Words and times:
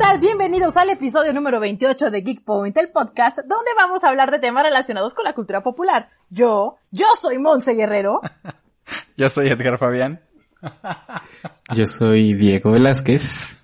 Tal? 0.00 0.18
Bienvenidos 0.18 0.78
al 0.78 0.88
episodio 0.88 1.34
número 1.34 1.60
28 1.60 2.10
de 2.10 2.22
Geek 2.22 2.42
Point, 2.42 2.74
el 2.78 2.90
podcast 2.90 3.36
donde 3.40 3.70
vamos 3.76 4.02
a 4.02 4.08
hablar 4.08 4.30
de 4.30 4.38
temas 4.38 4.62
relacionados 4.64 5.12
con 5.12 5.24
la 5.24 5.34
cultura 5.34 5.62
popular. 5.62 6.08
Yo, 6.30 6.78
yo 6.90 7.04
soy 7.20 7.38
Monse 7.38 7.74
Guerrero. 7.74 8.22
Yo 9.16 9.28
soy 9.28 9.48
Edgar 9.48 9.76
Fabián. 9.76 10.22
Yo 11.74 11.86
soy 11.86 12.32
Diego 12.32 12.70
Velázquez. 12.70 13.62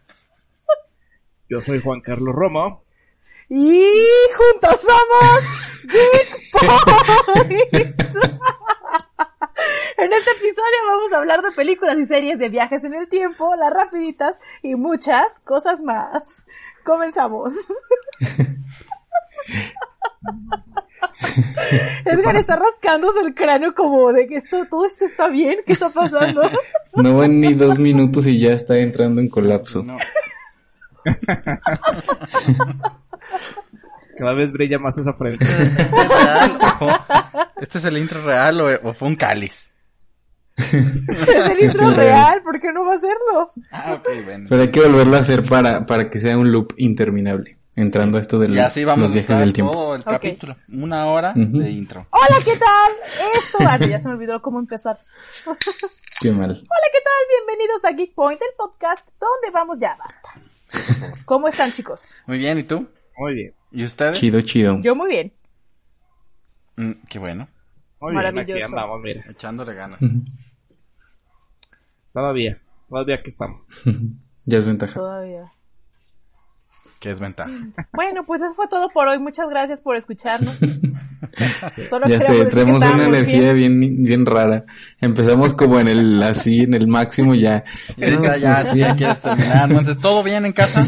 Yo 1.48 1.60
soy 1.62 1.80
Juan 1.80 2.02
Carlos 2.02 2.34
Romo. 2.34 2.84
Y 3.48 3.88
juntos 4.36 4.78
somos 4.80 5.84
Geek 5.84 6.50
Point. 6.52 8.35
En 9.98 10.12
este 10.12 10.30
episodio 10.30 10.76
vamos 10.88 11.12
a 11.12 11.16
hablar 11.16 11.42
de 11.42 11.52
películas 11.52 11.96
y 11.98 12.04
series 12.04 12.38
de 12.38 12.50
viajes 12.50 12.84
en 12.84 12.94
el 12.94 13.08
tiempo, 13.08 13.56
las 13.56 13.72
rapiditas 13.72 14.36
y 14.62 14.74
muchas 14.74 15.40
cosas 15.40 15.80
más. 15.80 16.46
Comenzamos. 16.84 17.54
Edgar 22.04 22.36
está 22.36 22.56
rascándose 22.56 23.20
el 23.20 23.34
cráneo 23.34 23.74
como 23.74 24.12
de 24.12 24.26
que 24.26 24.36
esto, 24.36 24.66
todo 24.68 24.84
esto 24.84 25.06
está 25.06 25.28
bien, 25.28 25.60
¿qué 25.66 25.72
está 25.72 25.88
pasando? 25.90 26.42
No 26.94 27.14
van 27.14 27.40
ni 27.40 27.52
dos 27.52 27.78
minutos 27.78 28.26
y 28.26 28.40
ya 28.40 28.52
está 28.54 28.78
entrando 28.78 29.20
en 29.20 29.28
colapso. 29.28 29.82
No. 29.82 29.98
Cada 34.16 34.32
vez 34.32 34.50
brilla 34.50 34.78
más 34.78 34.96
esa 34.96 35.12
frente. 35.12 35.44
¿Este 37.60 37.76
es 37.76 37.84
el 37.84 37.98
intro 37.98 38.22
real 38.22 38.58
o, 38.62 38.88
o 38.88 38.94
fue 38.94 39.08
un 39.08 39.16
cáliz? 39.16 39.72
Es 40.58 41.50
el 41.50 41.64
intro 41.64 41.90
real, 41.92 42.40
¿por 42.42 42.58
qué 42.58 42.72
no 42.72 42.84
va 42.84 42.92
a 42.92 42.94
hacerlo? 42.94 43.50
Ah, 43.70 43.94
ok, 43.94 44.08
bueno. 44.24 44.46
Pero 44.48 44.62
hay 44.62 44.68
que 44.70 44.80
volverlo 44.80 45.16
a 45.16 45.20
hacer 45.20 45.42
para, 45.42 45.84
para 45.86 46.08
que 46.08 46.18
sea 46.18 46.38
un 46.38 46.50
loop 46.50 46.72
interminable. 46.78 47.58
Entrando 47.76 48.16
a 48.16 48.22
esto 48.22 48.38
de 48.38 48.48
Y 48.54 48.58
así 48.58 48.86
vamos 48.86 49.02
los 49.04 49.12
viajes 49.12 49.38
del 49.38 49.52
tiempo. 49.52 49.72
todo 49.72 49.94
el 49.96 50.02
capítulo. 50.02 50.56
Una 50.72 51.04
hora 51.06 51.34
de 51.34 51.70
intro. 51.70 52.06
Hola, 52.10 52.38
¿qué 52.42 52.56
tal? 52.56 52.92
Esto, 53.38 53.58
ah, 53.60 53.78
ya 53.78 54.00
se 54.00 54.08
me 54.08 54.14
olvidó 54.14 54.40
cómo 54.40 54.58
empezar. 54.58 54.96
Qué 56.22 56.30
mal. 56.30 56.52
Hola, 56.52 56.88
¿qué 56.90 57.00
tal? 57.04 57.46
Bienvenidos 57.46 57.84
a 57.84 57.90
Geek 57.92 58.14
Point, 58.14 58.40
el 58.40 58.56
podcast 58.56 59.06
donde 59.20 59.50
vamos 59.52 59.78
ya, 59.78 59.94
basta. 59.98 61.16
¿Cómo 61.26 61.48
están, 61.48 61.70
chicos? 61.74 62.00
Muy 62.26 62.38
bien, 62.38 62.58
¿y 62.58 62.62
tú? 62.62 62.88
Muy 63.18 63.34
bien. 63.34 63.54
¿Y 63.70 63.84
ustedes? 63.84 64.18
Chido, 64.18 64.40
chido. 64.40 64.80
Yo 64.80 64.94
muy 64.94 65.10
bien. 65.10 65.34
Mm, 66.76 66.92
qué 67.10 67.18
bueno. 67.18 67.46
Muy 68.00 68.12
bien, 68.12 68.26
aquí 68.26 68.34
Maravilloso. 68.36 68.66
andamos, 68.68 69.00
mira. 69.02 69.22
Echándole 69.28 69.74
ganas. 69.74 70.00
Todavía. 72.16 72.58
Todavía 72.88 73.22
que 73.22 73.28
estamos. 73.28 73.66
Ya 74.48 74.58
es 74.58 74.64
ventaja. 74.64 74.94
Todavía. 74.94 75.50
¿Qué 77.00 77.10
es 77.10 77.18
ventaja? 77.18 77.50
Bueno, 77.92 78.22
pues 78.24 78.40
eso 78.40 78.54
fue 78.54 78.68
todo 78.68 78.88
por 78.90 79.08
hoy. 79.08 79.18
Muchas 79.18 79.48
gracias 79.50 79.80
por 79.80 79.96
escucharnos. 79.96 80.56
Solo 81.90 82.06
Ya 82.06 82.20
sé, 82.20 82.26
que 82.26 82.44
traemos 82.44 82.80
una 82.80 83.06
energía 83.06 83.52
bien. 83.54 83.80
bien, 83.80 84.04
bien 84.04 84.24
rara. 84.24 84.64
Empezamos 85.00 85.52
como 85.54 85.80
en 85.80 85.88
el, 85.88 86.22
así, 86.22 86.60
en 86.60 86.74
el 86.74 86.86
máximo 86.86 87.34
y 87.34 87.40
ya. 87.40 87.64
No, 87.98 88.36
ya, 88.36 88.62
sí. 88.62 88.78
ya 88.78 88.94
quieres 88.94 89.20
terminar. 89.20 89.68
Entonces, 89.68 89.98
¿todo 89.98 90.22
bien 90.22 90.46
en 90.46 90.52
casa? 90.52 90.86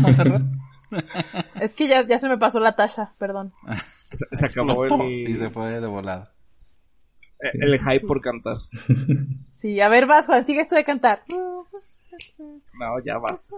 Es 1.60 1.74
que 1.74 1.88
ya, 1.88 2.06
ya 2.06 2.20
se 2.20 2.28
me 2.28 2.38
pasó 2.38 2.60
la 2.60 2.76
tasha, 2.76 3.12
perdón. 3.18 3.52
Se, 4.12 4.24
se 4.36 4.46
acabó 4.46 4.84
el, 4.84 5.28
Y 5.28 5.34
se 5.34 5.50
fue 5.50 5.80
de 5.80 5.86
volada. 5.88 6.32
El 7.40 7.78
hype 7.78 8.06
por 8.06 8.20
cantar. 8.20 8.56
Sí, 9.52 9.80
a 9.80 9.88
ver, 9.88 10.06
vas, 10.06 10.26
Juan, 10.26 10.46
sigue 10.46 10.60
esto 10.60 10.76
de 10.76 10.84
cantar. 10.84 11.22
No, 12.74 12.98
ya 13.04 13.18
basta. 13.18 13.56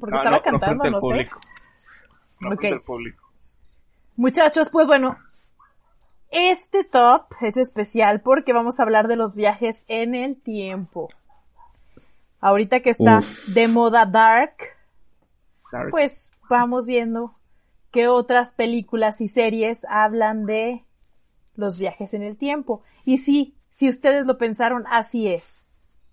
Porque 0.00 0.10
No, 0.10 0.16
estaba 0.18 0.30
no, 0.30 0.36
no 0.36 0.42
cantando, 0.42 0.90
no 0.90 1.00
sé. 1.00 1.06
público. 1.08 1.40
No 2.40 2.48
frente 2.50 2.72
al 2.72 2.82
público. 2.82 3.32
Muchachos, 4.16 4.70
pues 4.70 4.88
bueno, 4.88 5.16
este 6.30 6.82
top 6.82 7.26
es 7.42 7.56
especial 7.56 8.20
porque 8.22 8.52
vamos 8.52 8.80
a 8.80 8.82
hablar 8.82 9.06
de 9.06 9.14
los 9.16 9.36
viajes 9.36 9.84
en 9.86 10.16
el 10.16 10.40
tiempo. 10.40 11.08
Ahorita 12.40 12.80
que 12.80 12.90
está 12.90 13.18
Uf. 13.18 13.54
de 13.54 13.68
moda 13.68 14.04
Dark, 14.04 14.56
Darks. 15.70 15.90
pues 15.92 16.32
vamos 16.50 16.86
viendo 16.86 17.36
qué 17.92 18.08
otras 18.08 18.52
películas 18.52 19.20
y 19.20 19.28
series 19.28 19.84
hablan 19.88 20.44
de 20.44 20.84
los 21.58 21.78
viajes 21.78 22.14
en 22.14 22.22
el 22.22 22.36
tiempo. 22.36 22.82
Y 23.04 23.18
sí, 23.18 23.54
si 23.70 23.88
ustedes 23.88 24.24
lo 24.26 24.38
pensaron, 24.38 24.84
así 24.90 25.28
es. 25.28 25.66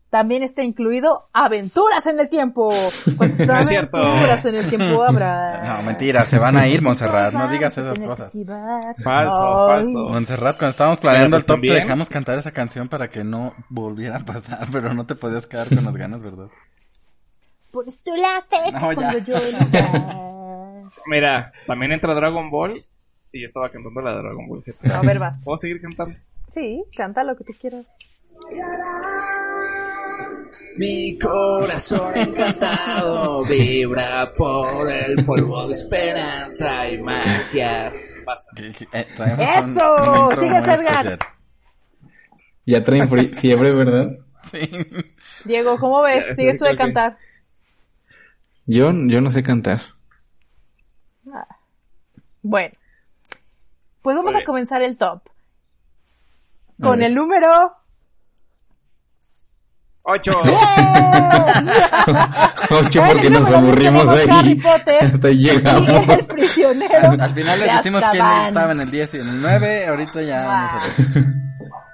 También 0.09 0.43
está 0.43 0.63
incluido 0.63 1.25
Aventuras 1.33 2.07
en 2.07 2.19
el 2.19 2.29
Tiempo. 2.29 2.69
Cuando 3.17 3.45
No 3.45 3.59
es 3.59 3.67
cierto. 3.67 3.97
Aventuras 3.97 4.45
en 4.45 4.55
el 4.55 4.69
tiempo 4.69 5.03
habrá. 5.03 5.61
No, 5.77 5.83
mentira, 5.83 6.23
se 6.23 6.39
van 6.39 6.55
a 6.57 6.67
ir, 6.67 6.81
Montserrat. 6.81 7.33
No 7.33 7.49
digas 7.49 7.77
esas 7.77 7.99
cosas. 7.99 8.31
Falso, 9.03 9.69
Ay. 9.69 9.77
falso. 9.77 9.99
Montserrat, 10.09 10.57
cuando 10.57 10.71
estábamos 10.71 10.99
planeando 10.99 11.35
pues, 11.35 11.43
el 11.43 11.47
top, 11.47 11.61
te 11.61 11.73
dejamos 11.73 12.09
cantar 12.09 12.37
esa 12.37 12.51
canción 12.51 12.87
para 12.87 13.09
que 13.09 13.23
no 13.23 13.53
volviera 13.69 14.17
a 14.17 14.19
pasar, 14.19 14.65
pero 14.71 14.93
no 14.93 15.05
te 15.05 15.15
podías 15.15 15.47
quedar 15.47 15.67
con 15.67 15.83
las 15.83 15.95
ganas, 15.95 16.23
¿verdad? 16.23 16.47
Por 17.71 17.85
esto 17.87 18.15
la 18.15 18.41
fecha 18.47 18.71
No, 18.87 18.95
cuando 18.95 19.17
yo 19.19 19.35
no- 19.35 20.91
Mira, 21.07 21.51
también 21.67 21.91
entra 21.91 22.13
Dragon 22.15 22.49
Ball. 22.49 22.85
Y 23.35 23.41
yo 23.41 23.47
estaba 23.47 23.69
cantando 23.69 23.99
la 23.99 24.11
de 24.11 24.17
Dragon 24.19 24.47
Ball. 24.47 24.63
fíjate. 24.63 24.93
A 24.93 25.01
ver, 25.01 25.19
vas. 25.19 25.37
¿Puedo 25.43 25.57
seguir 25.57 25.81
cantando? 25.81 26.17
Sí, 26.47 26.85
canta 26.95 27.21
lo 27.25 27.35
que 27.35 27.43
tú 27.43 27.51
quieras. 27.59 27.85
Mi 30.77 31.19
corazón 31.19 32.13
encantado 32.15 33.43
vibra 33.43 34.33
por 34.37 34.89
el 34.89 35.25
polvo 35.25 35.67
de 35.67 35.73
esperanza 35.73 36.89
y 36.89 37.01
magia. 37.01 37.93
Basta. 38.25 38.51
Eh, 38.93 39.05
traemos 39.17 39.49
¡Eso! 39.49 40.31
Sigue, 40.39 40.57
Edgar. 40.57 41.19
Ya 42.65 42.83
traen 42.85 43.33
fiebre, 43.33 43.73
¿verdad? 43.73 44.17
Sí. 44.43 44.69
Diego, 45.43 45.77
¿cómo 45.77 46.01
ves? 46.03 46.25
Ya, 46.29 46.35
¿Sigues 46.35 46.55
sí, 46.55 46.59
tú 46.59 46.65
de 46.65 46.77
cantar? 46.77 47.17
Yo, 48.65 48.93
yo 49.07 49.19
no 49.19 49.29
sé 49.29 49.43
cantar. 49.43 49.81
Bueno. 52.41 52.73
Pues 54.05 54.15
vamos 54.15 54.33
Muy 54.33 54.35
a 54.35 54.37
bien. 54.41 54.45
comenzar 54.45 54.83
el 54.83 54.97
top. 54.97 55.23
Con 56.79 57.01
el 57.01 57.15
número... 57.15 57.75
¡Ocho! 60.03 60.31
Ocho, 62.69 63.01
porque 63.11 63.29
nos 63.31 63.49
aburrimos 63.51 64.03
diez 64.11 64.21
tenemos 64.25 64.39
Harry 64.39 64.49
ahí. 64.49 64.55
Potter. 64.61 65.03
Hasta 65.11 65.27
ahí 65.29 65.37
llegamos. 65.39 66.07
es 66.09 66.27
prisionero. 66.27 67.11
Al, 67.13 67.19
al 67.21 67.29
final 67.33 67.59
les 67.59 67.77
decimos 67.77 68.03
quién 68.11 68.25
estaba 68.25 68.71
en 68.73 68.81
el 68.81 68.91
10 68.91 69.13
y 69.15 69.17
en 69.21 69.29
el 69.29 69.41
9, 69.41 69.87
ahorita 69.87 70.21
ya 70.21 70.37
Ah. 70.43 70.45
vamos 70.45 70.83
a 70.83 70.85
ver. 71.15 71.23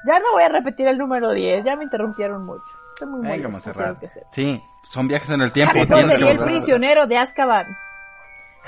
Ya 0.05 0.19
no 0.19 0.31
voy 0.33 0.43
a 0.43 0.49
repetir 0.49 0.87
el 0.89 0.97
número 0.97 1.31
10, 1.31 1.63
ya 1.63 1.77
me 1.77 1.85
interrumpieron 1.85 2.43
mucho. 2.45 2.63
Estoy 2.95 3.07
muy 3.09 3.21
Venga, 3.21 3.47
tengo 3.61 3.99
que 4.01 4.09
ser. 4.09 4.25
Sí, 4.31 4.61
son 4.83 5.07
viajes 5.07 5.29
en 5.29 5.43
el 5.43 5.51
tiempo, 5.53 5.71
Harry 5.71 5.87
Potter 5.87 6.21
y 6.21 6.27
el 6.27 6.39
prisionero 6.43 7.07
de 7.07 7.17
Azkaban. 7.19 7.67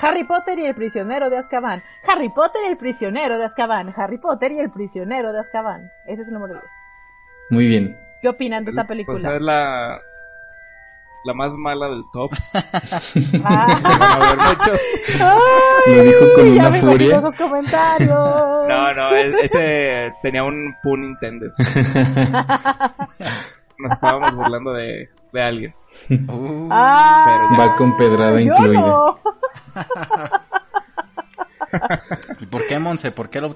Harry 0.00 0.24
Potter 0.24 0.58
y 0.58 0.66
el 0.66 0.74
prisionero 0.74 1.30
de 1.30 1.38
Azkaban. 1.38 1.82
Harry 2.08 2.28
Potter 2.28 2.62
y 2.66 2.68
el 2.68 2.76
prisionero 2.76 3.38
de 3.38 3.44
Azkaban. 3.44 3.92
Harry 3.96 4.18
Potter 4.18 4.52
y 4.52 4.58
el 4.58 4.70
prisionero 4.70 5.32
de 5.32 5.40
Azkaban. 5.40 5.90
Ese 6.06 6.22
es 6.22 6.28
el 6.28 6.34
número 6.34 6.54
10. 6.54 6.64
Muy 7.50 7.66
bien. 7.68 7.96
¿Qué 8.22 8.28
opinan 8.28 8.64
de 8.64 8.70
esta 8.70 8.82
Pues 8.82 8.88
película? 8.88 9.16
es 9.36 9.40
la, 9.42 10.00
la 11.24 11.34
más 11.34 11.54
mala 11.56 11.88
del 11.90 12.02
top. 12.12 12.30
Ah. 13.44 13.66
Ay, 15.86 15.96
Lo 15.96 16.02
dijo 16.02 16.24
con 16.34 16.44
ya 16.54 16.60
una 16.62 16.70
me 16.70 16.78
imagino 16.78 16.92
furia. 16.92 17.18
esos 17.18 17.34
comentarios. 17.36 18.08
No, 18.68 18.94
no, 18.94 19.10
ese 19.42 20.12
tenía 20.22 20.42
un 20.44 20.74
pun 20.82 21.04
intended. 21.04 21.50
Nos 23.78 23.92
estábamos 23.92 24.34
burlando 24.34 24.72
de, 24.72 25.10
de 25.32 25.42
alguien. 25.42 25.74
Uh, 26.28 26.68
Ah, 26.70 27.24
Pero 27.26 27.50
ya. 27.50 27.58
Va 27.70 27.74
con 27.76 27.96
pedrada 27.96 28.40
yo 28.40 28.54
incluida. 28.54 28.80
no. 28.80 29.18
¿Y 32.40 32.46
por 32.46 32.66
qué, 32.66 32.78
Monse? 32.78 33.10
¿Por 33.10 33.28
qué 33.30 33.40
lo, 33.40 33.48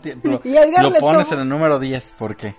pones 1.01 1.29
tomó- 1.29 1.33
en 1.35 1.41
el 1.41 1.49
número 1.49 1.79
10? 1.79 2.15
¿Por 2.19 2.37
qué? 2.37 2.55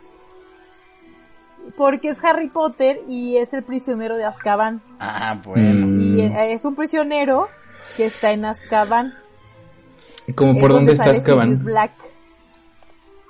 Porque 1.77 2.09
es 2.09 2.23
Harry 2.23 2.49
Potter 2.49 2.99
y 3.07 3.37
es 3.37 3.53
el 3.53 3.63
prisionero 3.63 4.15
de 4.17 4.25
Azkaban. 4.25 4.81
Ah, 4.99 5.37
bueno. 5.43 5.87
Mm, 5.87 6.01
Y 6.01 6.21
eh, 6.21 6.53
es 6.53 6.65
un 6.65 6.75
prisionero 6.75 7.47
que 7.95 8.05
está 8.05 8.31
en 8.31 8.45
Azkaban. 8.45 9.13
¿Cómo 10.35 10.53
Es 10.53 10.59
por 10.59 10.71
dónde 10.71 10.93
donde 10.95 11.11
está 11.11 11.11
Azkaban? 11.11 11.63
Black. 11.63 11.91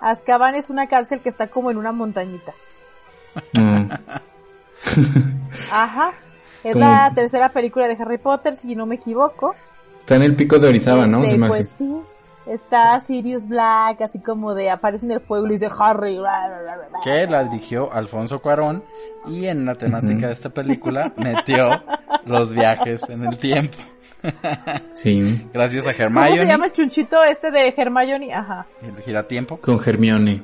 Azkaban 0.02 0.56
es 0.56 0.70
una 0.70 0.88
cárcel 0.88 1.22
que 1.22 1.30
está 1.30 1.48
como 1.48 1.72
en 1.72 1.78
una 1.78 1.92
montañita. 1.92 2.54
Mm, 3.54 3.90
Ajá. 5.72 6.14
Es 6.64 6.76
la 6.76 7.12
tercera 7.14 7.50
película 7.50 7.88
de 7.88 7.98
Harry 8.00 8.18
Potter, 8.18 8.56
si 8.56 8.76
no 8.76 8.86
me 8.86 8.96
equivoco. 8.96 9.56
Está 10.10 10.24
en 10.24 10.32
el 10.32 10.36
pico 10.36 10.58
de 10.58 10.70
Orizaba, 10.70 11.06
¿no? 11.06 11.20
Este, 11.20 11.30
Se 11.34 11.38
me 11.38 11.46
hace. 11.46 11.56
pues 11.56 11.70
sí. 11.70 12.02
Está 12.48 13.00
Sirius 13.00 13.48
Black, 13.48 14.02
así 14.02 14.20
como 14.22 14.56
de 14.56 14.72
aparece 14.72 15.06
en 15.06 15.12
el 15.12 15.22
fuego 15.22 15.46
y 15.46 15.52
dice 15.52 15.70
Harry. 15.80 16.18
bla, 16.18 16.48
bla, 16.48 16.62
bla, 16.64 16.88
bla. 16.90 17.00
Que 17.04 17.28
la 17.28 17.44
dirigió 17.44 17.94
Alfonso 17.94 18.42
Cuarón 18.42 18.84
y 19.28 19.46
en 19.46 19.68
la 19.68 19.76
temática 19.76 20.26
de 20.26 20.34
esta 20.34 20.50
película 20.50 21.14
metió 21.18 21.84
los 22.26 22.56
viajes 22.56 23.08
en 23.08 23.24
el 23.26 23.38
tiempo. 23.38 23.78
Sí, 24.94 25.48
Gracias 25.54 25.86
a 25.86 25.94
¿Cómo 25.94 26.22
se 26.22 26.26
Hermione. 26.30 26.46
llama 26.48 26.66
el 26.66 26.72
chunchito 26.72 27.24
este 27.24 27.52
de 27.52 27.72
Hermione? 27.78 28.34
Ajá. 28.34 28.66
El 28.82 29.00
giratiempo. 29.04 29.58
con 29.58 29.80
Hermione. 29.86 30.42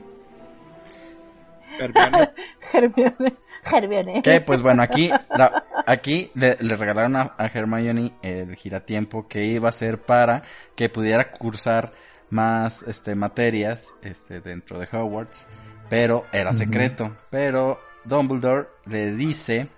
Hermione. 1.79 2.29
Hermione. 2.71 3.33
Hermione. 3.71 4.21
Que 4.21 4.41
pues 4.41 4.61
bueno, 4.61 4.81
aquí, 4.83 5.09
la- 5.37 5.65
aquí 5.85 6.31
le, 6.35 6.57
le 6.59 6.75
regalaron 6.75 7.15
a, 7.15 7.35
a 7.37 7.47
Hermione 7.47 8.13
el 8.21 8.55
giratiempo 8.55 9.27
que 9.27 9.45
iba 9.45 9.69
a 9.69 9.73
ser 9.73 10.01
para 10.01 10.43
que 10.75 10.89
pudiera 10.89 11.31
cursar 11.31 11.91
más 12.29 12.83
este 12.83 13.15
materias 13.15 13.93
este 14.01 14.41
dentro 14.41 14.79
de 14.79 14.87
Hogwarts, 14.91 15.45
pero 15.89 16.25
era 16.31 16.53
secreto. 16.53 17.15
Pero 17.29 17.79
Dumbledore 18.03 18.67
le 18.85 19.13
dice 19.15 19.69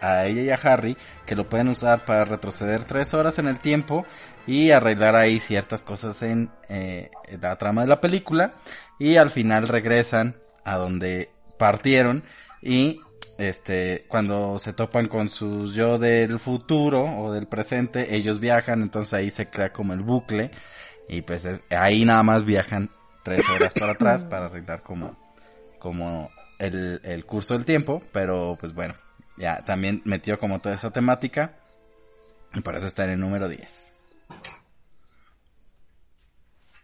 a 0.00 0.24
ella 0.26 0.42
y 0.42 0.50
a 0.50 0.56
Harry 0.56 0.96
que 1.26 1.36
lo 1.36 1.48
pueden 1.48 1.68
usar 1.68 2.04
para 2.04 2.24
retroceder 2.24 2.84
tres 2.84 3.14
horas 3.14 3.38
en 3.38 3.46
el 3.46 3.60
tiempo 3.60 4.04
y 4.48 4.72
arreglar 4.72 5.14
ahí 5.14 5.38
ciertas 5.38 5.82
cosas 5.84 6.22
en, 6.22 6.50
eh, 6.68 7.10
en 7.28 7.40
la 7.40 7.54
trama 7.56 7.82
de 7.82 7.86
la 7.88 8.00
película 8.00 8.54
y 8.98 9.16
al 9.16 9.30
final 9.30 9.68
regresan 9.68 10.36
a 10.64 10.76
donde 10.76 11.30
partieron 11.56 12.24
y 12.60 13.00
este 13.48 14.04
cuando 14.08 14.58
se 14.58 14.72
topan 14.72 15.08
con 15.08 15.28
sus 15.28 15.74
yo 15.74 15.98
del 15.98 16.38
futuro 16.38 17.04
o 17.04 17.32
del 17.32 17.46
presente 17.46 18.14
ellos 18.16 18.40
viajan 18.40 18.82
entonces 18.82 19.12
ahí 19.14 19.30
se 19.30 19.48
crea 19.50 19.72
como 19.72 19.92
el 19.92 20.00
bucle 20.02 20.50
y 21.08 21.22
pues 21.22 21.44
es- 21.44 21.62
ahí 21.70 22.04
nada 22.04 22.22
más 22.22 22.44
viajan 22.44 22.90
tres 23.22 23.42
horas 23.48 23.74
para 23.74 23.92
atrás 23.92 24.24
para 24.30 24.46
arreglar 24.46 24.82
como 24.82 25.16
como 25.78 26.30
el, 26.58 27.00
el 27.04 27.24
curso 27.26 27.54
del 27.54 27.64
tiempo 27.64 28.02
pero 28.12 28.56
pues 28.60 28.72
bueno 28.74 28.94
ya 29.36 29.64
también 29.64 30.02
metió 30.04 30.38
como 30.38 30.58
toda 30.60 30.74
esa 30.74 30.90
temática 30.90 31.56
y 32.54 32.60
por 32.60 32.76
eso 32.76 32.86
está 32.86 33.04
en 33.04 33.10
el 33.10 33.20
número 33.20 33.48
10 33.48 33.88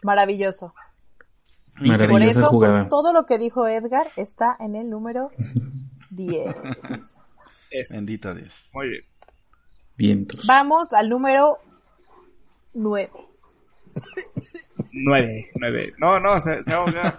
Maravilloso. 0.02 0.74
Por 1.76 1.86
Maravillosa 1.86 2.40
eso, 2.40 2.48
jugada. 2.50 2.80
con 2.80 2.88
todo 2.88 3.12
lo 3.12 3.26
que 3.26 3.38
dijo 3.38 3.66
Edgar 3.66 4.06
está 4.16 4.56
en 4.60 4.74
el 4.76 4.88
número 4.90 5.30
10. 6.18 6.54
Es. 7.70 7.92
bendito 7.94 8.34
Dios 8.34 8.70
Muy 8.74 8.88
bien. 8.88 9.04
Vientos. 9.96 10.46
Vamos 10.46 10.92
al 10.92 11.08
número 11.08 11.58
9. 12.74 13.10
Nueve. 14.92 15.50
Nueve. 15.54 15.94
No, 15.98 16.20
no, 16.20 16.38
se, 16.38 16.62
se 16.62 16.72
ahoga. 16.72 17.14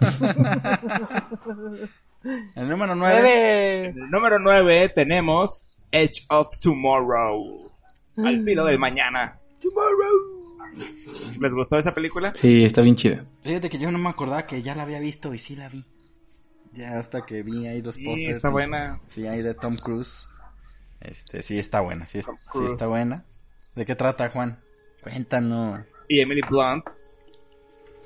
el 2.56 2.68
número 2.68 2.94
9 2.94 3.20
9. 3.20 3.88
En 3.88 4.02
el 4.02 4.10
número 4.10 4.38
9 4.38 4.88
tenemos 4.94 5.66
Edge 5.92 6.24
of 6.28 6.48
Tomorrow. 6.60 7.70
Al 8.16 8.42
filo 8.42 8.64
del 8.64 8.78
mañana. 8.78 9.38
¿Les 11.38 11.54
gustó 11.54 11.78
esa 11.78 11.94
película? 11.94 12.32
Sí, 12.34 12.64
está 12.64 12.82
bien 12.82 12.96
chida. 12.96 13.24
Fíjate 13.42 13.70
que 13.70 13.78
yo 13.78 13.90
no 13.90 13.98
me 13.98 14.08
acordaba 14.08 14.46
que 14.46 14.62
ya 14.62 14.74
la 14.74 14.82
había 14.84 15.00
visto 15.00 15.34
y 15.34 15.38
sí 15.38 15.56
la 15.56 15.68
vi. 15.68 15.84
Ya 16.72 16.98
hasta 16.98 17.24
que 17.26 17.42
vi 17.42 17.66
ahí 17.66 17.82
los 17.82 17.96
Sí, 17.96 18.04
pósters. 18.04 18.36
está 18.36 18.48
y- 18.48 18.52
buena. 18.52 19.00
Sí, 19.06 19.26
ahí 19.26 19.42
de 19.42 19.54
Tom 19.54 19.74
Cruise. 19.76 20.28
Este, 21.00 21.42
sí 21.42 21.58
está 21.58 21.80
buena, 21.80 22.06
sí, 22.06 22.18
es- 22.18 22.26
Tom 22.26 22.36
sí 22.44 22.50
Cruise. 22.52 22.72
está 22.72 22.86
buena. 22.86 23.24
¿De 23.74 23.84
qué 23.86 23.94
trata, 23.96 24.28
Juan? 24.30 24.60
Cuéntanos. 25.02 25.80
Y 26.08 26.20
Emily 26.20 26.40
Blunt. 26.48 26.84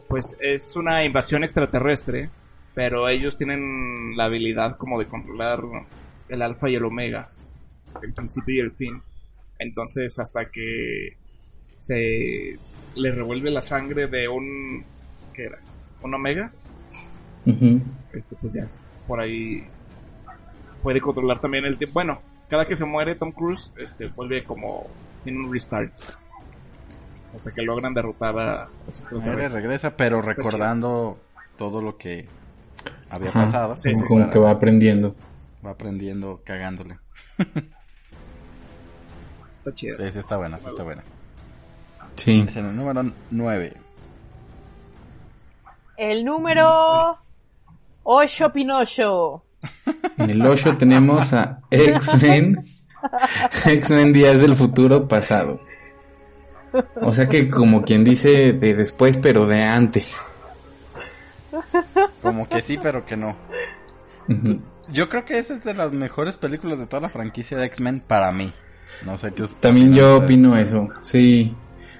Pues 0.08 0.36
es 0.40 0.76
una 0.76 1.04
invasión 1.04 1.42
extraterrestre. 1.44 2.30
Pero 2.74 3.08
ellos 3.08 3.36
tienen 3.38 4.16
la 4.16 4.24
habilidad 4.24 4.76
como 4.76 4.98
de 4.98 5.06
controlar 5.06 5.60
el 6.28 6.42
alfa 6.42 6.68
y 6.68 6.74
el 6.74 6.84
omega. 6.84 7.30
El 8.02 8.12
principio 8.12 8.56
y 8.56 8.60
el 8.60 8.72
fin. 8.72 9.00
Entonces 9.60 10.18
hasta 10.18 10.50
que 10.50 11.16
se 11.78 12.58
le 12.96 13.12
revuelve 13.12 13.50
la 13.50 13.62
sangre 13.62 14.08
de 14.08 14.28
un... 14.28 14.84
¿Qué 15.32 15.44
era? 15.44 15.58
¿Un 16.02 16.14
omega? 16.14 16.52
Este 17.46 18.36
pues 18.40 18.52
ya 18.54 18.62
por 19.06 19.20
ahí 19.20 19.66
puede 20.82 21.00
controlar 21.00 21.40
también 21.40 21.64
el 21.64 21.76
tiempo 21.76 21.94
bueno 21.94 22.20
cada 22.48 22.66
que 22.66 22.76
se 22.76 22.84
muere 22.86 23.14
Tom 23.16 23.32
Cruise 23.32 23.72
este 23.76 24.08
vuelve 24.08 24.44
como 24.44 24.86
tiene 25.22 25.44
un 25.44 25.52
restart 25.52 25.92
hasta 27.34 27.50
que 27.52 27.62
logran 27.62 27.92
derrotar 27.94 28.38
a 28.38 28.62
a 28.64 28.68
los 28.86 29.00
Muere, 29.00 29.10
extraterrestres. 29.10 29.52
regresa, 29.52 29.96
pero 29.96 30.22
recordando 30.22 31.18
todo 31.56 31.82
lo 31.82 31.96
que 31.96 32.28
había 33.10 33.30
Ajá. 33.30 33.40
pasado. 33.40 33.74
Sí, 33.78 33.92
Como, 34.06 34.30
que 34.30 34.38
va 34.38 34.50
aprendiendo. 34.52 35.14
va 35.64 35.70
aprendiendo 35.70 36.42
cagándole. 36.44 36.98
está 39.58 39.72
chido 39.74 39.96
Sí, 39.96 40.10
sí 40.12 40.18
está 40.18 40.36
buena, 40.36 40.56
sí 40.58 40.66
está 40.68 40.82
buena. 40.84 41.02
Sí. 42.16 42.44
Es 42.46 42.56
el 42.56 42.76
número 42.76 43.02
9. 43.30 43.72
El 45.96 46.24
número 46.24 47.18
8 48.04 48.52
Pinocho. 48.52 49.44
En 50.18 50.30
el 50.30 50.46
8 50.46 50.76
tenemos 50.76 51.32
a 51.32 51.60
X-Men. 51.70 52.58
X-Men 53.66 54.12
Días 54.12 54.40
del 54.40 54.54
Futuro 54.54 55.08
Pasado. 55.08 55.60
O 57.00 57.12
sea 57.12 57.28
que 57.28 57.48
como 57.48 57.82
quien 57.82 58.04
dice 58.04 58.52
de 58.52 58.74
después, 58.74 59.16
pero 59.16 59.46
de 59.46 59.62
antes. 59.62 60.18
Como 62.22 62.48
que 62.48 62.60
sí, 62.60 62.78
pero 62.82 63.04
que 63.04 63.16
no. 63.16 63.36
Yo 64.88 65.08
creo 65.08 65.24
que 65.24 65.38
esa 65.38 65.54
es 65.54 65.64
de 65.64 65.74
las 65.74 65.92
mejores 65.92 66.36
películas 66.36 66.78
de 66.78 66.86
toda 66.86 67.02
la 67.02 67.08
franquicia 67.08 67.56
de 67.56 67.66
X-Men 67.66 68.02
para 68.06 68.32
mí. 68.32 68.52
No 69.04 69.16
sé 69.16 69.32
qué 69.32 69.44
También 69.60 69.92
yo 69.92 70.14
ustedes. 70.18 70.24
opino 70.24 70.56
eso. 70.56 70.88
Sí. 71.02 71.54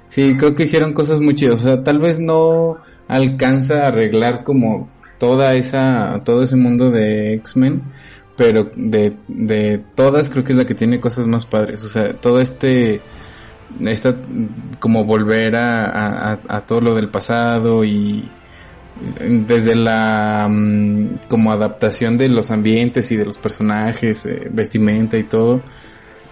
Sí, 0.08 0.36
creo 0.36 0.54
que 0.54 0.64
hicieron 0.64 0.92
cosas 0.92 1.20
muy 1.20 1.34
chidas. 1.34 1.60
O 1.60 1.64
sea, 1.64 1.82
tal 1.82 1.98
vez 1.98 2.18
no 2.20 2.76
alcanza 3.08 3.82
a 3.84 3.88
arreglar 3.88 4.44
como 4.44 4.88
toda 5.18 5.54
esa, 5.54 6.22
todo 6.24 6.42
ese 6.42 6.56
mundo 6.56 6.90
de 6.90 7.34
X-Men, 7.34 7.82
pero 8.36 8.70
de, 8.76 9.16
de 9.28 9.78
todas 9.94 10.28
creo 10.30 10.42
que 10.44 10.52
es 10.52 10.58
la 10.58 10.66
que 10.66 10.74
tiene 10.74 11.00
cosas 11.00 11.26
más 11.26 11.46
padres. 11.46 11.84
O 11.84 11.88
sea, 11.88 12.14
todo 12.14 12.40
este, 12.40 13.00
esta, 13.80 14.16
como 14.80 15.04
volver 15.04 15.56
a, 15.56 16.32
a, 16.48 16.60
todo 16.66 16.80
lo 16.80 16.94
del 16.94 17.08
pasado 17.08 17.84
y 17.84 18.28
desde 19.20 19.74
la 19.74 20.46
mm, 20.50 21.20
como 21.28 21.52
adaptación 21.52 22.16
de 22.18 22.28
los 22.28 22.50
ambientes 22.50 23.10
y 23.10 23.16
de 23.16 23.24
los 23.24 23.38
personajes, 23.38 24.24
eh, 24.26 24.38
vestimenta 24.52 25.16
y 25.16 25.24
todo 25.24 25.62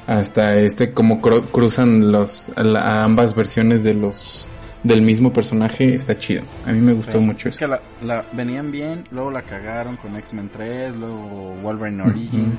hasta 0.07 0.59
este 0.59 0.93
como 0.93 1.23
cru- 1.23 1.47
cruzan 1.53 2.11
los 2.11 2.51
a 2.57 3.05
ambas 3.05 3.37
versiones 3.37 3.85
de 3.85 3.95
los 3.95 4.49
del 4.83 5.03
mismo 5.03 5.33
personaje 5.33 5.95
está 5.95 6.19
chido. 6.19 6.43
A 6.67 6.73
mí 6.73 6.81
me 6.81 6.93
gustó 6.93 7.19
Sí, 7.19 7.25
mucho 7.25 7.49
es 7.49 7.55
eso. 7.57 7.61
que 7.61 7.69
la, 7.69 7.81
la- 8.03 8.25
venían 8.33 8.71
bien, 8.71 9.05
luego 9.11 9.31
la 9.31 9.43
cagaron 9.43 9.97
con 9.97 10.17
X-Men 10.17 10.49
3, 10.51 10.97
luego 10.97 11.55
Wolverine 11.63 12.03
Origins. 12.03 12.59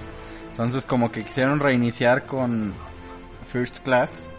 Entonces 0.51 0.85
como 0.85 1.11
que 1.11 1.23
quisieron 1.23 1.59
reiniciar 1.59 2.25
con 2.25 2.73
First 3.47 3.79
Class 3.79 4.29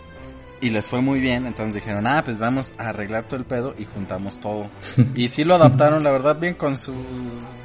y 0.60 0.70
les 0.70 0.86
fue 0.86 1.02
muy 1.02 1.20
bien, 1.20 1.44
entonces 1.46 1.74
dijeron, 1.74 2.06
"Ah, 2.06 2.22
pues 2.24 2.38
vamos 2.38 2.74
a 2.78 2.88
arreglar 2.90 3.26
todo 3.26 3.36
el 3.38 3.44
pedo 3.44 3.74
y 3.76 3.84
juntamos 3.84 4.40
todo." 4.40 4.70
y 5.14 5.28
sí 5.28 5.44
lo 5.44 5.56
adaptaron 5.56 6.02
la 6.04 6.10
verdad 6.12 6.38
bien 6.38 6.54
con 6.54 6.78
sus 6.78 6.94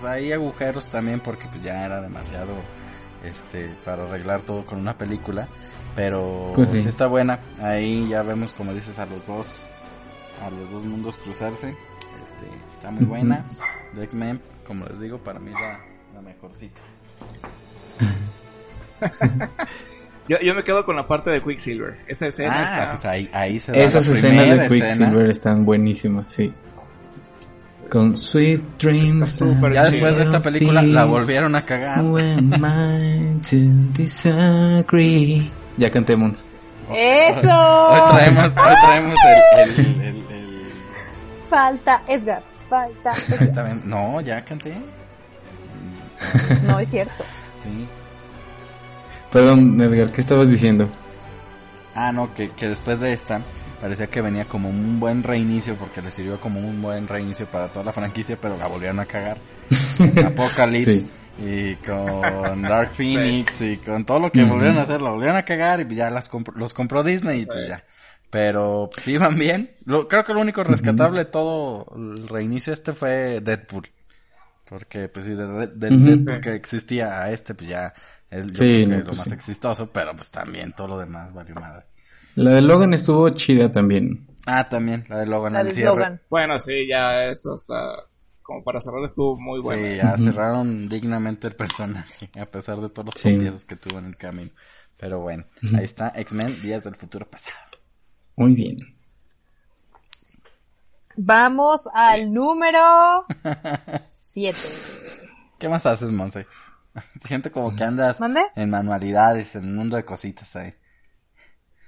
ahí 0.03 0.31
agujeros 0.33 0.87
también 0.87 1.19
porque 1.21 1.47
pues 1.47 1.61
ya 1.63 1.85
era 1.85 2.01
demasiado 2.01 2.55
este 3.23 3.69
para 3.85 4.03
arreglar 4.03 4.41
todo 4.41 4.65
con 4.65 4.79
una 4.79 4.97
película, 4.97 5.47
pero 5.95 6.51
Pues 6.55 6.71
sí. 6.71 6.81
sí 6.81 6.87
está 6.89 7.07
buena. 7.07 7.39
Ahí 7.61 8.07
ya 8.09 8.23
vemos 8.23 8.53
como 8.53 8.73
dices 8.73 8.97
a 8.99 9.05
los 9.05 9.27
dos 9.27 9.61
a 10.41 10.49
los 10.49 10.71
dos 10.71 10.83
mundos 10.85 11.17
cruzarse. 11.17 11.69
Este, 11.69 12.47
está 12.71 12.91
muy 12.91 13.05
buena. 13.05 13.45
De 13.93 14.03
X-Men, 14.03 14.41
como 14.67 14.85
les 14.85 14.99
digo, 14.99 15.17
para 15.19 15.39
mí 15.39 15.51
la, 15.51 15.79
la 16.13 16.21
mejorcita. 16.21 16.79
yo, 20.27 20.37
yo 20.41 20.53
me 20.55 20.63
quedo 20.63 20.85
con 20.85 20.95
la 20.95 21.07
parte 21.07 21.29
de 21.29 21.41
Quicksilver 21.43 21.97
esa 22.07 22.27
escena 22.27 22.53
Ah, 22.55 22.63
está 22.63 22.89
pues 22.91 23.05
ahí, 23.05 23.29
ahí 23.33 23.59
se 23.59 23.71
da 23.71 23.77
Esas 23.79 24.07
escenas 24.07 24.45
de 24.45 24.65
escena. 24.65 24.87
Quicksilver 24.95 25.29
están 25.29 25.65
buenísimas, 25.65 26.31
sí. 26.31 26.53
Con 27.89 28.15
Sweet 28.17 28.61
Dreams. 28.79 29.39
Ya 29.73 29.83
después 29.83 30.17
de 30.17 30.23
esta 30.23 30.41
película 30.41 30.81
la 30.81 31.05
volvieron 31.05 31.55
a 31.55 31.63
cagar. 31.65 32.01
Who 32.03 32.17
am 32.17 32.53
I 32.65 33.39
to 33.41 33.57
disagree? 33.93 35.51
Ya 35.77 35.91
cantemos. 35.91 36.47
¡Eso! 36.91 37.87
Hoy 37.89 37.99
traemos, 38.11 38.45
hoy 38.47 38.53
traemos 38.81 39.15
el- 39.57 40.18
Falta 41.49 42.03
Edgar. 42.07 42.43
Falta 42.69 43.11
Edgar. 43.39 43.75
No, 43.85 44.21
ya 44.21 44.43
canté. 44.45 44.79
No 46.63 46.79
es 46.79 46.89
cierto. 46.89 47.23
Sí. 47.61 47.89
Perdón, 49.33 49.79
Edgar, 49.81 50.13
¿qué 50.13 50.21
estabas 50.21 50.49
diciendo? 50.49 50.89
Ah, 51.93 52.13
no, 52.13 52.33
que, 52.33 52.51
que 52.51 52.69
después 52.69 53.01
de 53.01 53.11
esta 53.11 53.41
parecía 53.81 54.07
que 54.07 54.21
venía 54.21 54.45
como 54.45 54.69
un 54.69 54.97
buen 55.01 55.23
reinicio 55.23 55.75
porque 55.75 56.01
le 56.01 56.09
sirvió 56.09 56.39
como 56.39 56.61
un 56.61 56.81
buen 56.81 57.05
reinicio 57.05 57.51
para 57.51 57.67
toda 57.67 57.83
la 57.83 57.91
franquicia, 57.91 58.37
pero 58.41 58.57
la 58.57 58.67
volvieron 58.67 59.01
a 59.01 59.05
cagar. 59.05 59.39
Con 59.97 60.25
Apocalypse 60.25 60.93
Sí. 60.95 61.09
y 61.37 61.75
con 61.85 62.61
Dark 62.61 62.91
Phoenix 62.93 63.59
y 63.59 63.75
con 63.77 64.05
todo 64.05 64.19
lo 64.21 64.31
que 64.31 64.45
volvieron 64.45 64.77
a 64.77 64.83
hacer, 64.83 65.01
la 65.01 65.09
volvieron 65.09 65.35
a 65.35 65.43
cagar 65.43 65.81
y 65.81 65.95
ya 65.95 66.09
las 66.09 66.29
los 66.55 66.73
compró 66.73 67.03
Disney 67.03 67.41
y 67.41 67.45
pues 67.45 67.67
ya. 67.67 67.83
Pero 68.29 68.89
sí 68.95 69.13
iban 69.13 69.37
bien. 69.39 69.75
Lo, 69.85 70.07
creo 70.07 70.23
que 70.23 70.33
lo 70.33 70.41
único 70.41 70.63
rescatable 70.63 71.19
de 71.19 71.25
todo 71.25 71.87
el 71.95 72.27
reinicio 72.27 72.71
este 72.73 72.93
fue 72.93 73.41
Deadpool. 73.41 73.87
Porque 74.69 75.09
pues 75.09 75.25
sí, 75.25 75.31
de, 75.33 75.47
de- 75.47 75.67
del 75.67 75.95
Ujú. 75.95 76.05
Deadpool 76.05 76.35
Sí. 76.35 76.41
que 76.41 76.53
existía 76.53 77.23
a 77.23 77.31
este 77.31 77.55
pues 77.55 77.69
ya 77.69 77.93
es 78.29 78.45
yo 78.47 78.51
Sí, 78.51 78.57
creo 78.57 78.79
que 78.81 78.87
no, 78.87 78.97
lo 78.99 79.05
pues 79.05 79.17
más 79.17 79.27
sí. 79.27 79.33
exitoso, 79.33 79.91
pero 79.91 80.13
pues 80.15 80.29
también 80.29 80.73
todo 80.73 80.87
lo 80.89 80.97
demás 80.99 81.33
valió 81.33 81.55
madre. 81.55 81.85
La 82.35 82.51
de 82.51 82.61
Logan 82.61 82.93
estuvo 82.93 83.27
chida 83.31 83.71
también. 83.71 84.27
Ah, 84.45 84.69
también, 84.69 85.05
la 85.09 85.17
de 85.17 85.25
Logan 85.27 85.53
La 85.53 85.59
al 85.61 85.65
de 85.67 85.71
cierre. 85.73 85.89
Logan. 85.89 86.21
Bueno, 86.29 86.59
sí, 86.59 86.87
ya 86.87 87.23
eso 87.25 87.53
hasta 87.55 87.75
como 88.43 88.63
para 88.63 88.79
cerrar 88.81 89.03
estuvo 89.03 89.39
muy 89.39 89.59
bueno. 89.61 89.83
Sí, 89.87 89.97
ya 89.97 90.17
cerraron 90.17 90.87
dignamente 90.87 91.47
el 91.47 91.55
personaje, 91.55 92.29
a 92.39 92.45
pesar 92.45 92.79
de 92.79 92.89
todos 92.89 93.07
los 93.07 93.15
Sí. 93.15 93.29
tropiezos 93.29 93.65
que 93.65 93.75
tuvo 93.75 93.97
en 93.99 94.05
el 94.05 94.17
camino. 94.17 94.51
Pero 94.99 95.19
bueno, 95.19 95.45
ahí 95.77 95.85
está, 95.85 96.11
X-Men, 96.15 96.61
Días 96.61 96.83
del 96.83 96.95
Futuro 96.95 97.25
Pasado. 97.29 97.55
Muy 98.39 98.53
bien. 98.55 98.77
Vamos 101.17 101.89
al 101.93 102.31
número 102.33 103.25
7. 104.07 104.57
¿Qué 105.57 105.67
más 105.67 105.85
haces, 105.85 106.11
Monse? 106.13 106.47
Gente 107.25 107.51
como 107.51 107.75
que 107.75 107.83
andas 107.83 108.19
¿Mande? 108.19 108.41
en 108.55 108.69
manualidades, 108.69 109.55
en 109.55 109.65
un 109.65 109.75
mundo 109.75 109.97
de 109.97 110.05
cositas 110.05 110.55
ahí. 110.55 110.73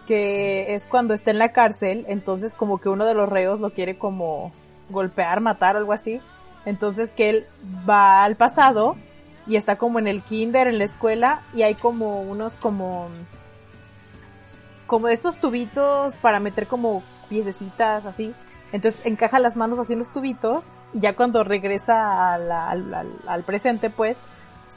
que 0.07 0.75
es 0.75 0.87
cuando 0.87 1.14
está 1.14 1.30
en 1.30 1.38
la 1.38 1.52
cárcel, 1.52 2.04
entonces 2.09 2.54
como 2.54 2.78
que 2.78 2.88
uno 2.88 3.04
de 3.07 3.14
los 3.14 3.28
reos 3.28 3.61
lo 3.61 3.71
quiere 3.71 3.97
como 3.99 4.52
golpear, 4.88 5.40
matar 5.40 5.75
o 5.76 5.78
algo 5.78 5.92
así. 5.92 6.21
Entonces 6.64 7.11
que 7.11 7.30
él 7.30 7.47
va 7.88 8.23
al 8.25 8.37
pasado 8.37 8.97
y 9.47 9.56
está 9.56 9.76
como 9.76 9.99
en 9.99 10.06
el 10.06 10.23
kinder, 10.23 10.66
en 10.68 10.78
la 10.78 10.85
escuela, 10.85 11.42
y 11.54 11.62
hay 11.62 11.75
como 11.75 12.23
unos 12.23 12.54
como 12.56 13.09
como 14.87 15.09
estos 15.09 15.37
tubitos 15.38 16.16
para 16.16 16.40
meter 16.40 16.66
como 16.66 17.02
piececitas 17.28 18.04
así. 18.06 18.35
Entonces 18.73 19.06
encaja 19.06 19.38
las 19.38 19.56
manos 19.56 19.78
así 19.78 19.92
en 19.92 20.00
los 20.00 20.12
tubitos 20.12 20.64
y 20.92 21.00
ya 21.00 21.14
cuando 21.14 21.44
regresa 21.44 22.35
a 22.35 22.38
la- 22.38 22.70
al, 22.70 22.92
al- 22.94 23.18
al 23.26 23.42
presente 23.44 23.90
pues 23.90 24.20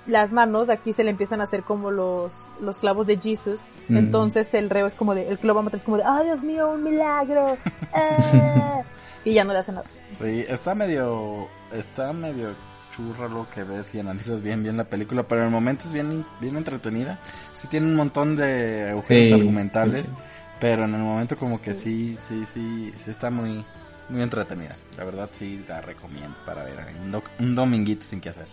las 0.05 0.33
manos 0.33 0.67
de 0.67 0.73
aquí 0.73 0.93
se 0.93 1.03
le 1.03 1.11
empiezan 1.11 1.39
a 1.39 1.43
hacer 1.45 1.63
como 1.63 1.89
los, 1.89 2.49
los 2.59 2.77
clavos 2.77 3.07
de 3.07 3.17
Jesus. 3.17 3.61
Mm. 3.89 3.97
Entonces 3.97 4.53
el 4.53 4.69
reo 4.69 4.85
es 4.87 4.93
como 4.95 5.15
de, 5.15 5.29
el 5.29 5.39
que 5.39 5.47
lo 5.47 5.55
va 5.55 5.61
a 5.61 5.63
matar 5.63 5.79
es 5.79 5.85
como 5.85 5.97
de, 5.97 6.03
¡ay 6.05 6.25
Dios 6.25 6.41
mío, 6.41 6.69
un 6.71 6.83
milagro! 6.83 7.57
¡Ah!". 7.93 8.81
y 9.25 9.33
ya 9.33 9.43
no 9.45 9.53
le 9.53 9.59
hace 9.59 9.71
nada. 9.71 9.87
Sí, 10.19 10.45
está 10.47 10.75
medio, 10.75 11.47
está 11.71 12.11
medio 12.13 12.49
churra 12.95 13.27
lo 13.27 13.49
que 13.49 13.63
ves 13.63 13.93
y 13.95 13.99
analizas 13.99 14.41
bien 14.41 14.63
bien 14.63 14.77
la 14.77 14.85
película, 14.85 15.27
pero 15.27 15.41
en 15.41 15.47
el 15.47 15.53
momento 15.53 15.87
es 15.87 15.93
bien, 15.93 16.25
bien 16.39 16.55
entretenida. 16.57 17.19
Sí 17.55 17.67
tiene 17.67 17.87
un 17.87 17.95
montón 17.95 18.35
de 18.35 18.89
agujeros 18.91 19.25
Sí, 19.25 19.33
argumentales, 19.33 20.01
sí, 20.01 20.07
sí. 20.07 20.13
pero 20.59 20.85
en 20.85 20.93
el 20.95 21.01
momento 21.01 21.37
como 21.37 21.61
que 21.61 21.73
sí, 21.73 22.17
sí, 22.27 22.45
sí, 22.45 22.91
sí 22.97 23.09
está 23.11 23.31
muy, 23.31 23.65
muy 24.09 24.21
entretenida. 24.21 24.75
La 24.97 25.03
verdad 25.03 25.29
sí 25.31 25.63
la 25.67 25.81
recomiendo 25.81 26.37
para 26.45 26.63
ver 26.63 26.77
un, 27.03 27.11
do- 27.11 27.23
un 27.39 27.55
dominguito 27.55 28.05
sin 28.05 28.21
que 28.21 28.29
hacer. 28.29 28.47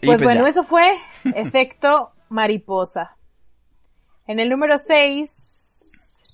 Y 0.00 0.06
Pues, 0.06 0.20
bueno, 0.22 0.42
ya. 0.42 0.48
eso 0.48 0.62
fue 0.62 0.86
efecto 1.34 2.12
mariposa. 2.28 3.16
En 4.26 4.38
el 4.40 4.48
número 4.48 4.78
6 4.78 6.24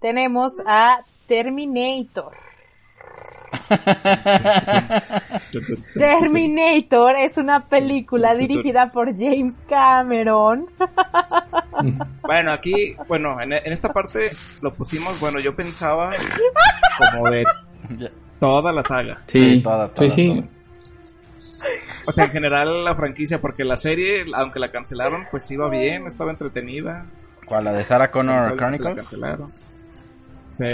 tenemos 0.00 0.60
a 0.66 0.98
Terminator. 1.26 2.32
Terminator 5.94 7.16
es 7.16 7.36
una 7.36 7.66
película 7.68 8.34
dirigida 8.34 8.90
por 8.90 9.16
James 9.16 9.54
Cameron. 9.68 10.66
Bueno, 12.22 12.52
aquí, 12.52 12.96
bueno, 13.08 13.40
en, 13.40 13.52
en 13.52 13.72
esta 13.72 13.92
parte 13.92 14.30
lo 14.62 14.72
pusimos, 14.72 15.18
bueno, 15.20 15.38
yo 15.40 15.54
pensaba 15.54 16.10
como 17.12 17.30
de 17.30 17.44
toda 18.40 18.72
la 18.72 18.82
saga. 18.82 19.22
Sí, 19.26 19.52
Sí, 19.54 19.62
toda, 19.62 19.88
toda, 19.88 20.08
sí, 20.08 20.14
sí. 20.14 20.34
toda. 20.34 20.48
O 22.06 22.12
sea, 22.12 22.26
en 22.26 22.30
general 22.30 22.84
la 22.84 22.94
franquicia, 22.94 23.40
porque 23.40 23.64
la 23.64 23.76
serie, 23.76 24.24
aunque 24.34 24.58
la 24.60 24.70
cancelaron, 24.70 25.24
pues 25.30 25.50
iba 25.50 25.68
bien, 25.68 26.06
estaba 26.06 26.30
entretenida. 26.30 27.06
¿Cuál? 27.46 27.64
¿La 27.64 27.72
de 27.72 27.84
Sarah 27.84 28.10
Connor 28.10 28.50
La 28.50 28.56
Chronicles? 28.56 28.94
cancelaron. 28.96 29.48
Sí. 30.48 30.64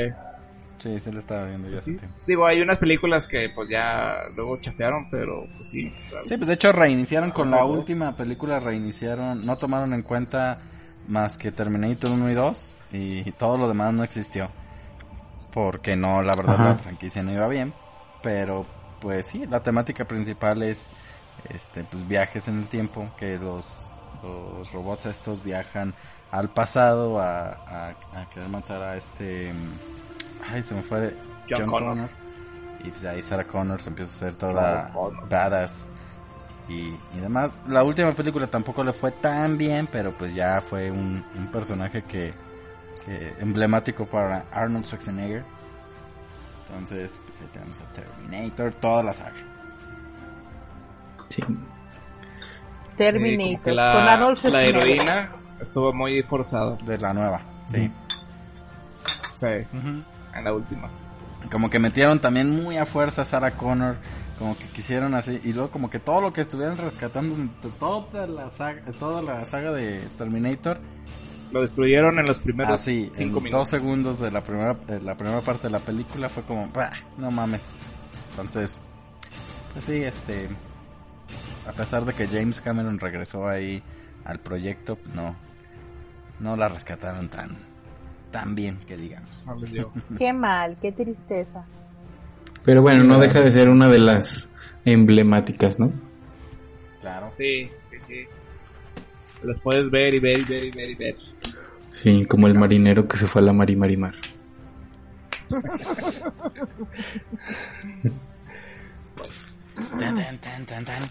Sí, 0.80 0.98
sí 0.98 1.12
la 1.12 1.20
estaba 1.20 1.44
viendo 1.44 1.68
yo 1.68 1.76
hace 1.76 1.92
sí. 1.92 1.96
tiempo. 1.98 2.16
Digo, 2.26 2.46
hay 2.46 2.60
unas 2.62 2.78
películas 2.78 3.28
que 3.28 3.50
pues 3.54 3.68
ya 3.68 4.14
luego 4.34 4.58
chatearon, 4.60 5.08
pero 5.10 5.44
pues 5.56 5.68
sí. 5.68 5.92
claro. 6.08 6.26
Sí, 6.26 6.36
pues 6.38 6.48
de 6.48 6.54
hecho 6.54 6.72
reiniciaron 6.72 7.30
con 7.30 7.50
la 7.50 7.60
Dos. 7.60 7.78
última 7.78 8.16
película, 8.16 8.58
reiniciaron, 8.60 9.44
no 9.44 9.56
tomaron 9.56 9.92
en 9.94 10.02
cuenta 10.02 10.60
más 11.06 11.36
que 11.36 11.52
Terminator 11.52 12.10
1 12.10 12.30
y 12.30 12.34
2 12.34 12.74
y 12.92 13.32
todo 13.32 13.56
lo 13.58 13.68
demás 13.68 13.92
no 13.92 14.02
existió. 14.02 14.50
Porque 15.52 15.96
no, 15.96 16.22
la 16.22 16.34
verdad 16.34 16.54
Ajá. 16.54 16.68
la 16.70 16.78
franquicia 16.78 17.22
no 17.22 17.32
iba 17.32 17.46
bien, 17.48 17.74
pero 18.22 18.66
pues 19.00 19.26
sí, 19.26 19.46
la 19.46 19.62
temática 19.62 20.06
principal 20.06 20.62
es 20.62 20.88
este 21.48 21.84
pues 21.84 22.06
viajes 22.06 22.48
en 22.48 22.58
el 22.58 22.68
tiempo, 22.68 23.10
que 23.18 23.38
los, 23.38 23.88
los 24.22 24.72
robots 24.72 25.06
estos 25.06 25.42
viajan 25.42 25.94
al 26.30 26.52
pasado 26.52 27.20
a, 27.20 27.48
a, 27.50 27.88
a 28.14 28.30
querer 28.30 28.48
matar 28.48 28.82
a 28.82 28.96
este 28.96 29.52
ay 30.48 30.62
se 30.62 30.74
me 30.74 30.82
fue 30.82 31.16
John 31.48 31.60
John, 31.62 31.70
Connor. 31.70 31.88
Connor. 31.90 32.10
y 32.84 32.90
pues 32.90 33.04
ahí 33.04 33.22
Sarah 33.22 33.46
Connor 33.46 33.80
se 33.80 33.88
empieza 33.90 34.12
a 34.12 34.16
hacer 34.16 34.36
toda 34.36 34.92
badass 35.28 35.88
y, 36.68 36.94
y 37.16 37.20
demás. 37.20 37.50
La 37.68 37.82
última 37.82 38.12
película 38.12 38.46
tampoco 38.46 38.84
le 38.84 38.92
fue 38.92 39.10
tan 39.10 39.58
bien, 39.58 39.88
pero 39.90 40.16
pues 40.16 40.34
ya 40.34 40.60
fue 40.62 40.90
un, 40.90 41.24
un 41.36 41.46
personaje 41.50 42.02
que, 42.04 42.32
que 43.04 43.34
emblemático 43.40 44.06
para 44.06 44.46
Arnold 44.52 44.84
Schwarzenegger. 44.86 45.44
Entonces, 46.68 47.20
pues 47.26 47.40
ahí 47.40 47.48
tenemos 47.52 47.80
a 47.80 47.92
Terminator, 47.92 48.72
toda 48.74 49.02
la 49.02 49.12
saga. 49.12 49.34
Sí. 51.28 51.42
Sí, 51.42 51.56
Terminator. 52.96 53.72
la, 53.72 53.92
con 53.94 54.02
Arnold 54.08 54.44
la 54.44 54.62
heroína 54.62 55.32
estuvo 55.60 55.92
muy 55.92 56.22
forzada. 56.22 56.76
De 56.84 56.98
la 56.98 57.12
nueva, 57.14 57.40
sí. 57.66 57.90
Sí, 59.36 59.46
Ujú. 59.72 60.04
En 60.40 60.44
la 60.46 60.52
última. 60.52 60.90
Como 61.50 61.70
que 61.70 61.78
metieron 61.78 62.18
también 62.20 62.50
muy 62.50 62.76
a 62.76 62.84
fuerza 62.84 63.22
a 63.22 63.24
Sarah 63.24 63.52
Connor, 63.52 63.96
como 64.38 64.58
que 64.58 64.68
quisieron 64.70 65.14
así, 65.14 65.40
y 65.44 65.52
luego 65.52 65.70
como 65.70 65.88
que 65.90 65.98
todo 65.98 66.20
lo 66.20 66.32
que 66.32 66.40
estuvieron 66.42 66.76
rescatando, 66.76 67.36
toda 67.78 68.26
la 68.26 68.50
saga, 68.50 68.82
toda 68.98 69.22
la 69.22 69.44
saga 69.44 69.72
de 69.72 70.08
Terminator, 70.18 70.80
Lo 71.50 71.62
destruyeron 71.62 72.18
en 72.18 72.26
los 72.26 72.38
primeros 72.40 72.72
así, 72.72 73.06
en 73.08 73.16
cinco 73.16 73.34
dos 73.36 73.42
minutos. 73.44 73.68
segundos 73.68 74.18
de 74.20 74.30
la 74.30 74.42
primera, 74.44 74.74
de 74.74 75.00
la 75.02 75.16
primera 75.16 75.40
parte 75.40 75.64
de 75.64 75.70
la 75.70 75.80
película 75.80 76.28
fue 76.28 76.44
como, 76.44 76.68
"Bah, 76.70 76.90
no 77.18 77.30
mames. 77.30 77.80
Entonces, 78.30 78.78
pues 79.72 79.84
sí, 79.84 80.02
este, 80.04 80.48
a 81.66 81.72
pesar 81.72 82.04
de 82.04 82.12
que 82.12 82.28
James 82.28 82.60
Cameron 82.60 82.98
regresó 83.00 83.48
ahí 83.48 83.82
al 84.24 84.38
proyecto, 84.38 84.98
no, 85.14 85.34
no 86.38 86.56
la 86.56 86.68
rescataron 86.68 87.28
tan, 87.28 87.56
tan 88.30 88.54
bien 88.54 88.78
que 88.86 88.96
digamos. 88.96 89.46
No 89.46 89.54
les 89.56 89.72
dio. 89.72 89.92
Qué 90.18 90.32
mal, 90.32 90.76
qué 90.80 90.92
tristeza. 90.92 91.64
Pero 92.64 92.82
bueno, 92.82 93.04
no 93.04 93.18
deja 93.18 93.40
de 93.40 93.52
ser 93.52 93.68
una 93.68 93.88
de 93.88 93.98
las 93.98 94.50
emblemáticas, 94.84 95.78
¿no? 95.78 95.92
Claro. 97.00 97.28
Sí, 97.32 97.70
sí, 97.82 97.96
sí. 97.98 98.26
Las 99.42 99.60
puedes 99.60 99.90
ver 99.90 100.14
y 100.14 100.18
ver 100.18 100.40
y 100.40 100.44
ver 100.44 100.64
y 100.64 100.70
ver 100.70 100.90
y 100.90 100.94
ver. 100.94 101.16
Sí, 101.92 102.26
como 102.26 102.46
el 102.46 102.54
marinero 102.54 103.08
que 103.08 103.16
se 103.16 103.26
fue 103.26 103.40
a 103.40 103.44
la 103.46 103.52
mar 103.52 103.70
y 103.70 103.76
mar 103.76 103.90
y 103.90 103.96
mar. 103.96 104.14
Tan, 109.98 110.16
tan, 110.16 110.38
tan, 110.38 110.66
tan, 110.66 110.84
tan. 110.84 111.02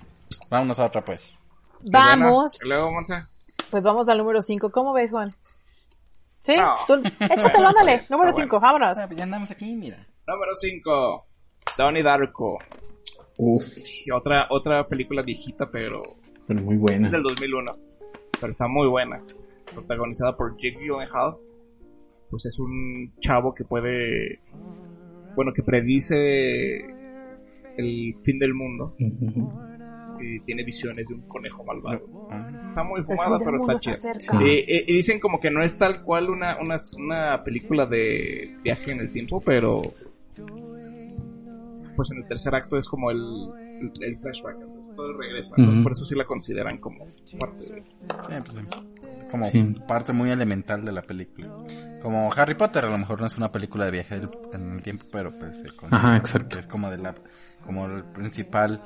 Vámonos 0.49 0.79
a 0.79 0.85
otra 0.85 1.03
pues. 1.03 1.39
Vamos. 1.85 2.59
Luego, 2.67 2.91
Monza. 2.91 3.27
Pues 3.71 3.83
vamos 3.83 4.09
al 4.09 4.17
número 4.19 4.41
5. 4.41 4.71
¿Cómo 4.71 4.93
ves, 4.93 5.11
Juan? 5.11 5.31
¿Sí? 6.39 6.55
No. 6.58 6.74
Tú- 6.88 7.01
échatelo, 7.19 7.67
ándale. 7.67 8.01
Número 8.10 8.29
Está 8.29 8.41
5, 8.43 8.60
vámonos. 8.60 8.98
Ya 9.15 9.24
andamos 9.24 9.51
aquí, 9.51 9.75
mira. 9.75 9.98
Número 10.27 10.53
5. 10.55 11.25
Donnie 11.77 12.03
Darko. 12.03 12.58
Uf, 13.38 13.63
Y 14.05 14.12
otra, 14.12 14.48
otra 14.50 14.88
película 14.88 15.22
viejita, 15.22 15.69
pero 15.72 16.01
pero 16.48 16.62
muy 16.62 16.75
es 16.75 16.81
buena. 16.81 17.10
del 17.10 17.24
2001. 17.24 17.72
Pero 18.39 18.51
está 18.51 18.67
muy 18.67 18.88
buena. 18.88 19.22
Protagonizada 19.74 20.36
por 20.36 20.58
Jake 20.58 20.77
Gyllenhaal. 20.81 21.36
Pues 22.29 22.46
es 22.46 22.60
un 22.60 23.13
chavo 23.19 23.53
que 23.53 23.63
puede... 23.63 24.39
Bueno, 25.36 25.51
que 25.53 25.63
predice 25.63 26.77
el 27.77 28.13
fin 28.24 28.39
del 28.39 28.53
mundo. 28.53 28.96
Ujú. 29.00 29.51
Y 30.19 30.39
tiene 30.41 30.63
visiones 30.63 31.07
de 31.07 31.15
un 31.15 31.21
conejo 31.21 31.63
malvado. 31.63 32.27
Ah, 32.31 32.49
Está 32.67 32.83
muy 32.83 33.01
fumada, 33.03 33.39
pero 33.39 33.57
está 33.57 33.79
chida. 33.79 33.93
acerca. 33.95 34.19
Sí. 34.19 34.38
Y, 34.67 34.93
dicen 34.93 35.19
como 35.19 35.39
que 35.39 35.49
no 35.51 35.63
es 35.63 35.77
tal 35.77 36.01
cual 36.01 36.29
una, 36.29 36.57
una, 36.59 36.75
una 36.97 37.43
película 37.43 37.85
de 37.85 38.55
viaje 38.63 38.91
en 38.91 38.99
el 38.99 39.11
tiempo, 39.11 39.41
pero 39.45 39.81
pues 41.95 42.11
en 42.11 42.19
el 42.19 42.27
tercer 42.27 42.55
acto 42.55 42.77
es 42.77 42.88
como 42.88 43.11
el, 43.11 43.17
el, 43.81 43.91
el 44.01 44.17
flashback, 44.19 44.55
entonces 44.61 44.95
todo 44.95 45.11
regresa, 45.17 45.49
entonces 45.57 45.75
Ujú. 45.75 45.83
por 45.83 45.91
eso 45.91 46.05
sí 46.05 46.15
la 46.15 46.23
consideran 46.25 46.77
como 46.77 47.05
parte 47.38 47.73
de... 47.73 47.81
Sí, 47.81 47.88
pues 48.45 48.57
sí. 48.57 48.79
Como 49.29 49.43
Sí. 49.43 49.75
parte 49.88 50.13
muy 50.13 50.31
elemental 50.31 50.83
de 50.85 50.91
la 50.91 51.01
película. 51.03 51.50
Como 52.01 52.31
Harry 52.33 52.55
Potter, 52.55 52.85
a 52.85 52.89
lo 52.89 52.98
mejor 52.98 53.20
no 53.20 53.27
es 53.27 53.37
una 53.37 53.51
película 53.51 53.85
de 53.85 53.91
viaje 53.91 54.22
en 54.53 54.72
el 54.75 54.81
tiempo, 54.81 55.05
pero 55.11 55.31
pues 55.37 55.57
se 55.59 55.67
considera 55.75 55.98
Ajá, 56.07 56.17
exacto. 56.17 56.55
que 56.55 56.59
es 56.61 56.67
como 56.67 56.89
de 56.89 56.98
la 57.00 57.13
como 57.65 57.85
el 57.85 58.03
principal 58.05 58.81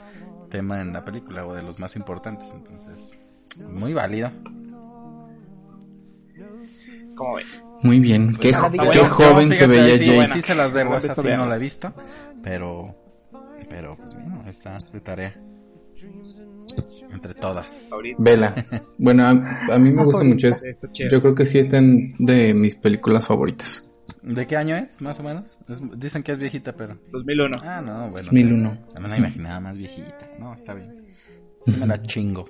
tema 0.53 0.81
en 0.81 0.93
la 0.93 1.03
película 1.03 1.45
o 1.47 1.53
de 1.55 1.63
los 1.63 1.79
más 1.79 1.95
importantes, 1.95 2.47
entonces 2.53 3.15
muy 3.71 3.93
válido. 3.93 4.29
¿Cómo 7.15 7.35
ven? 7.35 7.45
Muy 7.81 7.99
bien. 7.99 8.35
Qué, 8.39 8.51
Maravilloso. 8.51 8.91
qué 8.91 8.97
Yo, 8.99 9.05
joven 9.09 9.51
se 9.51 9.67
veía 9.67 9.97
sí, 9.97 10.05
Jake. 10.05 10.27
sí 10.27 10.41
se 10.43 10.55
las 10.55 10.73
debo, 10.73 10.95
esa 10.95 11.15
sí 11.15 11.27
no 11.35 11.45
la 11.47 11.55
he 11.55 11.59
visto, 11.59 11.91
pero 12.43 12.95
pero 13.67 13.97
pues 13.97 14.13
bueno, 14.13 14.43
está 14.47 14.77
de 14.91 15.01
tarea. 15.01 15.35
Entre 17.11 17.33
todas. 17.33 17.89
Vela. 18.19 18.53
Bueno, 18.97 19.23
a, 19.23 19.29
a 19.73 19.79
mí 19.79 19.91
me 19.91 20.03
gusta 20.09 20.23
mucho. 20.23 20.47
Es, 20.47 20.63
yo 20.93 21.21
creo 21.21 21.33
que 21.35 21.45
sí 21.45 21.57
están 21.57 22.13
de 22.19 22.53
mis 22.53 22.75
películas 22.75 23.25
favoritas. 23.25 23.87
¿De 24.23 24.47
qué 24.47 24.55
año 24.55 24.75
es, 24.75 25.01
más 25.01 25.19
o 25.19 25.23
menos? 25.23 25.59
Es- 25.67 25.81
dicen 25.99 26.23
que 26.23 26.31
es 26.31 26.37
viejita, 26.39 26.73
pero 26.73 26.97
2001. 27.11 27.57
Ah, 27.63 27.81
no, 27.81 28.09
bueno. 28.11 28.27
2001. 28.27 28.73
No 28.95 29.01
me 29.01 29.07
la 29.09 29.17
imaginaba 29.17 29.59
más 29.59 29.77
viejita. 29.77 30.27
No, 30.39 30.53
está 30.53 30.73
bien. 30.73 31.05
Sí 31.65 31.71
me 31.79 31.85
la 31.85 32.01
chingo. 32.01 32.45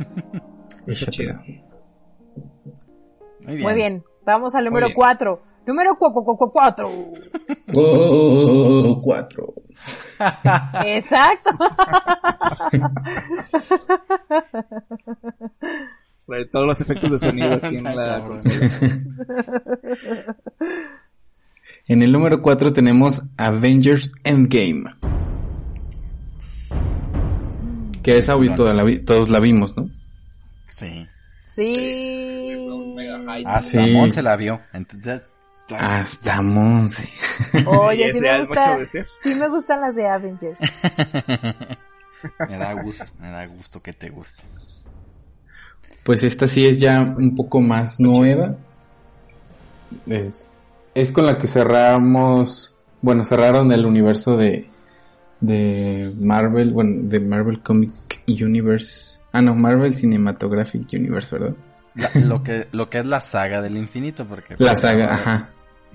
Está 0.86 1.10
chida. 1.10 1.42
Muy 3.40 3.56
bien. 3.56 3.62
Muy 3.62 3.74
bien. 3.74 4.04
Vamos 4.24 4.54
al 4.54 4.64
número 4.64 4.86
bien. 4.86 4.94
4. 4.96 5.42
Número 5.66 5.90
4. 5.98 6.90
Oh, 7.74 9.00
cuatro. 9.02 9.54
Exacto. 10.84 11.50
Trae 16.26 16.46
Todos 16.50 16.66
los 16.66 16.80
efectos 16.80 17.10
de 17.12 17.18
sonido 17.18 17.54
aquí 17.54 17.76
en 17.76 17.84
la 17.84 18.20
consola. 18.26 18.68
En 21.86 22.02
el 22.02 22.12
número 22.12 22.40
4 22.42 22.72
tenemos 22.72 23.22
Avengers 23.36 24.12
Endgame. 24.24 24.84
Que 28.02 28.18
esa 28.18 28.36
obvio 28.36 28.54
toda 28.54 28.74
la 28.74 28.82
vi- 28.84 29.00
todos 29.00 29.30
la 29.30 29.40
vimos, 29.40 29.76
¿no? 29.76 29.88
Sí. 30.70 31.06
Sí. 31.42 32.54
Hasta 33.46 33.84
Sí. 33.84 33.92
Mon 33.92 34.12
se 34.12 34.22
la 34.22 34.36
vio. 34.36 34.60
Entonces, 34.72 35.22
Hasta 35.78 36.42
Monse. 36.42 37.08
Oye, 37.66 38.12
sí 38.12 38.20
me 38.20 38.42
es 38.42 38.48
gusta. 38.48 38.78
Sí 39.22 39.34
me 39.36 39.48
gustan 39.48 39.80
las 39.80 39.94
de 39.96 40.06
Avengers. 40.06 40.58
me 42.50 42.56
da 42.58 42.72
gusto, 42.74 43.04
me 43.18 43.30
da 43.30 43.46
gusto 43.46 43.80
que 43.82 43.94
te 43.94 44.10
guste. 44.10 44.42
Pues 46.02 46.22
esta 46.22 46.46
sí 46.46 46.66
es 46.66 46.76
ya 46.76 47.00
un 47.00 47.34
poco 47.34 47.62
más 47.62 47.98
nueva. 47.98 48.56
Es, 50.06 50.52
es 50.94 51.12
con 51.12 51.26
la 51.26 51.38
que 51.38 51.46
cerramos, 51.48 52.74
bueno, 53.02 53.24
cerraron 53.24 53.70
el 53.72 53.84
universo 53.86 54.36
de, 54.36 54.68
de 55.40 56.12
Marvel, 56.18 56.72
bueno, 56.72 57.08
de 57.08 57.20
Marvel 57.20 57.60
Comic 57.62 57.92
Universe. 58.28 59.20
Ah, 59.32 59.42
no, 59.42 59.54
Marvel 59.54 59.92
Cinematographic 59.94 60.86
Universe, 60.92 61.36
¿verdad? 61.38 61.56
La- 61.94 62.20
lo 62.22 62.42
que 62.42 62.66
lo 62.72 62.90
que 62.90 62.98
es 62.98 63.06
la 63.06 63.20
saga 63.20 63.62
del 63.62 63.76
infinito 63.76 64.26
porque 64.26 64.54
La 64.58 64.68
pues, 64.70 64.80
saga, 64.80 65.06
va- 65.06 65.12
ajá, 65.14 65.48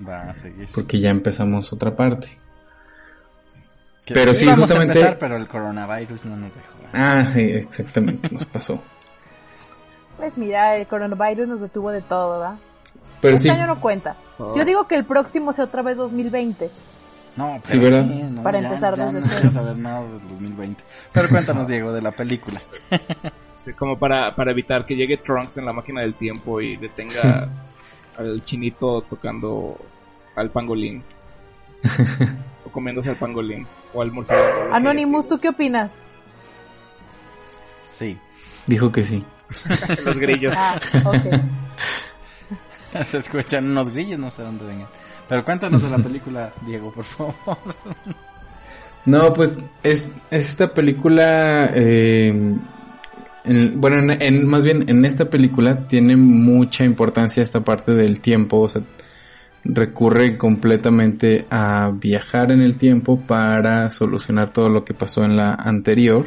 va 0.08 0.22
a 0.30 0.34
seguir. 0.34 0.68
porque 0.74 1.00
ya 1.00 1.10
empezamos 1.10 1.72
otra 1.74 1.96
parte. 1.96 2.38
Que 4.06 4.14
pero 4.14 4.34
sí, 4.34 4.48
a 4.50 4.56
justamente- 4.56 4.94
empezar, 4.98 5.18
pero 5.20 5.36
el 5.36 5.48
coronavirus 5.48 6.26
no 6.26 6.36
nos 6.38 6.56
dejó. 6.56 6.78
Ah, 6.94 7.26
sí, 7.34 7.42
exactamente, 7.42 8.30
nos 8.34 8.46
pasó. 8.46 8.82
Pues 10.18 10.38
mira, 10.38 10.76
el 10.78 10.88
coronavirus 10.88 11.48
nos 11.48 11.62
detuvo 11.62 11.92
de 11.92 12.02
todo, 12.02 12.40
¿verdad? 12.40 12.56
Pero 13.22 13.36
Este 13.36 13.50
sí, 13.50 13.54
año 13.56 13.68
no 13.68 13.80
cuenta. 13.82 14.16
Oh. 14.38 14.56
Yo 14.58 14.64
digo 14.66 14.88
que 14.88 14.96
el 14.96 15.06
próximo 15.06 15.52
sea 15.54 15.66
otra 15.66 15.82
vez 15.82 15.98
2020. 15.98 16.70
No, 17.36 17.56
Sí, 17.64 17.78
pero 17.78 17.84
¿verdad? 17.84 18.08
¿qué? 18.08 18.24
No, 18.26 18.44
Para 18.44 18.60
ya- 18.60 18.68
empezar 18.68 18.96
ya 18.96 19.06
desde 19.06 19.20
no 19.20 19.26
cero. 19.26 19.38
quiero 19.42 19.54
saber 19.54 19.78
nada 19.78 20.02
del 20.04 20.22
2020. 20.30 20.84
Pero 21.12 21.30
cuéntanos, 21.30 21.68
Diego, 21.70 21.94
de 21.94 22.02
la 22.02 22.12
película. 22.12 22.62
Sí, 23.60 23.74
como 23.74 24.00
para, 24.00 24.34
para 24.38 24.52
evitar 24.52 24.86
que 24.86 24.96
llegue 24.96 25.18
Trunks 25.18 25.58
en 25.58 25.66
la 25.66 25.74
máquina 25.74 26.00
del 26.00 26.14
tiempo 26.16 26.62
y 26.62 26.78
detenga 26.78 27.50
al 28.18 28.42
chinito 28.46 29.02
tocando 29.02 29.76
al 30.38 30.50
pangolín. 30.50 31.04
o 32.66 32.70
comiéndose 32.72 33.10
al 33.10 33.18
pangolín. 33.18 33.68
O 33.94 34.02
al 34.02 34.14
murciélago. 34.14 34.74
Anonymous, 34.74 35.28
¿tú 35.28 35.38
qué 35.40 35.50
opinas? 35.50 36.04
Sí. 37.90 38.18
dijo 38.66 38.90
que 38.94 39.04
sí. 39.04 39.26
Los 40.06 40.20
grillos. 40.20 40.56
Ah, 40.58 40.80
ok. 41.04 41.16
Se 43.06 43.18
escuchan 43.18 43.70
unos 43.70 43.90
grillos, 43.92 44.20
no 44.20 44.30
sé 44.30 44.42
dónde 44.44 44.66
vengan. 44.66 44.88
Pero 45.28 45.46
cuéntanos 45.46 45.82
de 45.84 45.90
la 45.90 45.98
película, 46.00 46.52
Diego, 46.66 46.92
por 46.92 47.04
favor. 47.04 47.36
No, 49.06 49.32
pues 49.34 49.58
es, 49.84 50.10
esta 50.32 50.74
película, 50.74 51.70
eh, 51.74 52.28
en- 53.46 53.82
bueno, 53.82 53.98
en, 53.98 54.22
en- 54.22 54.48
más 54.48 54.64
bien 54.64 54.86
en 54.90 55.06
esta 55.06 55.30
película 55.30 55.88
tiene 55.88 56.16
mucha 56.18 56.84
importancia 56.84 57.42
esta 57.44 57.64
parte 57.64 57.94
del 57.94 58.22
tiempo, 58.22 58.60
o 58.62 58.70
sea, 58.70 58.82
recurre 59.64 60.38
completamente 60.38 61.46
a 61.50 61.92
viajar 61.94 62.52
en 62.52 62.62
el 62.62 62.78
tiempo 62.78 63.20
para 63.20 63.90
solucionar 63.90 64.52
todo 64.54 64.70
lo 64.70 64.84
que 64.84 64.94
pasó 64.94 65.24
en 65.26 65.36
la 65.38 65.54
anterior. 65.54 66.26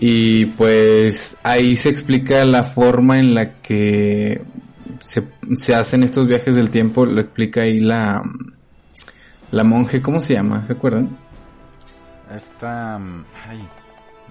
Y 0.00 0.46
pues 0.46 1.38
ahí 1.42 1.76
se 1.76 1.88
explica 1.88 2.44
la 2.44 2.62
forma 2.62 3.18
en 3.18 3.34
la 3.34 3.54
que 3.60 4.42
se, 5.04 5.28
se 5.56 5.74
hacen 5.74 6.02
estos 6.02 6.26
viajes 6.26 6.56
del 6.56 6.70
tiempo, 6.70 7.06
lo 7.06 7.20
explica 7.20 7.62
ahí 7.62 7.80
la, 7.80 8.22
la 9.50 9.64
monje, 9.64 10.02
¿cómo 10.02 10.20
se 10.20 10.34
llama? 10.34 10.66
¿Se 10.66 10.72
acuerdan? 10.72 11.16
Esta... 12.34 12.98
mm, 12.98 13.24
Ay, 13.48 13.68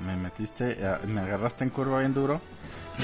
me 0.06 0.16
metiste, 0.16 0.78
eh, 0.80 0.98
me 1.08 1.22
agarraste 1.22 1.64
en 1.64 1.70
curva 1.72 2.00
bien 2.00 2.14
duro. 2.14 2.42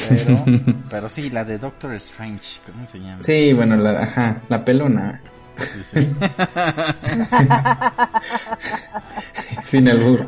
Pero, 0.10 0.44
pero 0.90 1.10
sí, 1.10 1.30
la 1.30 1.44
de 1.46 1.58
Doctor 1.58 1.94
Strange, 1.96 2.60
¿cómo 2.66 2.86
se 2.86 3.00
llama? 3.00 3.24
Sí, 3.24 3.54
bueno, 3.54 3.76
la, 3.78 4.02
ajá, 4.04 4.42
la 4.50 4.64
pelona. 4.64 5.22
Sí, 5.58 5.84
sí. 5.84 6.08
Sin 9.64 9.88
albur. 9.90 10.28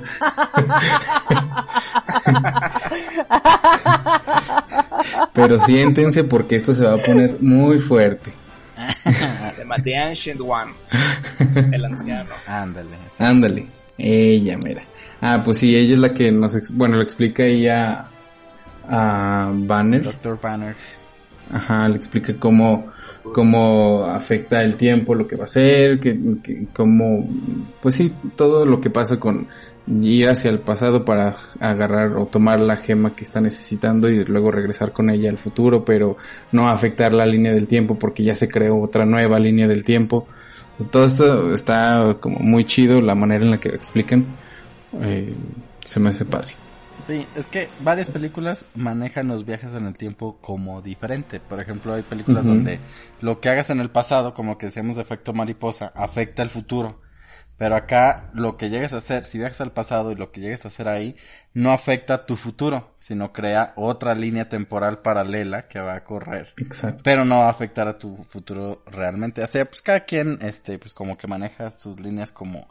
Pero 5.34 5.60
siéntense 5.62 6.24
porque 6.24 6.56
esto 6.56 6.74
se 6.74 6.84
va 6.86 6.94
a 6.94 6.98
poner 6.98 7.38
muy 7.42 7.80
fuerte. 7.80 8.34
Se 9.52 9.62
llama 9.62 9.76
The 9.84 9.98
Ancient 9.98 10.42
One. 10.42 10.74
El 11.72 11.86
anciano. 11.86 12.32
Ándale. 12.48 12.90
Ándale, 13.20 13.68
ella, 13.98 14.58
mira. 14.64 14.84
Ah, 15.22 15.42
pues 15.44 15.60
sí, 15.60 15.76
ella 15.76 15.94
es 15.94 16.00
la 16.00 16.14
que 16.14 16.32
nos, 16.32 16.56
ex- 16.56 16.72
bueno, 16.76 16.98
lo 16.98 17.04
explica 17.04 17.44
ella 17.44 18.08
a 18.88 19.50
Banner. 19.54 20.04
Doctor 20.04 20.40
Banners. 20.42 21.00
Ajá, 21.52 21.88
le 21.88 21.96
explica 21.96 22.34
cómo, 22.38 22.88
cómo 23.34 24.06
afecta 24.06 24.64
el 24.64 24.76
tiempo, 24.76 25.16
lo 25.16 25.28
que 25.28 25.36
va 25.36 25.44
a 25.44 25.46
hacer, 25.46 26.00
que, 26.00 26.18
que- 26.44 26.68
cómo, 26.74 27.28
pues 27.82 27.96
sí, 27.96 28.14
todo 28.36 28.66
lo 28.66 28.80
que 28.82 28.90
pasa 28.90 29.20
con 29.20 29.48
ir 29.88 30.28
hacia 30.28 30.50
el 30.50 30.60
pasado 30.60 31.06
para 31.06 31.36
agarrar 31.60 32.14
o 32.18 32.26
tomar 32.26 32.60
la 32.60 32.78
gema 32.78 33.16
que 33.16 33.24
está 33.24 33.40
necesitando 33.42 34.10
y 34.10 34.24
luego 34.26 34.52
regresar 34.52 34.92
con 34.94 35.10
ella 35.10 35.30
al 35.30 35.38
futuro, 35.38 35.86
pero 35.86 36.18
no 36.52 36.68
afectar 36.70 37.14
la 37.14 37.26
línea 37.26 37.54
del 37.54 37.68
tiempo 37.68 37.98
porque 38.00 38.24
ya 38.24 38.36
se 38.36 38.48
creó 38.50 38.82
otra 38.82 39.06
nueva 39.06 39.38
línea 39.40 39.68
del 39.68 39.84
tiempo. 39.84 40.28
Todo 40.92 41.06
esto 41.06 41.54
está 41.54 42.18
como 42.20 42.40
muy 42.40 42.66
chido, 42.66 43.02
la 43.02 43.16
manera 43.16 43.46
en 43.46 43.52
la 43.52 43.60
que 43.60 43.70
lo 43.70 43.76
explican, 43.76 44.26
eh, 45.02 45.34
se 45.84 46.00
me 46.00 46.10
hace 46.10 46.26
padre. 46.26 46.54
Sí, 47.02 47.28
es 47.36 47.48
que 47.48 47.70
varias 47.82 48.10
películas 48.10 48.66
manejan 48.74 49.28
los 49.28 49.46
viajes 49.46 49.74
en 49.76 49.86
el 49.86 49.98
tiempo 49.98 50.40
como 50.42 50.82
diferente. 50.82 51.40
Por 51.40 51.60
ejemplo, 51.60 51.94
hay 51.94 52.04
películas 52.04 52.46
donde 52.46 52.80
lo 53.22 53.40
que 53.40 53.50
hagas 53.50 53.70
en 53.70 53.80
el 53.80 53.92
pasado, 53.92 54.34
como 54.34 54.58
que 54.58 54.68
decíamos 54.68 54.96
de 54.96 55.04
efecto 55.04 55.34
mariposa, 55.34 55.92
afecta 55.96 56.42
el 56.42 56.50
futuro. 56.50 57.02
Pero 57.58 57.76
acá 57.76 58.30
lo 58.34 58.58
que 58.58 58.70
llegues 58.70 58.92
a 58.94 58.98
hacer, 58.98 59.26
si 59.26 59.38
viajas 59.38 59.62
al 59.62 59.72
pasado 59.72 60.12
y 60.12 60.16
lo 60.16 60.32
que 60.32 60.42
llegues 60.42 60.66
a 60.66 60.68
hacer 60.68 60.90
ahí, 60.90 61.16
no 61.54 61.72
afecta 61.72 62.26
tu 62.26 62.36
futuro, 62.36 62.96
sino 63.00 63.32
crea 63.32 63.72
otra 63.78 64.14
línea 64.14 64.50
temporal 64.50 65.00
paralela 65.00 65.62
que 65.64 65.80
va 65.80 65.96
a 65.96 66.04
correr. 66.04 66.54
Exacto. 66.58 67.02
Pero 67.04 67.24
no 67.24 67.40
va 67.40 67.48
a 67.48 67.52
afectar 67.52 67.88
a 67.88 67.98
tu 67.98 68.18
futuro 68.18 68.84
realmente. 68.88 69.42
O 69.42 69.48
sea, 69.48 69.64
pues 69.64 69.82
cada 69.82 70.02
quien, 70.02 70.40
este, 70.42 70.78
pues 70.80 70.94
como 70.94 71.18
que 71.18 71.28
maneja 71.28 71.72
sus 71.72 71.98
líneas 72.02 72.30
como, 72.32 72.68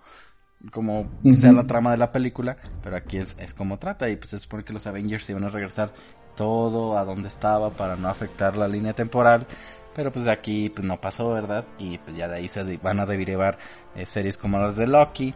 como 0.70 1.11
sea 1.31 1.53
la 1.53 1.66
trama 1.66 1.90
de 1.92 1.98
la 1.98 2.12
película, 2.12 2.57
pero 2.83 2.96
aquí 2.96 3.18
es, 3.18 3.37
es 3.38 3.55
como 3.55 3.79
trata 3.79 4.09
y 4.09 4.16
pues 4.16 4.31
se 4.31 4.38
supone 4.38 4.64
que 4.64 4.72
los 4.72 4.87
Avengers 4.87 5.29
iban 5.31 5.44
a 5.44 5.50
regresar 5.50 5.92
todo 6.37 6.98
a 6.98 7.05
donde 7.05 7.29
estaba 7.29 7.70
para 7.70 7.96
no 7.96 8.09
afectar 8.09 8.57
la 8.57 8.68
línea 8.68 8.92
temporal, 8.92 9.46
pero 9.94 10.12
pues 10.12 10.24
de 10.24 10.33
aquí 10.33 10.70
pues 10.70 10.85
no 10.85 11.00
pasó, 11.00 11.33
¿verdad? 11.33 11.64
Y 11.79 11.98
pues 11.98 12.16
ya 12.16 12.29
de 12.29 12.37
ahí 12.37 12.48
se 12.48 12.79
van 12.79 13.00
a 13.00 13.07
derivar 13.07 13.59
eh, 13.94 14.07
series 14.07 14.37
como 14.37 14.59
las 14.59 14.77
de 14.77 14.87
Loki, 14.87 15.35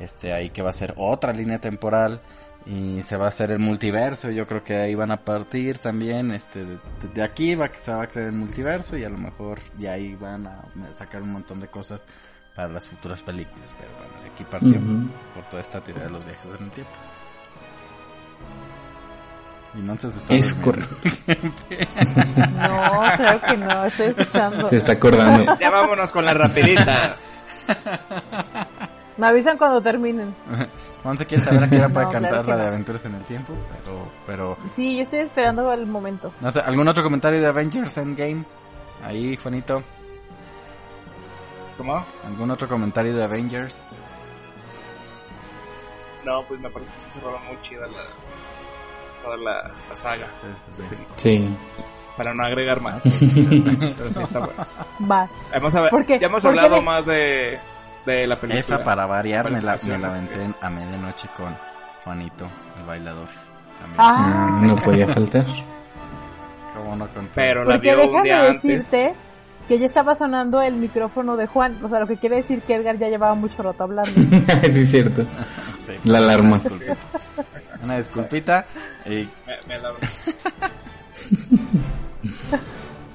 este 0.00 0.32
ahí 0.32 0.50
que 0.50 0.62
va 0.62 0.70
a 0.70 0.74
ser 0.74 0.94
otra 0.96 1.32
línea 1.32 1.60
temporal 1.60 2.20
y 2.66 3.02
se 3.02 3.16
va 3.16 3.26
a 3.26 3.28
hacer 3.28 3.50
el 3.50 3.60
multiverso, 3.60 4.30
yo 4.30 4.46
creo 4.46 4.62
que 4.62 4.76
ahí 4.76 4.94
van 4.94 5.10
a 5.10 5.24
partir 5.24 5.78
también, 5.78 6.32
este 6.32 6.64
de, 7.14 7.22
aquí 7.22 7.54
va 7.54 7.70
que 7.70 7.78
se 7.78 7.92
va 7.92 8.02
a 8.02 8.06
crear 8.08 8.28
el 8.28 8.34
multiverso 8.34 8.96
y 8.96 9.04
a 9.04 9.08
lo 9.08 9.18
mejor 9.18 9.60
de 9.78 9.88
ahí 9.88 10.14
van 10.14 10.46
a 10.46 10.64
sacar 10.92 11.22
un 11.22 11.32
montón 11.32 11.60
de 11.60 11.68
cosas 11.68 12.06
para 12.58 12.70
las 12.70 12.88
futuras 12.88 13.22
películas, 13.22 13.72
pero 13.78 13.88
bueno, 13.96 14.20
de 14.20 14.30
aquí 14.30 14.42
partió 14.42 14.80
Ujú. 14.80 15.08
por 15.32 15.44
toda 15.48 15.62
esta 15.62 15.80
teoría 15.80 16.02
de 16.06 16.10
los 16.10 16.24
viajes 16.24 16.44
en 16.58 16.64
el 16.64 16.70
tiempo. 16.72 16.90
Y 19.74 19.78
Monse 19.78 20.10
se 20.10 20.16
está 20.18 20.34
Es 20.34 20.60
durmiendo. 20.60 20.88
No, 22.58 23.00
creo 23.16 23.40
que 23.42 23.56
no, 23.58 23.84
estoy 23.84 24.06
escuchando. 24.08 24.68
Se 24.70 24.74
está 24.74 24.92
acordando. 24.92 25.56
Ya 25.60 25.70
vámonos 25.70 26.10
con 26.10 26.24
las 26.24 26.36
rapiditas. 26.36 27.44
Me 29.16 29.26
avisan 29.28 29.56
cuando 29.56 29.80
terminen. 29.80 30.34
Monse 31.04 31.26
quiere 31.26 31.44
saber 31.44 31.62
a 31.62 31.70
qué 31.70 31.76
hora 31.76 31.88
puede 31.90 32.06
No, 32.06 32.10
claro 32.10 32.26
cantar 32.26 32.44
que 32.44 32.50
la 32.50 32.56
de 32.56 32.62
no. 32.64 32.68
Aventuras 32.70 33.04
en 33.04 33.14
el 33.14 33.22
Tiempo, 33.22 33.52
pero, 33.70 34.08
pero, 34.26 34.58
Sí, 34.68 34.96
yo 34.96 35.02
estoy 35.02 35.20
esperando 35.20 35.72
el 35.72 35.86
momento. 35.86 36.32
no 36.40 36.50
sé, 36.50 36.58
¿algún 36.58 36.88
otro 36.88 37.04
comentario 37.04 37.40
de 37.40 37.46
Avengers 37.46 37.96
Endgame? 37.98 38.44
Ahí, 39.04 39.36
Juanito, 39.36 39.84
¿Cómo? 41.78 42.04
¿algún 42.26 42.50
otro 42.50 42.68
comentario 42.68 43.14
de 43.16 43.24
Avengers? 43.24 43.88
No, 46.24 46.42
pues 46.42 46.60
me 46.60 46.68
parece 46.68 46.90
que 46.96 47.02
se 47.04 47.10
cerró 47.12 47.38
muy 47.48 47.58
chida 47.60 47.86
la, 47.86 49.22
toda 49.22 49.36
la, 49.36 49.70
la 49.88 49.96
saga. 49.96 50.26
Sí, 50.76 50.82
sí. 51.14 51.56
Para 52.16 52.34
no 52.34 52.44
agregar 52.44 52.80
más. 52.80 53.02
Pero 53.96 54.12
sí 54.12 54.20
está 54.22 54.38
bueno. 54.40 54.66
Vas. 54.98 55.30
Hemos, 55.52 55.74
hab- 55.76 55.90
¿Por 55.90 56.04
qué? 56.04 56.18
Ya 56.18 56.26
hemos 56.26 56.42
¿Por 56.42 56.52
qué 56.52 56.58
hablado 56.58 56.76
de- 56.76 56.82
más 56.82 57.06
de, 57.06 57.60
de 58.04 58.26
la 58.26 58.36
película. 58.36 58.60
Esa 58.60 58.82
para 58.82 59.06
variar 59.06 59.50
me 59.50 59.62
la, 59.62 59.76
me 59.86 59.98
la 59.98 60.08
aventé 60.08 60.42
en- 60.44 60.56
a 60.60 60.68
medianoche 60.68 61.28
con 61.36 61.56
Juanito, 62.04 62.48
el 62.80 62.84
bailador. 62.86 63.28
También. 63.80 63.96
Ah, 64.00 64.48
Ah, 64.50 64.60
no 64.62 64.74
podía 64.76 65.06
faltar. 65.06 65.46
¿Cómo 66.74 66.96
no 66.96 67.06
conté? 67.14 67.30
Pero 67.36 67.64
la 67.64 67.74
porque 67.76 67.94
vio 67.94 68.10
un 68.10 68.22
día 68.24 68.46
antes. 68.48 68.92
Que 69.68 69.78
ya 69.78 69.86
estaba 69.86 70.14
sonando 70.14 70.62
el 70.62 70.74
micrófono 70.76 71.36
de 71.36 71.46
Juan. 71.46 71.78
O 71.84 71.88
sea, 71.90 72.00
lo 72.00 72.06
que 72.06 72.16
quiere 72.16 72.36
decir 72.36 72.62
que 72.62 72.74
Edgar 72.74 72.96
ya 72.98 73.08
llevaba 73.08 73.34
mucho 73.34 73.62
rato 73.62 73.84
hablando. 73.84 74.10
sí, 74.62 74.80
es 74.80 74.90
cierto. 74.90 75.22
Sí. 75.86 75.92
La 76.04 76.18
alarma. 76.18 76.56
Una 76.56 76.64
disculpita. 76.64 76.96
Una 77.82 77.96
disculpita. 77.98 78.66
Y 79.04 79.28
Me, 79.46 79.58
me 79.68 79.78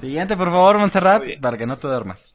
siguiente, 0.00 0.36
por 0.36 0.48
favor, 0.48 0.78
Montserrat, 0.78 1.24
para 1.40 1.56
que 1.56 1.66
no 1.66 1.76
te 1.76 1.88
duermas. 1.88 2.34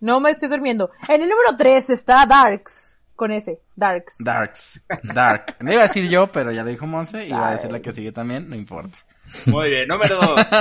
No 0.00 0.20
me 0.20 0.30
estoy 0.30 0.48
durmiendo. 0.48 0.90
En 1.08 1.20
el 1.20 1.28
número 1.28 1.56
3 1.56 1.90
está 1.90 2.24
Darks. 2.24 2.94
Con 3.14 3.32
ese, 3.32 3.60
Darks. 3.74 4.18
Darks. 4.24 4.86
Dark. 5.02 5.56
No 5.60 5.72
iba 5.72 5.82
a 5.82 5.88
decir 5.88 6.08
yo, 6.08 6.30
pero 6.30 6.52
ya 6.52 6.62
lo 6.62 6.70
dijo 6.70 6.86
Monse. 6.86 7.26
Y 7.26 7.30
iba 7.30 7.48
a 7.48 7.52
decir 7.52 7.70
la 7.70 7.80
que 7.80 7.92
sigue 7.92 8.12
también, 8.12 8.48
no 8.48 8.54
importa. 8.54 8.96
Muy 9.46 9.70
bien, 9.70 9.88
número 9.88 10.16
dos. 10.16 10.40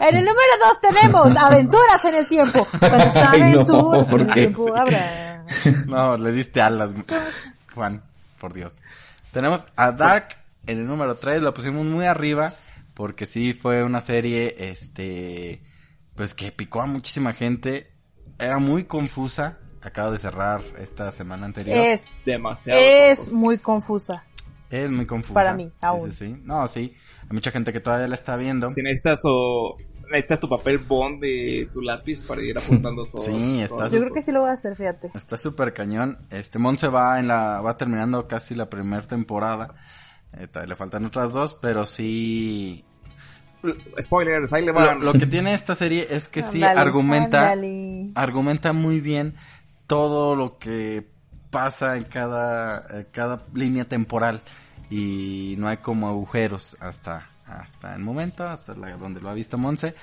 En 0.00 0.16
el 0.16 0.24
número 0.24 0.38
2 0.80 0.80
tenemos 0.80 1.36
Aventuras 1.36 2.04
en 2.04 2.14
el 2.14 2.28
Tiempo. 2.28 2.66
Cuando 2.78 2.96
está 2.98 3.30
Ay, 3.32 3.40
no, 3.40 3.46
Aventuras 3.60 4.06
¿por 4.06 4.20
en 4.20 4.28
el 4.28 4.34
qué? 4.34 4.40
Tiempo 4.42 4.76
habrá. 4.76 5.44
No, 5.86 6.16
le 6.16 6.30
diste 6.32 6.60
alas, 6.60 6.94
Juan, 7.74 8.04
por 8.40 8.52
Dios. 8.54 8.78
Tenemos 9.32 9.66
a 9.76 9.90
Dark 9.92 10.28
en 10.66 10.78
el 10.78 10.86
número 10.86 11.16
3, 11.16 11.42
lo 11.42 11.52
pusimos 11.52 11.84
muy 11.84 12.06
arriba 12.06 12.52
porque 12.94 13.26
sí 13.26 13.54
fue 13.54 13.82
una 13.82 14.00
serie, 14.00 14.54
este, 14.70 15.62
pues 16.14 16.34
que 16.34 16.52
picó 16.52 16.80
a 16.82 16.86
muchísima 16.86 17.32
gente, 17.32 17.92
era 18.38 18.58
muy 18.58 18.84
confusa, 18.84 19.58
acabo 19.82 20.12
de 20.12 20.18
cerrar 20.18 20.60
esta 20.78 21.10
semana 21.12 21.46
anterior. 21.46 21.76
Es, 21.76 22.12
Demasiado. 22.24 22.80
es 22.80 23.32
muy 23.32 23.58
confusa. 23.58 24.24
Es 24.70 24.90
muy 24.90 25.06
confusa. 25.06 25.34
Para 25.34 25.54
mí, 25.54 25.66
Sí, 25.66 25.72
aún. 25.80 26.12
Sí, 26.12 26.26
sí. 26.26 26.42
No, 26.44 26.68
sí, 26.68 26.94
hay 27.28 27.34
mucha 27.34 27.50
gente 27.50 27.72
que 27.72 27.80
todavía 27.80 28.08
la 28.08 28.14
está 28.14 28.36
viendo. 28.36 28.70
Si 28.70 28.82
necesitas 28.82 29.20
o 29.24 29.76
necesitas 30.10 30.40
tu 30.40 30.48
papel 30.48 30.78
bond 30.78 31.22
y 31.22 31.66
tu 31.66 31.82
lápiz 31.82 32.22
para 32.22 32.42
ir 32.42 32.56
apuntando 32.56 33.06
todo. 33.12 33.22
Sí, 33.22 33.60
está 33.60 33.76
todo. 33.76 33.88
Yo 33.88 34.00
creo 34.00 34.14
que 34.14 34.22
sí 34.22 34.32
lo 34.32 34.40
voy 34.40 34.50
a 34.50 34.54
hacer, 34.54 34.74
fíjate. 34.76 35.10
Está 35.14 35.36
súper 35.36 35.72
cañón. 35.74 36.18
Este 36.30 36.58
Monse 36.58 36.88
va 36.88 37.20
en 37.20 37.28
la, 37.28 37.60
va 37.60 37.76
terminando 37.76 38.26
casi 38.26 38.54
la 38.54 38.70
primera 38.70 39.06
temporada. 39.06 39.74
Eh, 40.32 40.46
todavía 40.46 40.70
le 40.70 40.76
faltan 40.76 41.04
otras 41.04 41.32
dos, 41.32 41.58
pero 41.60 41.86
sí, 41.86 42.84
Spoilers, 44.00 44.52
ahí 44.52 44.64
le 44.64 44.72
Lo, 44.72 44.74
van. 44.74 45.04
lo 45.04 45.12
que 45.14 45.26
tiene 45.26 45.54
esta 45.54 45.74
serie 45.74 46.06
es 46.10 46.28
que 46.28 46.42
sí 46.42 46.62
argumenta, 46.62 47.54
argumenta 48.14 48.72
muy 48.72 49.00
bien 49.00 49.34
todo 49.86 50.36
lo 50.36 50.58
que 50.58 51.08
pasa 51.50 51.96
en 51.96 52.04
cada, 52.04 53.00
eh, 53.00 53.06
cada 53.10 53.44
línea 53.54 53.84
temporal 53.84 54.42
y 54.90 55.56
no 55.58 55.68
hay 55.68 55.78
como 55.78 56.08
agujeros 56.08 56.76
hasta, 56.80 57.30
hasta 57.46 57.94
el 57.94 58.02
momento, 58.02 58.46
hasta 58.46 58.74
la, 58.74 58.96
donde 58.96 59.20
lo 59.20 59.30
ha 59.30 59.34
visto 59.34 59.58
Monse, 59.58 59.94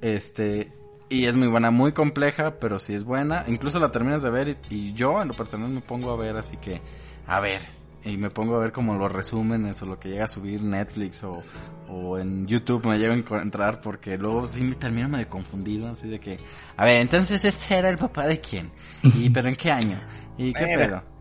este, 0.00 0.70
y 1.08 1.26
es 1.26 1.34
muy 1.34 1.48
buena, 1.48 1.70
muy 1.70 1.92
compleja, 1.92 2.58
pero 2.58 2.78
sí 2.78 2.94
es 2.94 3.04
buena, 3.04 3.44
incluso 3.46 3.78
la 3.78 3.90
terminas 3.90 4.22
de 4.22 4.30
ver 4.30 4.48
y, 4.48 4.56
y 4.70 4.92
yo 4.94 5.22
en 5.22 5.28
lo 5.28 5.34
personal 5.34 5.68
me 5.68 5.80
pongo 5.80 6.10
a 6.10 6.16
ver, 6.16 6.36
así 6.36 6.56
que, 6.56 6.80
a 7.26 7.40
ver, 7.40 7.62
y 8.04 8.16
me 8.16 8.30
pongo 8.30 8.56
a 8.56 8.58
ver 8.58 8.72
como 8.72 8.96
los 8.96 9.12
resúmenes 9.12 9.80
o 9.82 9.86
lo 9.86 9.98
que 9.98 10.08
llega 10.08 10.24
a 10.24 10.28
subir 10.28 10.62
Netflix 10.62 11.22
o, 11.24 11.42
o 11.88 12.18
en 12.18 12.46
YouTube 12.46 12.86
me 12.86 12.98
llego 12.98 13.12
a 13.12 13.16
encontrar 13.16 13.80
porque 13.80 14.18
luego 14.18 14.46
sí 14.46 14.64
me 14.64 14.74
termino 14.74 15.08
medio 15.08 15.28
confundido, 15.28 15.88
así 15.88 16.08
de 16.08 16.18
que, 16.18 16.38
a 16.76 16.84
ver, 16.84 17.00
entonces 17.00 17.44
este 17.44 17.76
era 17.76 17.88
el 17.88 17.98
papá 17.98 18.26
de 18.26 18.40
quién, 18.40 18.70
y 19.02 19.30
pero 19.30 19.48
en 19.48 19.56
qué 19.56 19.70
año, 19.70 20.00
y 20.36 20.52
qué 20.52 20.66
pedo. 20.66 21.11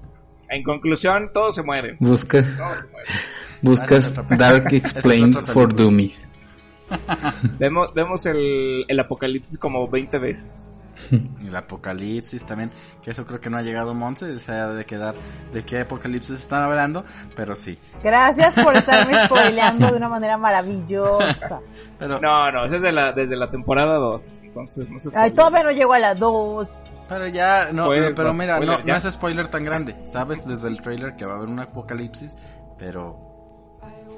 En 0.51 0.63
conclusión, 0.63 1.31
todos 1.33 1.55
se 1.55 1.63
mueren. 1.63 1.97
Buscas. 1.99 2.57
Todos 2.57 2.77
se 2.77 2.87
mueren. 2.87 3.13
Buscas 3.61 4.13
Ah, 4.17 4.25
Dark 4.37 4.67
Explained 4.73 5.35
for. 5.47 5.73
Dummies. 5.73 6.27
Vemos, 7.57 7.93
vemos 7.93 8.25
el, 8.25 8.85
el 8.87 8.99
apocalipsis 8.99 9.57
como 9.57 9.87
20 9.87 10.19
veces. 10.19 10.61
El 11.41 11.55
apocalipsis 11.55 12.45
también, 12.45 12.69
que 13.01 13.09
eso 13.11 13.25
creo 13.25 13.39
que 13.39 13.49
no 13.49 13.57
ha 13.57 13.63
llegado 13.63 13.93
Monse, 13.95 14.35
o 14.35 14.39
sea, 14.39 14.67
de 14.67 14.85
quedar 14.85 15.15
de 15.51 15.63
qué 15.63 15.79
apocalipsis 15.79 16.35
están 16.39 16.61
hablando, 16.61 17.03
pero 17.35 17.55
sí. 17.55 17.79
Gracias 18.03 18.53
por 18.63 18.75
estarme 18.75 19.13
spoileando 19.25 19.87
de 19.89 19.97
una 19.97 20.09
manera 20.09 20.37
maravillosa. 20.37 21.59
Pero, 21.97 22.19
No, 22.19 22.51
no, 22.51 22.65
es 22.65 22.71
desde 22.71 22.91
la, 22.91 23.13
desde 23.13 23.35
la 23.35 23.49
temporada 23.49 23.95
2. 23.95 24.23
Entonces, 24.43 24.89
no 24.91 24.99
se 24.99 25.07
Ay, 25.09 25.29
spoile. 25.31 25.31
todavía 25.35 25.63
no 25.63 25.71
llego 25.71 25.93
a 25.93 25.99
las 25.99 26.19
dos. 26.19 26.69
Pero 27.11 27.27
ya, 27.27 27.69
no, 27.71 27.85
Spoiler, 27.85 28.15
pero 28.15 28.33
mira, 28.33 28.55
no, 28.59 28.63
spoiler, 28.73 28.85
no 28.85 28.91
ya. 28.93 29.07
es 29.07 29.13
spoiler 29.13 29.47
tan 29.49 29.63
grande, 29.63 29.95
sabes 30.05 30.47
desde 30.47 30.67
el 30.69 30.81
trailer 30.81 31.15
que 31.15 31.25
va 31.25 31.33
a 31.33 31.37
haber 31.37 31.49
un 31.49 31.59
apocalipsis, 31.59 32.37
pero 32.77 33.19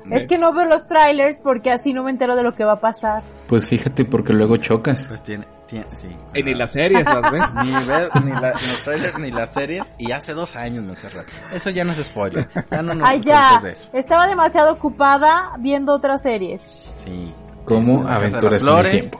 Es 0.09 0.27
que 0.27 0.37
no 0.37 0.53
veo 0.53 0.65
los 0.65 0.85
trailers 0.85 1.37
porque 1.37 1.71
así 1.71 1.93
no 1.93 2.03
me 2.03 2.11
entero 2.11 2.35
de 2.35 2.43
lo 2.43 2.53
que 2.55 2.63
va 2.63 2.73
a 2.73 2.79
pasar. 2.79 3.21
Pues 3.47 3.67
fíjate 3.67 4.05
porque 4.05 4.33
luego 4.33 4.57
chocas. 4.57 5.05
pues 5.07 5.21
tiene, 5.23 5.45
tiene 5.67 5.85
sí. 5.91 6.07
Y 6.33 6.43
ni 6.43 6.53
las 6.55 6.71
series 6.71 7.05
las 7.05 7.31
ves. 7.31 7.43
Ni 7.63 7.71
ver, 7.87 8.09
ni, 8.23 8.31
la- 8.31 8.53
ni 8.53 8.67
los 8.67 8.83
trailers, 8.83 9.19
ni 9.19 9.31
las 9.31 9.49
series, 9.53 9.93
y 9.99 10.11
hace 10.11 10.33
dos 10.33 10.55
años, 10.55 10.83
no 10.83 10.95
cerrar. 10.95 11.25
Eso 11.51 11.69
ya 11.69 11.83
no 11.83 11.91
es 11.91 12.03
spoiler, 12.03 12.49
ya 12.71 12.81
no 12.81 12.93
nos 12.95 13.07
Ay, 13.07 13.21
ya. 13.21 13.49
cuentes 13.49 13.63
de 13.63 13.71
eso. 13.71 13.89
Estaba 13.97 14.27
demasiado 14.27 14.73
ocupada 14.73 15.53
viendo 15.59 15.93
otras 15.93 16.21
series. 16.23 16.61
Sí. 16.91 17.33
Como 17.65 17.99
Este, 18.01 18.13
Aventuras 18.13 18.43
en 18.43 18.53
el 18.53 18.59
Flores, 18.59 18.91
Tiempo. 18.91 19.19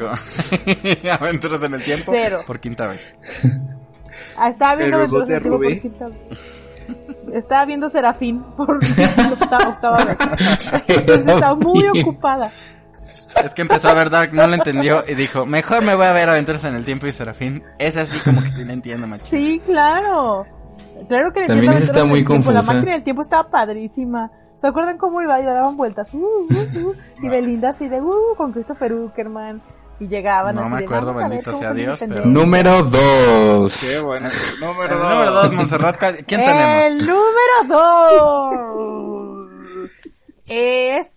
Con- 0.00 1.10
Aventuras 1.20 1.62
en 1.62 1.74
el 1.74 1.82
tiempo. 1.82 2.10
Cero. 2.12 2.42
Por 2.46 2.58
quinta 2.60 2.86
vez. 2.86 3.14
Ah, 4.36 4.48
estaba 4.48 4.76
viendo 4.76 4.96
El 5.02 5.10
de 5.10 5.16
Aventuras 5.16 5.28
del 5.28 5.38
Tiempo 5.42 5.58
Rubí. 5.58 5.74
por 5.74 5.82
quinta 5.82 6.08
vez. 6.08 6.38
Estaba 7.34 7.64
viendo 7.64 7.88
Serafín 7.88 8.42
por 8.56 8.76
octava, 9.32 9.68
octava 9.68 10.04
vez. 10.04 10.18
Entonces 10.88 11.26
estaba 11.34 11.54
muy 11.54 11.86
ocupada. 11.88 12.50
Es 13.44 13.54
que 13.54 13.62
empezó 13.62 13.88
a 13.88 13.94
ver 13.94 14.10
Dark, 14.10 14.32
no 14.34 14.46
lo 14.46 14.54
entendió 14.54 15.04
y 15.06 15.14
dijo, 15.14 15.46
mejor 15.46 15.84
me 15.84 15.94
voy 15.94 16.06
a 16.06 16.12
ver 16.12 16.28
Aventuras 16.28 16.64
en 16.64 16.74
el 16.74 16.84
Tiempo 16.84 17.06
y 17.06 17.12
Serafín. 17.12 17.62
Es 17.78 17.96
así 17.96 18.18
como 18.24 18.42
que 18.42 18.52
sí 18.52 18.64
le 18.64 18.72
entiendo, 18.72 19.06
macho. 19.06 19.24
Sí, 19.24 19.60
claro. 19.64 20.44
Claro 21.08 21.32
que 21.32 21.46
También 21.46 21.72
esa 21.72 21.84
está 21.84 22.04
muy 22.04 22.24
Tiempo. 22.24 22.50
La 22.50 22.58
confusa. 22.58 22.72
máquina 22.74 22.92
del 22.92 23.02
tiempo 23.04 23.22
estaba 23.22 23.48
padrísima. 23.48 24.30
¿Se 24.56 24.66
acuerdan 24.66 24.98
cómo 24.98 25.22
iba? 25.22 25.40
Iba, 25.40 25.52
daban 25.54 25.76
vueltas. 25.76 26.08
Uh, 26.12 26.18
uh, 26.18 26.88
uh, 26.88 26.94
y 27.22 27.28
Belinda 27.30 27.70
así 27.70 27.88
de, 27.88 28.02
uh, 28.02 28.34
con 28.36 28.52
Christopher 28.52 28.92
Uckerman. 28.92 29.62
Y 30.00 30.08
llegaban 30.08 30.54
No 30.56 30.62
así 30.62 30.70
me 30.72 30.78
de, 30.78 30.84
acuerdo, 30.84 31.06
"Vamos 31.08 31.22
a 31.22 31.28
ver 31.28 31.38
bendito 31.38 31.54
sea 31.58 31.72
Dios, 31.74 32.00
pero- 32.00 32.14
independencia". 32.26 32.42
Número 32.42 32.90
Qué 32.90 32.96
2. 32.96 34.02
bueno. 34.06 34.28
El 34.28 34.60
Número 34.60 34.98
número 34.98 35.30
2, 35.32 35.52
Montserrat, 35.52 35.98
¿cuál- 35.98 36.24
¿quién 36.26 36.40
tenemos? 36.44 36.84
El 36.86 36.98
número 37.06 37.56
dos 37.68 39.90
es. 40.46 41.14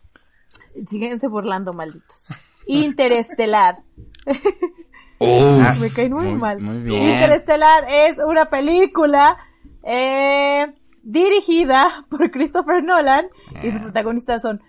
Síguense 0.88 1.28
burlando, 1.28 1.74
malditos. 1.74 2.28
Interestelar. 2.68 3.80
Me 5.20 5.90
cae 5.96 6.10
muy, 6.10 6.26
muy- 6.26 6.34
mal. 6.36 6.60
muy 6.60 6.78
bien. 6.80 7.10
Interestelar 7.16 7.84
es 7.90 8.18
una 8.26 8.50
película 8.50 9.38
eh, 9.84 10.66
dirigida 11.04 12.06
por 12.10 12.30
Christopher 12.32 12.84
Nolan 12.84 13.28
y 13.64 13.72
sus 13.72 13.82
protagonistas 13.82 14.42
son 14.42 14.62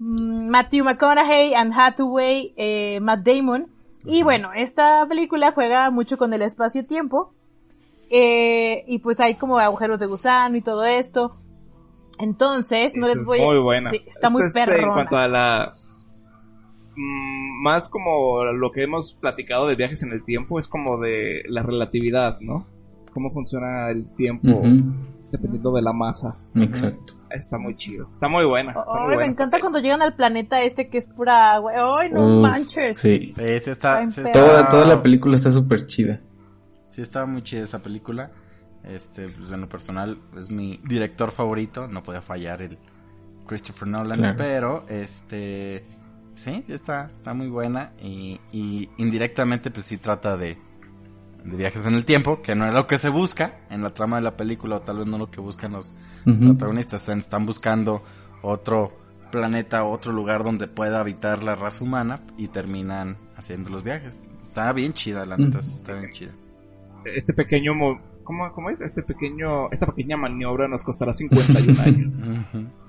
Matthew 0.00 0.84
McConaughey, 0.84 1.54
Anne 1.54 1.74
Hathaway, 1.74 2.54
eh, 2.56 2.98
Matt 3.00 3.20
Damon. 3.20 3.66
Y 4.06 4.22
bueno, 4.22 4.50
esta 4.56 5.06
película 5.06 5.52
juega 5.52 5.90
mucho 5.90 6.16
con 6.16 6.32
el 6.32 6.40
espacio-tiempo. 6.40 7.34
Eh, 8.10 8.82
y 8.88 8.98
pues 8.98 9.20
hay 9.20 9.34
como 9.34 9.58
agujeros 9.58 10.00
de 10.00 10.06
gusano 10.06 10.56
y 10.56 10.62
todo 10.62 10.84
esto. 10.84 11.36
Entonces, 12.18 12.92
no 12.96 13.02
Esta 13.02 13.08
les 13.08 13.16
es 13.18 13.24
voy 13.24 13.40
a... 13.40 13.44
Muy 13.44 13.58
buena. 13.58 13.90
Sí, 13.90 14.02
está 14.06 14.30
muy 14.30 14.42
Esta 14.42 14.62
es, 14.62 14.68
perrona. 14.68 14.88
En 14.88 14.94
cuanto 14.94 15.16
a 15.18 15.28
la. 15.28 15.74
mm, 16.96 17.62
más 17.62 17.88
como 17.88 18.42
lo 18.44 18.72
que 18.72 18.82
hemos 18.82 19.14
platicado 19.14 19.66
de 19.66 19.76
viajes 19.76 20.02
en 20.02 20.12
el 20.12 20.24
tiempo, 20.24 20.58
es 20.58 20.66
como 20.66 20.98
de 20.98 21.42
la 21.48 21.62
relatividad, 21.62 22.40
¿no? 22.40 22.66
Cómo 23.12 23.30
funciona 23.30 23.90
el 23.90 24.14
tiempo 24.14 24.62
dependiendo 25.30 25.72
de 25.72 25.82
la 25.82 25.92
masa. 25.92 26.36
Exacto. 26.54 27.19
Está 27.30 27.58
muy 27.58 27.76
chido. 27.76 28.08
Está 28.12 28.28
muy 28.28 28.44
buena. 28.44 28.70
Está 28.72 28.82
Ay, 28.88 29.00
muy 29.00 29.08
me 29.10 29.14
buena. 29.16 29.32
encanta 29.32 29.60
cuando 29.60 29.78
llegan 29.78 30.02
al 30.02 30.14
planeta 30.14 30.60
este 30.62 30.88
que 30.88 30.98
es 30.98 31.06
pura 31.06 31.54
agua. 31.54 31.72
Ay, 32.00 32.10
no 32.10 32.22
Uf, 32.38 32.42
manches. 32.42 32.98
Sí. 32.98 33.32
Está, 33.38 34.04
Toda, 34.32 34.68
toda 34.68 34.84
la 34.86 35.02
película 35.02 35.36
está 35.36 35.50
súper 35.50 35.86
chida. 35.86 36.20
sí 36.88 37.02
está 37.02 37.24
muy 37.26 37.42
chida 37.42 37.64
esa 37.64 37.78
película. 37.80 38.30
Este, 38.82 39.28
pues 39.28 39.50
en 39.52 39.60
lo 39.60 39.68
personal 39.68 40.18
es 40.40 40.50
mi 40.50 40.80
director 40.84 41.30
favorito, 41.30 41.86
no 41.86 42.02
puede 42.02 42.22
fallar 42.22 42.62
el 42.62 42.78
Christopher 43.46 43.88
Nolan, 43.88 44.18
Claro. 44.18 44.34
pero 44.38 44.84
este, 44.88 45.84
sí, 46.34 46.64
está, 46.68 47.10
está 47.14 47.34
muy 47.34 47.48
buena 47.48 47.92
y, 48.00 48.40
y 48.52 48.88
indirectamente 48.96 49.70
pues 49.70 49.84
sí 49.84 49.98
trata 49.98 50.38
de, 50.38 50.56
de 51.44 51.56
viajes 51.56 51.86
en 51.86 51.94
el 51.94 52.04
tiempo, 52.04 52.42
que 52.42 52.54
no 52.54 52.66
es 52.66 52.74
lo 52.74 52.86
que 52.86 52.98
se 52.98 53.08
busca 53.08 53.60
en 53.70 53.82
la 53.82 53.90
trama 53.90 54.16
de 54.16 54.22
la 54.22 54.36
película 54.36 54.76
o 54.76 54.80
tal 54.82 54.98
vez 54.98 55.06
no 55.06 55.18
lo 55.18 55.30
que 55.30 55.40
buscan 55.40 55.72
los 55.72 55.92
protagonistas, 56.24 57.08
están- 57.08 57.46
buscando 57.46 58.02
otro 58.42 58.92
planeta, 59.32 59.84
otro 59.84 60.12
lugar 60.12 60.42
donde 60.44 60.66
pueda 60.68 61.00
habitar 61.00 61.42
la 61.42 61.54
raza 61.54 61.84
humana 61.84 62.20
y 62.36 62.48
terminan 62.48 63.16
haciendo 63.36 63.70
los 63.70 63.82
viajes. 63.84 64.28
Está 64.42 64.72
bien 64.72 64.92
chida, 64.92 65.24
la 65.24 65.36
neta, 65.36 65.58
Mm. 65.58 65.60
está 65.60 65.92
bien 65.94 66.10
chida. 66.12 66.32
Este 67.04 67.32
pequeño. 67.32 67.74
mo- 67.74 68.00
¿Cómo, 68.30 68.52
¿Cómo 68.52 68.70
es? 68.70 68.80
Este 68.80 69.02
pequeño. 69.02 69.68
Esta 69.72 69.86
pequeña 69.86 70.16
maniobra 70.16 70.68
nos 70.68 70.84
costará 70.84 71.12
51 71.12 71.82
años. 71.82 72.14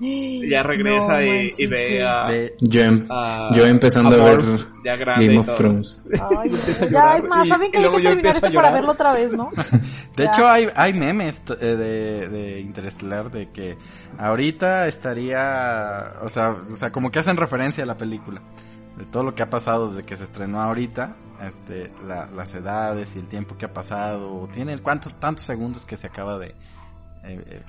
Ya 0.48 0.62
regresa 0.62 1.14
No 1.14 1.22
y, 1.22 1.66
ve 1.66 2.04
a. 2.06 2.24
De- 2.30 2.54
Yo, 2.60 2.80
em- 2.82 3.06
a- 3.10 3.50
yo 3.52 3.66
empezando 3.66 4.14
a, 4.14 4.24
ver 4.24 4.38
Morph 4.42 4.62
ya 4.84 4.96
grande 4.96 5.26
Game 5.26 5.38
of. 5.38 5.54
Thrones. 5.56 6.02
Ay, 6.38 6.50
ya, 6.50 6.58
es 7.16 7.24
más, 7.24 7.48
¿saben 7.48 7.70
que 7.72 7.78
hay 7.78 7.84
que 7.90 8.00
terminar 8.02 8.26
esto 8.26 8.52
para 8.52 8.70
verlo 8.72 8.92
otra 8.92 9.12
vez, 9.12 9.32
no? 9.32 9.50
De 10.16 10.24
Ya. 10.24 10.30
hecho, 10.30 10.48
hay, 10.48 10.68
hay 10.76 10.92
memes 10.92 11.42
eh, 11.60 11.64
de, 11.66 12.28
de 12.28 12.60
Interestelar 12.60 13.30
de 13.30 13.50
que 13.50 13.76
ahorita 14.18 14.86
estaría, 14.88 16.12
o 16.22 16.28
sea, 16.28 16.50
o 16.50 16.62
sea, 16.62 16.90
como 16.92 17.10
que 17.10 17.18
hacen 17.18 17.36
referencia 17.36 17.82
a 17.84 17.86
la 17.86 17.96
película, 17.96 18.42
de 18.96 19.04
todo 19.06 19.22
lo 19.22 19.34
que 19.34 19.42
ha 19.42 19.50
pasado 19.50 19.88
desde 19.90 20.04
que 20.04 20.16
se 20.16 20.24
estrenó 20.24 20.60
ahorita, 20.60 21.16
este, 21.42 21.92
la- 22.06 22.26
las 22.26 22.54
edades 22.54 23.16
y 23.16 23.18
el 23.18 23.28
tiempo 23.28 23.56
que 23.56 23.64
ha 23.66 23.72
pasado, 23.72 24.48
tiene 24.52 24.78
cuántos, 24.78 25.18
tantos 25.18 25.44
segundos 25.44 25.86
que 25.86 25.96
se 25.96 26.06
acaba 26.06 26.38
de, 26.38 26.48
eh, 26.48 26.54
eh, 27.24 27.62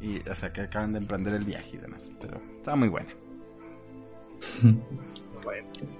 y, 0.00 0.28
o 0.28 0.34
sea, 0.34 0.52
que 0.52 0.60
acaban 0.62 0.92
de 0.92 0.98
emprender 0.98 1.34
el 1.34 1.44
viaje 1.44 1.70
y 1.74 1.78
demás, 1.78 2.10
pero 2.20 2.40
está 2.56 2.76
muy 2.76 2.88
buena. 2.88 3.12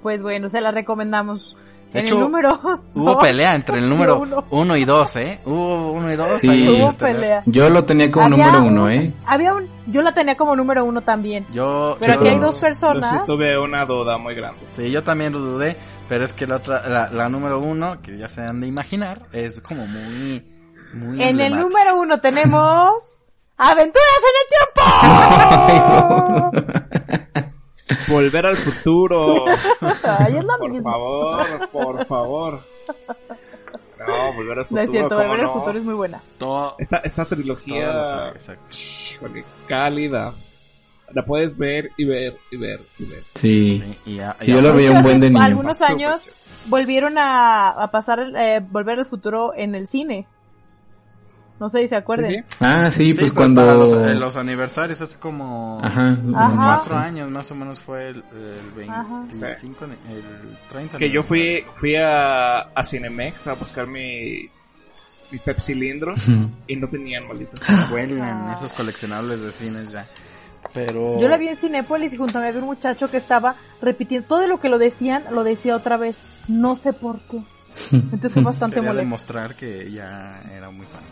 Pues 0.03 0.23
bueno, 0.23 0.49
se 0.51 0.61
la 0.61 0.71
recomendamos. 0.71 1.57
De 1.93 2.01
hecho, 2.01 2.15
el 2.17 2.21
número. 2.21 2.61
Hubo 2.95 3.15
dos, 3.15 3.23
pelea 3.23 3.55
entre 3.55 3.79
el 3.79 3.89
número 3.89 4.19
uno. 4.19 4.45
1 4.51 4.77
y 4.77 4.85
2, 4.85 5.17
eh, 5.17 5.41
hubo 5.47 5.93
1 5.93 6.13
y 6.13 6.17
2. 6.17 6.41
Sí. 6.41 6.79
Hubo 6.81 6.93
pelea. 6.93 7.43
Yo 7.47 7.71
lo 7.71 7.85
tenía 7.85 8.11
como 8.11 8.27
Había 8.27 8.47
número 8.53 8.65
uno, 8.67 8.83
un- 8.85 8.91
¿eh? 8.93 9.15
Había 9.27 9.55
un, 9.55 9.67
yo 9.87 10.03
la 10.03 10.13
tenía 10.13 10.37
como 10.37 10.55
número 10.55 10.85
uno 10.85 11.01
también. 11.01 11.47
Yo, 11.51 11.97
Pero 11.99 12.15
yo- 12.15 12.21
aquí 12.21 12.29
hay 12.29 12.39
dos 12.39 12.57
Yo 12.57 12.61
personas. 12.61 13.09
sí 13.09 13.17
tuve 13.27 13.59
una 13.59 13.87
duda 13.87 14.19
muy 14.19 14.35
grande. 14.35 14.61
Sí, 14.71 14.91
yo 14.91 15.03
también 15.03 15.33
lo 15.33 15.39
dudé, 15.39 15.77
pero 16.09 16.25
es 16.25 16.35
que 16.35 16.47
la 16.47 16.57
otra, 16.57 16.87
la, 16.89 17.09
la 17.11 17.29
número 17.31 17.59
uno, 17.59 18.03
que 18.03 18.19
ya 18.19 18.29
se 18.29 18.43
han 18.43 18.61
de 18.61 18.67
imaginar, 18.67 19.23
es 19.33 19.61
como 19.63 19.87
muy, 19.87 20.47
muy 20.93 21.23
En 21.23 21.41
el 21.41 21.57
número 21.59 21.97
uno 21.99 22.21
tenemos 22.21 23.23
Aventuras 23.61 24.21
en 24.23 24.35
el 24.45 24.47
tiempo. 26.53 26.53
Volver 28.09 28.47
al 28.47 28.57
futuro. 28.57 29.45
Ay, 30.19 30.37
es 30.37 30.45
la 30.45 30.57
Por 30.59 30.71
misma. 30.71 30.91
favor, 30.93 31.69
por 31.71 32.07
favor. 32.07 32.61
No, 33.99 34.33
volver 34.35 34.59
al 34.59 34.65
futuro. 34.65 34.81
No 34.81 34.81
es 34.85 34.91
cierto, 34.91 35.09
¿cómo 35.11 35.21
Volver 35.23 35.41
al 35.41 35.47
no? 35.47 35.53
futuro 35.55 35.79
es 35.79 35.85
muy 35.85 35.95
buena. 35.95 36.23
Todo, 36.39 36.77
Esta, 36.79 36.99
esta 36.99 37.25
toda 37.25 37.37
la 37.37 37.43
trilogía, 37.43 38.33
híjole, 39.13 39.45
cálida. 39.67 40.33
La 41.15 41.25
puedes 41.25 41.57
ver 41.57 41.91
y 41.97 42.05
ver 42.05 42.37
y 42.51 42.57
ver 42.59 42.81
y 42.99 43.05
ver. 43.07 43.23
Sí. 43.35 43.83
Y, 44.05 44.17
yo 44.47 44.61
lo 44.61 44.75
veía 44.75 44.93
un 44.93 45.03
buen 45.03 45.21
de 45.21 45.31
niño. 45.31 45.43
Algunos 45.43 45.81
años 45.83 46.31
volvieron 46.67 47.17
a, 47.17 47.71
a 47.71 47.91
pasar, 47.91 48.19
el, 48.21 48.37
eh, 48.37 48.61
Volver 48.61 48.99
al 48.99 49.07
futuro 49.07 49.53
en 49.57 49.75
el 49.75 49.89
cine. 49.89 50.27
No 51.61 51.69
sé 51.69 51.81
si 51.83 51.89
se 51.89 51.97
acuerden. 51.97 52.45
¿Sí? 52.49 52.57
Ah, 52.61 52.91
sí, 52.91 53.13
Sí, 53.15 53.19
pues 53.21 53.33
cuando... 53.33 53.63
para 53.63 53.75
los, 53.77 53.93
eh, 53.93 54.15
los 54.15 54.37
aniversarios 54.37 55.01
hace 55.01 55.19
como 55.19 55.81
Ajá. 55.83 56.17
Ajá. 56.35 56.55
cuatro 56.57 56.97
años 56.97 57.29
más 57.31 57.51
o 57.51 57.55
menos 57.57 57.81
fue 57.81 58.09
el, 58.09 58.25
el 58.79 58.91
Ajá. 58.91 59.21
25, 59.31 59.85
el 59.85 59.93
30. 60.71 60.99
Que 60.99 61.11
yo 61.11 61.23
fui, 61.23 61.65
fui 61.73 61.97
a, 61.97 62.59
a 62.61 62.85
Cinemex 62.85 63.49
a 63.49 63.55
buscar 63.55 63.87
mi, 63.89 64.49
mi 65.33 65.39
Pepsi 65.45 65.73
cilindro 65.75 66.15
y 66.67 66.77
no 66.77 66.89
tenían 66.89 67.27
malditas. 67.27 67.91
Vuelan 67.91 68.51
esos 68.51 68.73
coleccionables 68.75 69.45
de 69.45 69.51
cines 69.51 69.93
ya. 69.93 70.05
Pero... 70.75 71.19
Yo 71.21 71.29
la 71.29 71.39
vi 71.39 71.49
en 71.49 71.57
Cinépolis 71.57 72.13
y 72.13 72.17
junto 72.19 72.39
a 72.39 72.43
mí 72.43 72.47
había 72.49 72.61
un 72.61 72.67
muchacho 72.67 73.11
que 73.11 73.17
estaba 73.17 73.57
repitiendo 73.81 74.29
todo 74.29 74.47
lo 74.47 74.61
que 74.61 74.69
lo 74.69 74.79
decían, 74.79 75.25
lo 75.33 75.43
decía 75.43 75.75
otra 75.75 75.97
vez. 75.97 76.19
No 76.47 76.77
sé 76.77 76.93
por 76.93 77.19
qué. 77.21 77.41
Entonces 77.93 78.33
fue 78.33 78.43
bastante 78.43 78.77
Quería 78.77 78.91
molesto. 78.91 79.07
demostrar 79.07 79.55
que 79.55 79.91
ya 79.91 80.41
era 80.53 80.71
muy 80.71 80.87
fan. 80.87 81.03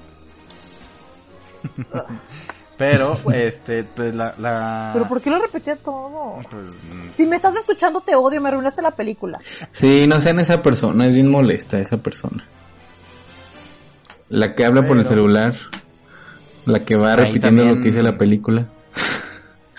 Pero, 2.78 3.16
este, 3.32 3.84
pues 3.84 4.14
la, 4.14 4.34
la... 4.36 4.90
Pero 4.92 5.08
¿por 5.08 5.22
qué 5.22 5.30
lo 5.30 5.38
repetía 5.38 5.76
todo? 5.76 6.36
Pues, 6.50 6.66
mm, 6.66 7.10
Si 7.10 7.24
me 7.24 7.36
estás 7.36 7.54
escuchando 7.56 8.02
te 8.02 8.14
odio, 8.14 8.38
me 8.42 8.50
arruinaste 8.50 8.82
la 8.82 8.90
película. 8.90 9.40
Sí, 9.72 10.04
no 10.06 10.20
sean 10.20 10.38
esa 10.40 10.60
persona, 10.60 11.06
es 11.06 11.14
bien 11.14 11.30
molesta 11.30 11.78
esa 11.78 11.96
persona. 11.96 12.44
La 14.28 14.54
que 14.54 14.64
habla 14.66 14.86
por 14.86 14.98
el 14.98 15.04
celular, 15.06 15.54
la 16.66 16.80
que 16.80 16.96
va 16.96 17.12
Ahí 17.12 17.16
repitiendo 17.16 17.62
también- 17.62 17.76
lo 17.76 17.80
que 17.82 17.88
dice 17.88 18.02
la 18.02 18.18
película. 18.18 18.68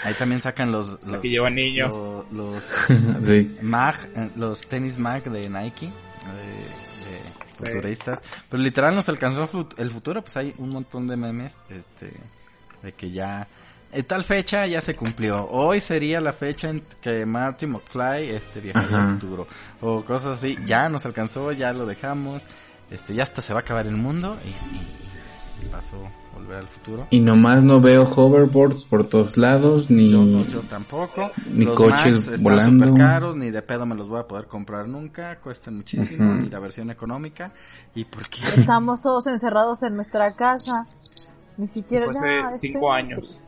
ahí 0.03 0.13
también 0.15 0.41
sacan 0.41 0.71
los... 0.71 0.97
los 1.05 1.21
que 1.21 1.29
lleva 1.29 1.49
niños. 1.51 1.95
lo- 1.97 2.25
Los, 2.31 2.63
sí. 3.23 3.57
mag, 3.61 3.95
eh, 4.15 4.29
los 4.37 4.67
tenis 4.67 4.97
mag 4.97 5.23
de 5.23 5.49
Nike, 5.49 5.91
Sí. 6.19 6.86
Futuristas. 7.59 8.21
Pero 8.49 8.61
literal 8.63 8.95
nos 8.95 9.09
alcanzó 9.09 9.49
el 9.77 9.91
futuro, 9.91 10.21
pues 10.21 10.37
hay 10.37 10.53
un 10.57 10.69
montón 10.69 11.07
de 11.07 11.17
memes, 11.17 11.63
este, 11.69 12.13
de 12.83 12.93
que 12.93 13.11
ya... 13.11 13.47
En 13.89 14.03
tal 14.03 14.23
fecha 14.25 14.67
ya 14.67 14.81
se 14.81 14.95
cumplió. 14.97 15.37
Hoy 15.49 15.79
sería 15.79 16.19
la 16.19 16.33
fecha 16.33 16.69
en 16.69 16.83
que 17.01 17.25
Marty 17.25 17.67
McFly 17.67 18.29
este 18.31 18.59
viajaría 18.59 19.01
al 19.01 19.13
futuro. 19.13 19.47
O 19.79 20.03
cosas 20.03 20.39
así. 20.39 20.57
Ya 20.65 20.89
nos 20.89 21.05
alcanzó, 21.05 21.53
ya 21.53 21.71
lo 21.71 21.85
dejamos. 21.85 22.43
Este, 22.91 23.13
ya 23.15 23.23
hasta 23.23 23.41
se 23.41 23.53
va 23.53 23.59
a 23.59 23.61
acabar 23.61 23.87
el 23.87 23.95
mundo 23.95 24.37
y, 24.43 24.49
y- 24.49 25.65
y 25.65 25.69
pasó 25.69 25.97
volver 26.37 26.57
al 26.57 26.67
futuro. 26.67 27.07
Y 27.09 27.19
nomás 27.19 27.63
no 27.63 27.81
veo 27.81 28.03
hoverboards 28.03 28.85
por 28.85 29.07
todos 29.07 29.37
lados, 29.37 29.89
ni... 29.89 30.07
Yo, 30.09 30.23
no- 30.23 30.45
yo 30.47 30.61
tampoco. 30.61 31.29
Ni 31.51 31.65
los 31.65 31.75
coches 31.75 32.27
están 32.27 32.43
volando. 32.43 32.93
caros, 32.93 33.35
ni 33.35 33.49
de 33.51 33.61
pedo 33.61 33.85
me 33.85 33.95
los 33.95 34.07
voy 34.09 34.19
a 34.19 34.27
poder 34.27 34.47
comprar 34.47 34.87
nunca. 34.87 35.39
Cuestan 35.39 35.75
muchísimo, 35.77 36.29
Ujú. 36.31 36.41
ni 36.43 36.49
la 36.49 36.59
versión 36.59 36.89
económica. 36.91 37.51
¿Y 37.95 38.05
por 38.05 38.27
qué? 38.29 38.41
Estamos 38.59 39.01
todos 39.01 39.27
encerrados 39.27 39.83
en 39.83 39.95
nuestra 39.95 40.33
casa. 40.35 40.87
Ni 41.57 41.67
siquiera... 41.67 42.05
Fue 42.05 42.13
hace 42.13 42.27
ya, 42.43 42.51
cinco 42.51 42.77
estoy 42.95 43.03
años. 43.03 43.19
triste. 43.27 43.47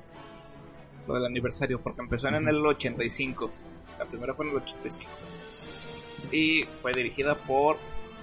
Lo 1.07 1.13
del 1.15 1.25
aniversario, 1.25 1.79
porque 1.81 2.01
empezó 2.01 2.27
en 2.27 2.47
el 2.47 2.65
85. 2.65 3.49
La 3.97 4.05
primera 4.05 4.33
fue 4.33 4.45
en 4.45 4.51
el 4.51 4.57
85. 4.57 5.09
Y 6.31 6.63
fue 6.81 6.91
dirigida 6.91 7.35
por 7.35 7.77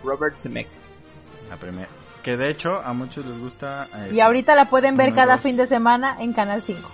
Robert 0.04 0.38
Zemeckis. 0.38 1.04
La 1.50 1.56
primera. 1.56 1.88
Que 2.26 2.36
de 2.36 2.50
hecho 2.50 2.82
a 2.84 2.92
muchos 2.92 3.24
les 3.24 3.38
gusta. 3.38 3.86
Y 3.92 4.08
este, 4.08 4.22
ahorita 4.22 4.54
la 4.56 4.68
pueden 4.68 4.96
ver 4.96 5.14
cada 5.14 5.34
dos. 5.34 5.42
fin 5.42 5.56
de 5.56 5.64
semana 5.66 6.16
en 6.20 6.32
Canal 6.32 6.60
5. 6.60 6.90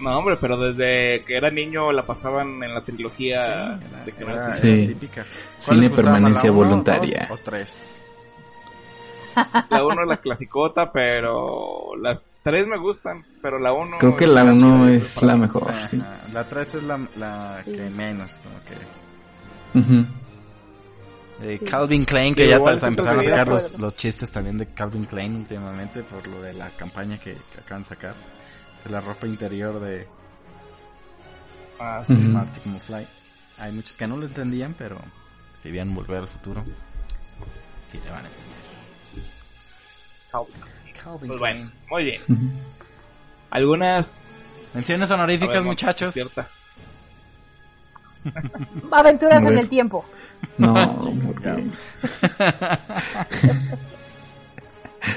No, 0.00 0.18
hombre, 0.18 0.36
pero 0.40 0.56
desde 0.56 1.22
que 1.24 1.36
era 1.36 1.50
niño 1.50 1.92
la 1.92 2.04
pasaban 2.06 2.62
en 2.62 2.72
la 2.74 2.82
trilogía 2.82 3.40
Sí, 3.42 3.84
de 4.06 4.12
Canal 4.12 4.34
era- 4.36 4.40
5. 4.40 4.54
Sí. 4.56 4.68
era 4.68 4.86
típica. 4.86 5.22
¿Cuál 5.66 5.80
Cine 5.80 5.90
permanencia 5.90 6.50
uno, 6.50 6.60
voluntaria. 6.64 7.26
dos 7.28 7.38
o 7.38 7.42
tres. 7.42 8.00
La 9.68 9.84
1 9.84 10.02
es 10.02 10.08
la 10.08 10.16
clasicota, 10.18 10.90
pero 10.92 11.96
las 12.00 12.24
3 12.42 12.66
me 12.68 12.78
gustan, 12.78 13.22
pero 13.42 13.58
la 13.58 13.72
1 13.72 13.98
Creo 13.98 14.16
que 14.16 14.26
la 14.28 14.44
1 14.44 14.88
es 14.88 15.22
la 15.22 15.36
mejor, 15.36 15.74
sí. 15.76 16.00
La 16.32 16.44
tres 16.44 16.76
es 16.76 16.84
la, 16.84 16.98
la 17.16 17.60
que 17.64 17.90
menos, 17.90 18.38
como 18.44 18.60
que. 18.64 19.78
Ujú. 19.78 20.06
De 21.40 21.58
Calvin 21.58 22.04
Klein, 22.04 22.32
que 22.34 22.44
Sí, 22.44 22.50
ya 22.50 22.56
siempre 22.58 22.88
empezaron 22.88 23.20
a 23.20 23.24
sacar 23.24 23.48
los, 23.48 23.62
pues. 23.62 23.78
los 23.80 23.96
chistes 23.96 24.30
también 24.30 24.56
de 24.58 24.66
Calvin 24.72 25.04
Klein 25.04 25.34
últimamente 25.36 26.02
por 26.04 26.24
lo 26.28 26.40
de 26.40 26.52
la 26.54 26.70
campaña 26.70 27.18
que, 27.18 27.36
que 27.52 27.60
acaban 27.60 27.82
de 27.82 27.88
sacar. 27.88 28.14
De 28.84 28.90
la 28.90 29.00
ropa 29.00 29.26
interior 29.26 29.80
de 29.80 30.06
Ah, 31.80 32.02
sí. 32.06 32.12
Ujú. 32.12 32.22
Marty 32.22 32.60
McFly. 32.68 33.06
Hay 33.58 33.72
muchos 33.72 33.96
que 33.96 34.06
no 34.06 34.16
lo 34.16 34.26
entendían, 34.26 34.74
pero 34.74 35.00
si 35.54 35.70
bien 35.72 35.92
volver 35.94 36.18
al 36.18 36.28
futuro, 36.28 36.64
sí 37.84 37.98
le 38.04 38.10
van 38.10 38.24
a 38.24 38.28
entender. 38.28 38.54
Calvin 41.02 41.28
Pues 41.28 41.40
Klein. 41.40 41.56
bueno, 41.58 41.72
muy 41.90 42.04
bien. 42.04 42.20
Algunas... 43.50 44.18
Menciones 44.72 45.10
honoríficas, 45.10 45.54
ver, 45.56 45.62
muchachos. 45.64 46.14
Aventuras 48.90 49.44
en 49.46 49.58
el 49.58 49.68
tiempo. 49.68 50.04
No, 50.58 50.74
porque- 51.26 51.64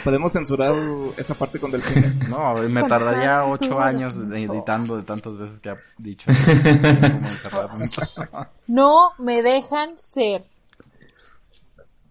Podemos 0.04 0.34
censurar 0.34 0.74
esa 1.16 1.34
parte 1.34 1.60
con 1.60 1.72
delfines. 1.72 2.14
No, 2.30 2.56
me 2.56 2.84
tardaría 2.84 3.46
ocho 3.46 3.80
años 3.80 4.18
editando 4.18 4.98
de 4.98 5.04
tantas 5.04 5.38
veces 5.38 5.60
que 5.62 5.70
ha 5.70 5.78
dicho. 5.98 6.30
No 8.68 9.12
me 9.18 9.42
dejan 9.42 9.98
ser. 9.98 10.44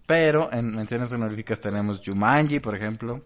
Pero 0.06 0.50
en 0.52 0.74
menciones 0.74 1.12
honoríficas 1.12 1.60
tenemos 1.60 2.00
Jumanji, 2.04 2.60
por 2.60 2.74
ejemplo. 2.76 3.22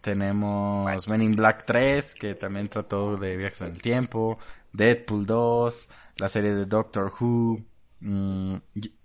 Tenemos 0.00 1.08
Men 1.08 1.22
in 1.22 1.36
Black 1.36 1.64
3, 1.66 2.14
que 2.14 2.34
también 2.34 2.68
trató 2.68 3.16
de 3.16 3.36
viajes 3.36 3.60
en 3.62 3.72
el 3.72 3.82
tiempo. 3.82 4.38
Deadpool 4.72 5.26
2, 5.26 5.88
la 6.18 6.28
serie 6.28 6.54
de 6.54 6.66
Doctor 6.66 7.12
Who. 7.20 7.60
Mm, 8.00 8.54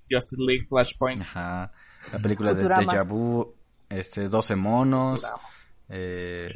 Justice 0.10 0.42
League 0.42 0.66
Flashpoint. 0.68 1.22
ajá, 1.22 1.72
la 2.14 2.20
película 2.20 2.54
de. 2.54 2.64
Deja 2.64 3.04
Vu. 3.04 3.56
Este, 3.90 4.30
12 4.30 4.56
monos. 4.56 5.26
Eh, 5.90 6.54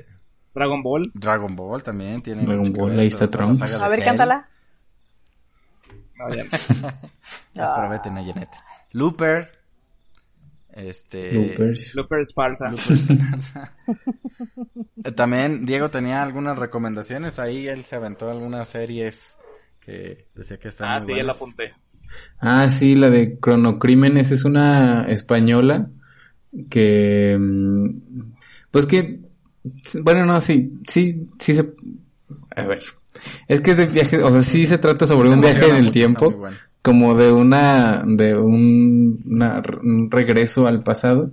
Dragon 0.53 0.83
Ball. 0.83 1.11
Dragon 1.15 1.55
Ball 1.55 1.81
también 1.81 2.21
tiene 2.21 2.43
Dragon 2.45 2.71
Ball, 2.73 2.91
ver, 2.91 2.99
ahí 2.99 3.07
está 3.07 3.29
Trunks. 3.29 3.61
A 3.61 3.87
ver, 3.87 3.97
Cell. 3.99 4.05
cántala. 4.05 4.49
No, 6.15 6.29
ya. 6.33 6.43
Looper. 8.91 9.51
Este. 10.71 11.33
Loopers. 11.33 11.95
Looper 11.95 12.19
Esparza. 12.19 12.71
Eh, 15.05 15.11
También 15.11 15.65
Diego 15.65 15.91
tenía 15.91 16.23
algunas 16.23 16.57
recomendaciones. 16.57 17.37
Ahí 17.37 17.67
él 17.67 17.83
se 17.83 17.97
aventó 17.97 18.31
algunas 18.31 18.69
series 18.69 19.35
que 19.81 20.29
decía 20.33 20.57
que 20.57 20.69
estaban 20.69 20.93
Ah, 20.93 20.97
muy 20.99 21.05
sí, 21.05 21.11
buenas. 21.13 21.35
apunté. 21.35 21.73
Ah, 22.39 22.67
sí, 22.67 22.95
la 22.95 23.09
de 23.09 23.37
Cronocrímenes 23.39 24.31
es 24.31 24.43
una 24.45 25.05
española 25.05 25.89
que, 26.69 27.37
mm, 27.39 27.89
pues 28.71 28.85
que, 28.85 29.19
bueno, 30.03 30.25
no, 30.25 30.41
sí, 30.41 30.73
sí, 30.87 31.29
sí 31.39 31.53
se, 31.53 31.73
a 32.55 32.65
ver, 32.67 32.79
es 33.47 33.61
que 33.61 33.71
es 33.71 33.77
de 33.77 33.85
viaje, 33.87 34.21
o 34.21 34.31
sea, 34.31 34.41
sí 34.43 34.65
se 34.65 34.77
trata 34.77 35.07
sobre 35.07 35.29
Se 35.29 35.35
un 35.35 35.41
viaje 35.41 35.65
en 35.69 35.75
el 35.77 35.91
tiempo, 35.91 36.31
bueno. 36.31 36.57
como 36.81 37.15
de 37.15 37.31
una, 37.31 38.03
de 38.05 38.37
un, 38.37 39.21
una- 39.25 39.63
un 39.81 40.11
regreso 40.11 40.67
al 40.67 40.83
pasado, 40.83 41.31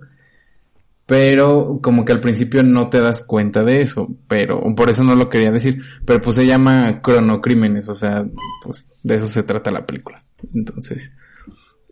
pero 1.06 1.80
como 1.82 2.04
que 2.04 2.12
al 2.12 2.20
principio 2.20 2.62
no 2.62 2.88
te 2.88 3.00
das 3.00 3.22
cuenta 3.22 3.64
de 3.64 3.82
eso, 3.82 4.08
pero 4.28 4.62
por 4.76 4.90
eso 4.90 5.02
no 5.02 5.16
lo 5.16 5.28
quería 5.28 5.50
decir, 5.50 5.82
pero 6.06 6.20
pues 6.20 6.36
se 6.36 6.46
llama 6.46 7.00
Cronocrímenes, 7.02 7.88
o 7.88 7.96
sea, 7.96 8.24
pues 8.62 8.86
de 9.02 9.16
eso 9.16 9.26
se 9.26 9.42
trata 9.42 9.72
la 9.72 9.84
película. 9.86 10.22
Entonces, 10.55 11.12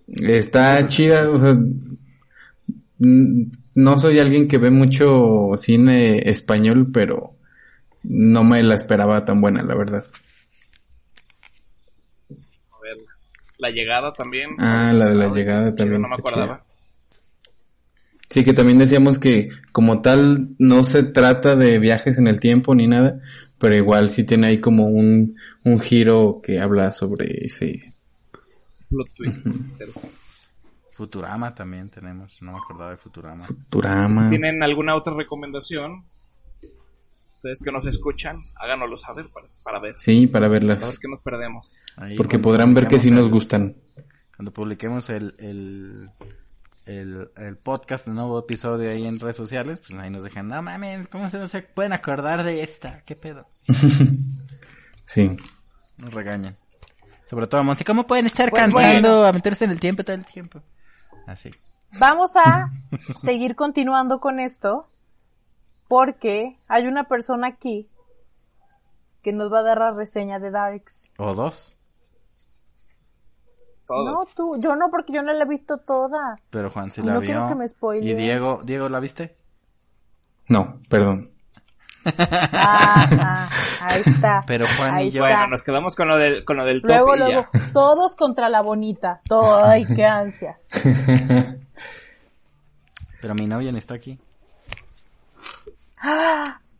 está 0.06 0.86
chida, 0.86 1.30
o 1.30 1.38
sea, 1.38 1.56
no 2.98 3.98
soy 3.98 4.18
alguien 4.18 4.48
que 4.48 4.58
ve 4.58 4.70
mucho 4.70 5.50
cine 5.56 6.28
español, 6.28 6.90
pero 6.92 7.36
no 8.02 8.44
me 8.44 8.62
la 8.62 8.74
esperaba 8.74 9.24
tan 9.24 9.40
buena, 9.40 9.62
la 9.62 9.74
verdad. 9.74 10.04
A 12.30 12.80
ver. 12.82 12.96
La 13.58 13.70
llegada 13.70 14.12
también. 14.12 14.50
Ah, 14.58 14.92
la 14.94 15.08
de 15.08 15.14
la 15.14 15.32
llegada 15.32 15.74
también 15.74 16.02
No 16.02 16.08
me 16.08 16.14
acordaba. 16.14 16.64
Sí, 18.30 18.44
que 18.44 18.52
también 18.52 18.78
decíamos 18.78 19.18
que 19.18 19.48
como 19.72 20.02
tal 20.02 20.50
no 20.58 20.84
se 20.84 21.02
trata 21.02 21.56
de 21.56 21.78
viajes 21.78 22.18
en 22.18 22.26
el 22.26 22.40
tiempo 22.40 22.74
ni 22.74 22.86
nada, 22.86 23.20
pero 23.58 23.74
igual 23.74 24.10
sí 24.10 24.24
tiene 24.24 24.48
ahí 24.48 24.60
como 24.60 24.86
un, 24.86 25.36
un 25.64 25.80
giro 25.80 26.40
que 26.42 26.60
habla 26.60 26.92
sobre 26.92 27.46
ese... 27.46 27.87
Plot 28.88 29.10
twist. 29.16 29.46
Interesante. 29.46 30.16
Futurama 30.92 31.54
también 31.54 31.90
tenemos. 31.90 32.40
No 32.42 32.52
me 32.52 32.58
acordaba 32.58 32.90
de 32.90 32.96
Futurama. 32.96 33.44
Futurama. 33.44 34.14
Si 34.14 34.28
tienen 34.30 34.62
alguna 34.62 34.96
otra 34.96 35.14
recomendación, 35.14 36.04
ustedes 37.34 37.60
que 37.64 37.70
nos 37.70 37.86
escuchan, 37.86 38.42
háganoslo 38.56 38.96
saber 38.96 39.28
para, 39.32 39.46
para 39.62 39.78
ver. 39.78 39.94
Sí, 39.98 40.26
para 40.26 40.46
Para 40.46 40.48
ver 40.48 40.66
verlas. 40.66 40.98
qué 40.98 41.08
nos 41.08 41.20
perdemos. 41.22 41.80
Ahí 41.96 42.16
Porque 42.16 42.38
podrán 42.38 42.74
ver 42.74 42.88
que 42.88 42.98
sí 42.98 43.10
nos 43.10 43.28
gustan. 43.30 43.76
Cuando 44.34 44.52
publiquemos 44.52 45.08
el, 45.10 45.34
el, 45.38 46.10
el, 46.86 47.30
el 47.36 47.56
podcast, 47.58 48.08
el 48.08 48.14
nuevo 48.14 48.38
episodio 48.38 48.90
ahí 48.90 49.04
en 49.06 49.18
redes 49.20 49.36
sociales, 49.36 49.78
pues 49.80 49.92
ahí 50.00 50.10
nos 50.10 50.22
dejan, 50.24 50.48
no 50.48 50.62
mames, 50.62 51.06
¿cómo 51.08 51.28
se, 51.28 51.38
no 51.38 51.46
se 51.48 51.62
pueden 51.62 51.92
acordar 51.92 52.42
de 52.44 52.62
esta? 52.62 53.02
¿Qué 53.04 53.14
pedo? 53.16 53.46
Sí. 55.04 55.30
Nos 55.96 56.12
regañan. 56.12 56.58
Sobre 57.28 57.46
todo, 57.46 57.62
Monsi, 57.64 57.84
¿cómo 57.84 58.04
pueden 58.06 58.26
estar 58.26 58.50
Pues 58.50 58.62
cantando, 58.62 59.08
bueno. 59.08 59.24
a 59.26 59.32
meterse 59.32 59.64
en 59.64 59.70
el 59.70 59.80
tiempo 59.80 60.02
todo 60.04 60.16
el 60.16 60.24
tiempo? 60.24 60.60
Así. 61.26 61.50
Vamos 61.98 62.30
a 62.36 62.68
seguir 63.18 63.54
continuando 63.54 64.18
con 64.20 64.40
esto 64.40 64.88
porque 65.88 66.58
hay 66.68 66.86
una 66.86 67.04
persona 67.04 67.48
aquí 67.48 67.88
que 69.22 69.32
nos 69.32 69.52
va 69.52 69.60
a 69.60 69.62
dar 69.62 69.78
la 69.78 69.90
reseña 69.92 70.38
de 70.38 70.50
Darks. 70.50 71.12
O 71.18 71.34
dos. 71.34 71.74
No, 73.90 74.20
tú, 74.36 74.58
yo 74.60 74.76
no 74.76 74.90
porque 74.90 75.14
yo 75.14 75.22
no 75.22 75.32
la 75.32 75.44
he 75.44 75.48
visto 75.48 75.78
toda. 75.78 76.36
Pero 76.50 76.70
Juan 76.70 76.90
sí 76.90 77.00
No 77.02 77.14
la 77.14 77.20
quiero 77.20 77.40
vio. 77.40 77.48
que 77.48 77.54
me 77.54 77.68
spoileen. 77.68 78.18
y 78.18 78.20
Diego, 78.22 78.60
Diego, 78.62 78.88
¿la 78.90 79.00
viste? 79.00 79.36
No, 80.48 80.78
perdón. 80.90 81.30
Ajá, 82.52 83.48
ahí 83.82 84.02
está. 84.04 84.42
Pero 84.46 84.66
Juan 84.76 84.94
Ahí 84.94 85.08
y 85.08 85.10
yo... 85.10 85.24
está. 85.24 85.36
Bueno, 85.38 85.50
nos 85.50 85.62
quedamos 85.62 85.96
con 85.96 86.08
lo 86.08 86.16
del, 86.16 86.44
con 86.44 86.56
lo 86.56 86.64
del 86.64 86.82
top 86.82 86.90
Luego, 86.90 87.14
y 87.14 87.18
luego, 87.18 87.46
ya. 87.52 87.72
todos 87.72 88.16
contra 88.16 88.48
la 88.48 88.62
bonita. 88.62 89.20
Todo, 89.28 89.64
ay, 89.64 89.86
qué 89.86 90.04
ansias. 90.04 90.70
Pero 93.20 93.34
mi 93.34 93.46
novia 93.46 93.72
no 93.72 93.78
está 93.78 93.94
aquí. 93.94 94.18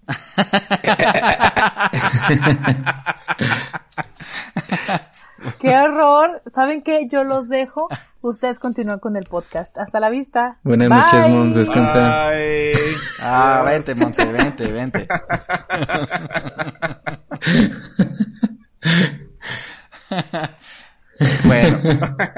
Qué 5.61 5.77
horror. 5.77 6.43
¿Saben 6.55 6.83
qué? 6.83 7.09
Yo 7.09 7.25
los 7.25 7.49
dejo. 7.49 7.89
Ustedes 8.21 8.59
continúan 8.59 8.99
con 8.99 9.17
el 9.17 9.25
podcast. 9.25 9.77
Hasta 9.79 10.01
la 10.01 10.11
vista. 10.11 10.59
Buenas 10.63 10.89
Bye. 10.89 10.99
noches, 10.99 11.29
Mons, 11.29 11.57
descansa. 11.57 12.11
Bye. 12.11 12.73
Ah, 13.21 13.63
vente, 13.65 13.95
Monse, 13.95 14.33
vente, 14.33 14.73
vente. 14.73 15.09
bueno, 21.45 21.79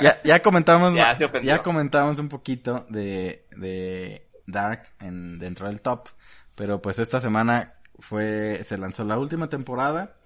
ya, 0.01 0.21
ya 0.25 0.43
comentamos, 0.43 0.95
ya 1.43 1.63
comentamos 1.63 2.19
un 2.19 2.29
poquito 2.29 2.87
de, 2.89 3.47
de 3.57 4.29
Dark 4.47 4.83
en, 5.01 5.39
dentro 5.39 5.67
del 5.67 5.81
top, 5.81 6.09
pero 6.55 6.83
pues 6.83 6.99
esta 6.99 7.21
semana 7.21 7.75
fue, 7.99 8.63
se 8.65 8.79
lanzó 8.79 9.05
la 9.05 9.19
última 9.19 9.49
temporada 9.49 10.17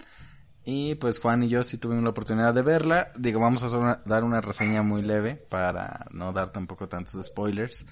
y 0.65 0.95
pues 0.97 1.19
Juan 1.19 1.43
y 1.43 1.49
yo 1.49 1.63
sí 1.63 1.79
tuvimos 1.79 2.05
la 2.05 2.11
oportunidad 2.11 2.55
de 2.55 2.63
verla. 2.63 3.11
Digo, 3.17 3.41
vamos 3.41 3.63
a 3.63 3.77
una- 3.79 4.03
dar 4.07 4.25
una 4.25 4.41
reseña 4.41 4.83
muy 4.83 5.03
leve 5.03 5.35
para 5.51 6.07
no 6.13 6.33
dar 6.33 6.51
tampoco 6.53 6.89
tantos 6.89 7.25
spoilers. 7.25 7.87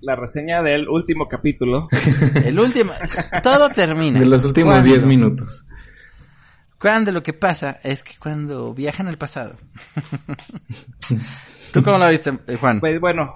La 0.00 0.16
reseña 0.16 0.62
del 0.62 0.88
último 0.88 1.28
capítulo. 1.28 1.88
El 2.44 2.58
último, 2.58 2.92
todo 3.42 3.70
termina. 3.70 4.18
De 4.20 4.26
los 4.26 4.44
últimos 4.44 4.72
¿Cuándo? 4.74 4.88
10 4.90 5.04
minutos. 5.04 5.66
Cuando 6.78 7.12
lo 7.12 7.22
que 7.22 7.32
pasa 7.32 7.78
es 7.84 8.02
que 8.02 8.14
cuando 8.18 8.74
viajan 8.74 9.06
al 9.06 9.16
pasado. 9.16 9.54
¿Tú 11.72 11.82
cómo 11.82 11.98
la 11.98 12.08
viste, 12.10 12.32
eh, 12.48 12.56
Juan? 12.56 12.80
Pues 12.80 12.98
bueno, 13.00 13.34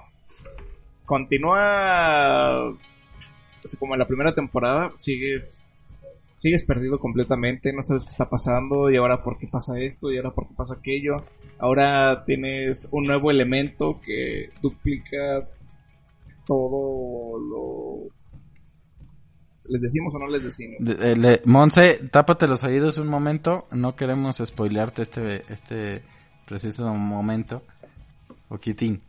continúa 1.05 2.67
o 2.67 2.77
sea, 3.67 3.79
como 3.79 3.95
en 3.95 3.99
la 3.99 4.05
primera 4.07 4.33
temporada, 4.35 4.91
sigues 4.97 5.63
sigues 6.37 6.63
perdido 6.63 6.99
completamente, 6.99 7.73
no 7.73 7.81
sabes 7.83 8.03
qué 8.05 8.09
está 8.09 8.29
pasando 8.29 8.89
y 8.89 8.95
ahora 8.95 9.21
por 9.23 9.37
qué 9.37 9.47
pasa 9.47 9.77
esto 9.79 10.09
y 10.11 10.17
ahora 10.17 10.31
por 10.31 10.47
qué 10.47 10.53
pasa 10.55 10.75
aquello. 10.75 11.17
Ahora 11.59 12.23
tienes 12.25 12.87
un 12.93 13.07
nuevo 13.07 13.29
elemento 13.31 13.99
que 13.99 14.51
duplica 14.61 15.49
todo 16.45 17.37
lo 17.39 18.07
¿Les 19.69 19.81
decimos 19.81 20.15
o 20.15 20.19
no 20.19 20.27
les 20.27 20.43
decimos? 20.43 20.77
De- 20.79 21.11
eh, 21.11 21.15
le- 21.17 21.41
Monse, 21.43 21.95
tápate 22.09 22.47
los 22.47 22.63
oídos 22.63 22.99
un 22.99 23.09
momento. 23.09 23.67
No 23.71 23.97
queremos 23.97 24.37
spoilearte 24.37 25.01
este, 25.01 25.43
este 25.51 26.03
preciso 26.45 26.93
momento. 26.93 27.63
Poquitín. 28.47 29.01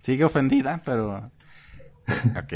Sigue 0.00 0.24
ofendida, 0.24 0.82
pero... 0.84 1.22
Ok. 2.38 2.52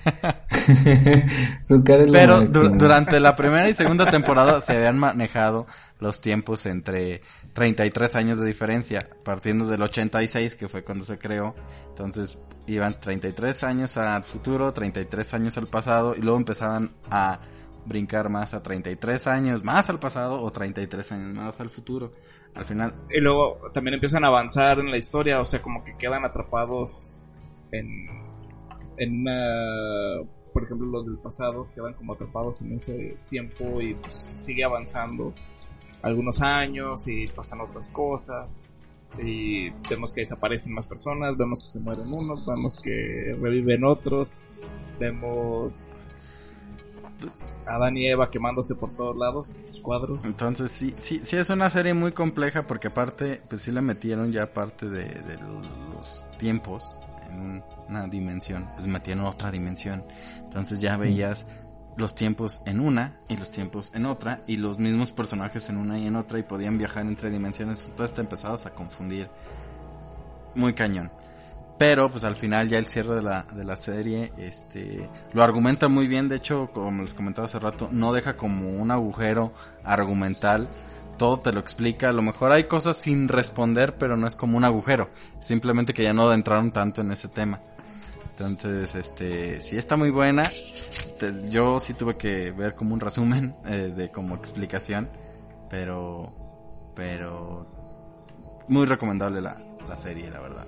Su 1.66 1.82
cara 1.84 2.02
es 2.02 2.08
lo 2.08 2.12
Pero 2.12 2.40
du- 2.42 2.70
durante 2.78 3.20
la 3.20 3.34
primera 3.36 3.68
y 3.68 3.74
segunda 3.74 4.10
temporada 4.10 4.60
se 4.60 4.76
habían 4.76 4.98
manejado 4.98 5.66
los 5.98 6.20
tiempos 6.20 6.66
entre 6.66 7.22
33 7.52 8.16
años 8.16 8.40
de 8.40 8.46
diferencia, 8.46 9.08
partiendo 9.24 9.66
del 9.66 9.82
86, 9.82 10.54
que 10.54 10.68
fue 10.68 10.82
cuando 10.84 11.04
se 11.04 11.18
creó. 11.18 11.54
Entonces 11.88 12.38
iban 12.66 12.98
33 12.98 13.64
años 13.64 13.96
al 13.96 14.24
futuro, 14.24 14.72
33 14.72 15.34
años 15.34 15.58
al 15.58 15.66
pasado, 15.68 16.14
y 16.16 16.20
luego 16.20 16.38
empezaban 16.38 16.92
a 17.10 17.40
brincar 17.86 18.28
más 18.28 18.52
a 18.54 18.62
33 18.62 19.26
años 19.26 19.64
más 19.64 19.88
al 19.90 19.98
pasado 19.98 20.40
o 20.42 20.50
33 20.50 21.12
años 21.12 21.34
más 21.34 21.60
al 21.60 21.70
futuro. 21.70 22.12
Al 22.54 22.64
final, 22.64 22.92
Y 23.10 23.20
luego 23.20 23.58
también 23.72 23.94
empiezan 23.94 24.24
a 24.24 24.28
avanzar 24.28 24.78
en 24.80 24.90
la 24.90 24.96
historia, 24.96 25.40
o 25.40 25.46
sea, 25.46 25.62
como 25.62 25.82
que 25.84 25.96
quedan 25.96 26.24
atrapados 26.24 27.16
en, 27.72 28.06
en 29.00 29.22
una... 29.22 30.24
Por 30.52 30.64
ejemplo, 30.64 30.86
los 30.86 31.06
del 31.06 31.16
pasado 31.18 31.68
quedan 31.74 31.94
como 31.94 32.12
atrapados 32.14 32.60
en 32.60 32.72
ese 32.78 33.16
tiempo 33.28 33.80
y 33.80 33.94
pues, 33.94 34.14
sigue 34.14 34.64
avanzando 34.64 35.32
algunos 36.02 36.40
años 36.42 37.06
y 37.08 37.28
pasan 37.28 37.60
otras 37.60 37.88
cosas. 37.88 38.56
Y 39.22 39.70
vemos 39.88 40.12
que 40.12 40.20
desaparecen 40.22 40.72
más 40.74 40.86
personas, 40.86 41.36
vemos 41.36 41.62
que 41.64 41.70
se 41.70 41.80
mueren 41.80 42.12
unos, 42.12 42.46
vemos 42.46 42.80
que 42.80 43.36
reviven 43.40 43.84
otros, 43.84 44.32
vemos 44.98 46.06
a 47.66 47.74
Adán 47.76 47.96
y 47.96 48.06
Eva 48.08 48.28
quemándose 48.30 48.74
por 48.74 48.94
todos 48.96 49.16
lados, 49.18 49.58
sus 49.66 49.80
cuadros. 49.80 50.24
Entonces 50.24 50.70
sí, 50.70 50.94
sí, 50.96 51.20
sí 51.22 51.36
es 51.36 51.50
una 51.50 51.70
serie 51.70 51.94
muy 51.94 52.12
compleja 52.12 52.66
porque 52.66 52.88
aparte, 52.88 53.42
pues 53.48 53.62
sí 53.62 53.70
le 53.72 53.82
metieron 53.82 54.32
ya 54.32 54.52
parte 54.52 54.88
de, 54.88 55.04
de 55.04 55.38
los 55.94 56.26
tiempos 56.38 56.98
en 57.30 57.40
un- 57.40 57.64
una 57.90 58.06
dimensión, 58.06 58.68
pues 58.76 58.86
metieron 58.86 59.24
otra 59.24 59.50
dimensión. 59.50 60.04
Entonces 60.42 60.80
ya 60.80 60.96
veías 60.96 61.46
los 61.96 62.14
tiempos 62.14 62.62
en 62.66 62.80
una 62.80 63.14
y 63.28 63.36
los 63.36 63.50
tiempos 63.50 63.92
en 63.94 64.06
otra 64.06 64.40
y 64.46 64.56
los 64.56 64.78
mismos 64.78 65.12
personajes 65.12 65.68
en 65.68 65.76
una 65.76 65.98
y 65.98 66.06
en 66.06 66.16
otra 66.16 66.38
y 66.38 66.42
podían 66.42 66.78
viajar 66.78 67.06
entre 67.06 67.30
dimensiones. 67.30 67.84
Entonces 67.86 68.14
te 68.14 68.22
empezabas 68.22 68.66
a 68.66 68.70
confundir 68.70 69.28
muy 70.54 70.72
cañón. 70.72 71.10
Pero 71.78 72.10
pues 72.10 72.24
al 72.24 72.36
final 72.36 72.68
ya 72.68 72.78
el 72.78 72.86
cierre 72.86 73.14
de 73.14 73.22
la, 73.22 73.46
de 73.54 73.64
la 73.64 73.74
serie, 73.74 74.30
este, 74.36 75.08
lo 75.32 75.42
argumenta 75.42 75.88
muy 75.88 76.08
bien, 76.08 76.28
de 76.28 76.36
hecho, 76.36 76.70
como 76.74 77.02
les 77.02 77.14
comentaba 77.14 77.46
hace 77.46 77.58
rato, 77.58 77.88
no 77.90 78.12
deja 78.12 78.36
como 78.36 78.68
un 78.68 78.90
agujero 78.90 79.54
argumental, 79.82 80.68
todo 81.16 81.40
te 81.40 81.52
lo 81.52 81.60
explica, 81.60 82.10
a 82.10 82.12
lo 82.12 82.20
mejor 82.20 82.52
hay 82.52 82.64
cosas 82.64 82.98
sin 82.98 83.28
responder, 83.28 83.94
pero 83.94 84.18
no 84.18 84.26
es 84.26 84.36
como 84.36 84.58
un 84.58 84.64
agujero, 84.64 85.08
simplemente 85.40 85.94
que 85.94 86.02
ya 86.02 86.12
no 86.12 86.30
entraron 86.34 86.70
tanto 86.70 87.00
en 87.00 87.12
ese 87.12 87.28
tema. 87.28 87.60
Entonces, 88.46 88.94
este, 88.94 89.60
sí 89.60 89.76
está 89.76 89.96
muy 89.96 90.10
buena, 90.10 90.48
Te- 91.18 91.48
yo 91.50 91.78
sí 91.78 91.94
tuve 91.94 92.16
que 92.16 92.50
ver 92.52 92.74
como 92.74 92.94
un 92.94 93.00
resumen 93.00 93.54
eh, 93.66 93.92
de 93.94 94.10
como 94.10 94.34
explicación, 94.34 95.08
pero, 95.70 96.26
pero 96.94 97.66
muy 98.68 98.86
recomendable 98.86 99.40
la, 99.40 99.56
la 99.88 99.96
serie, 99.96 100.30
la 100.30 100.40
verdad. 100.40 100.66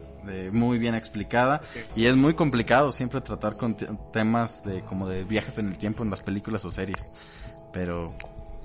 Muy 0.53 0.79
bien 0.79 0.95
explicada 0.95 1.61
Sí. 1.65 1.81
y 1.97 2.07
es 2.07 2.15
muy 2.17 2.35
complicado 2.35 2.93
siempre 2.93 3.21
tratar 3.21 3.57
con 3.57 3.77
te- 3.77 3.89
temas 4.13 4.63
de 4.65 4.83
como 4.83 5.09
de 5.09 5.25
viajes 5.25 5.59
en 5.59 5.69
el 5.69 5.79
tiempo 5.79 6.05
en 6.05 6.11
las 6.11 6.21
películas 6.21 6.65
o 6.65 6.71
series. 6.71 7.11
Pero 7.73 8.13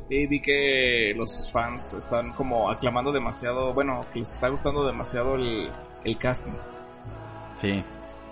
Y 0.10 0.28
vi 0.28 0.41
que 0.41 1.14
los 1.16 1.51
fans 1.51 1.93
están 1.93 2.34
como 2.34 2.70
aclamando 2.70 3.12
demasiado, 3.12 3.74
bueno, 3.74 4.01
que 4.14 4.20
les 4.20 4.34
está 4.34 4.49
gustando 4.49 4.86
demasiado 4.86 5.36
el, 5.36 5.72
el 6.05 6.20
casting. 6.20 6.53
sí, 7.55 7.84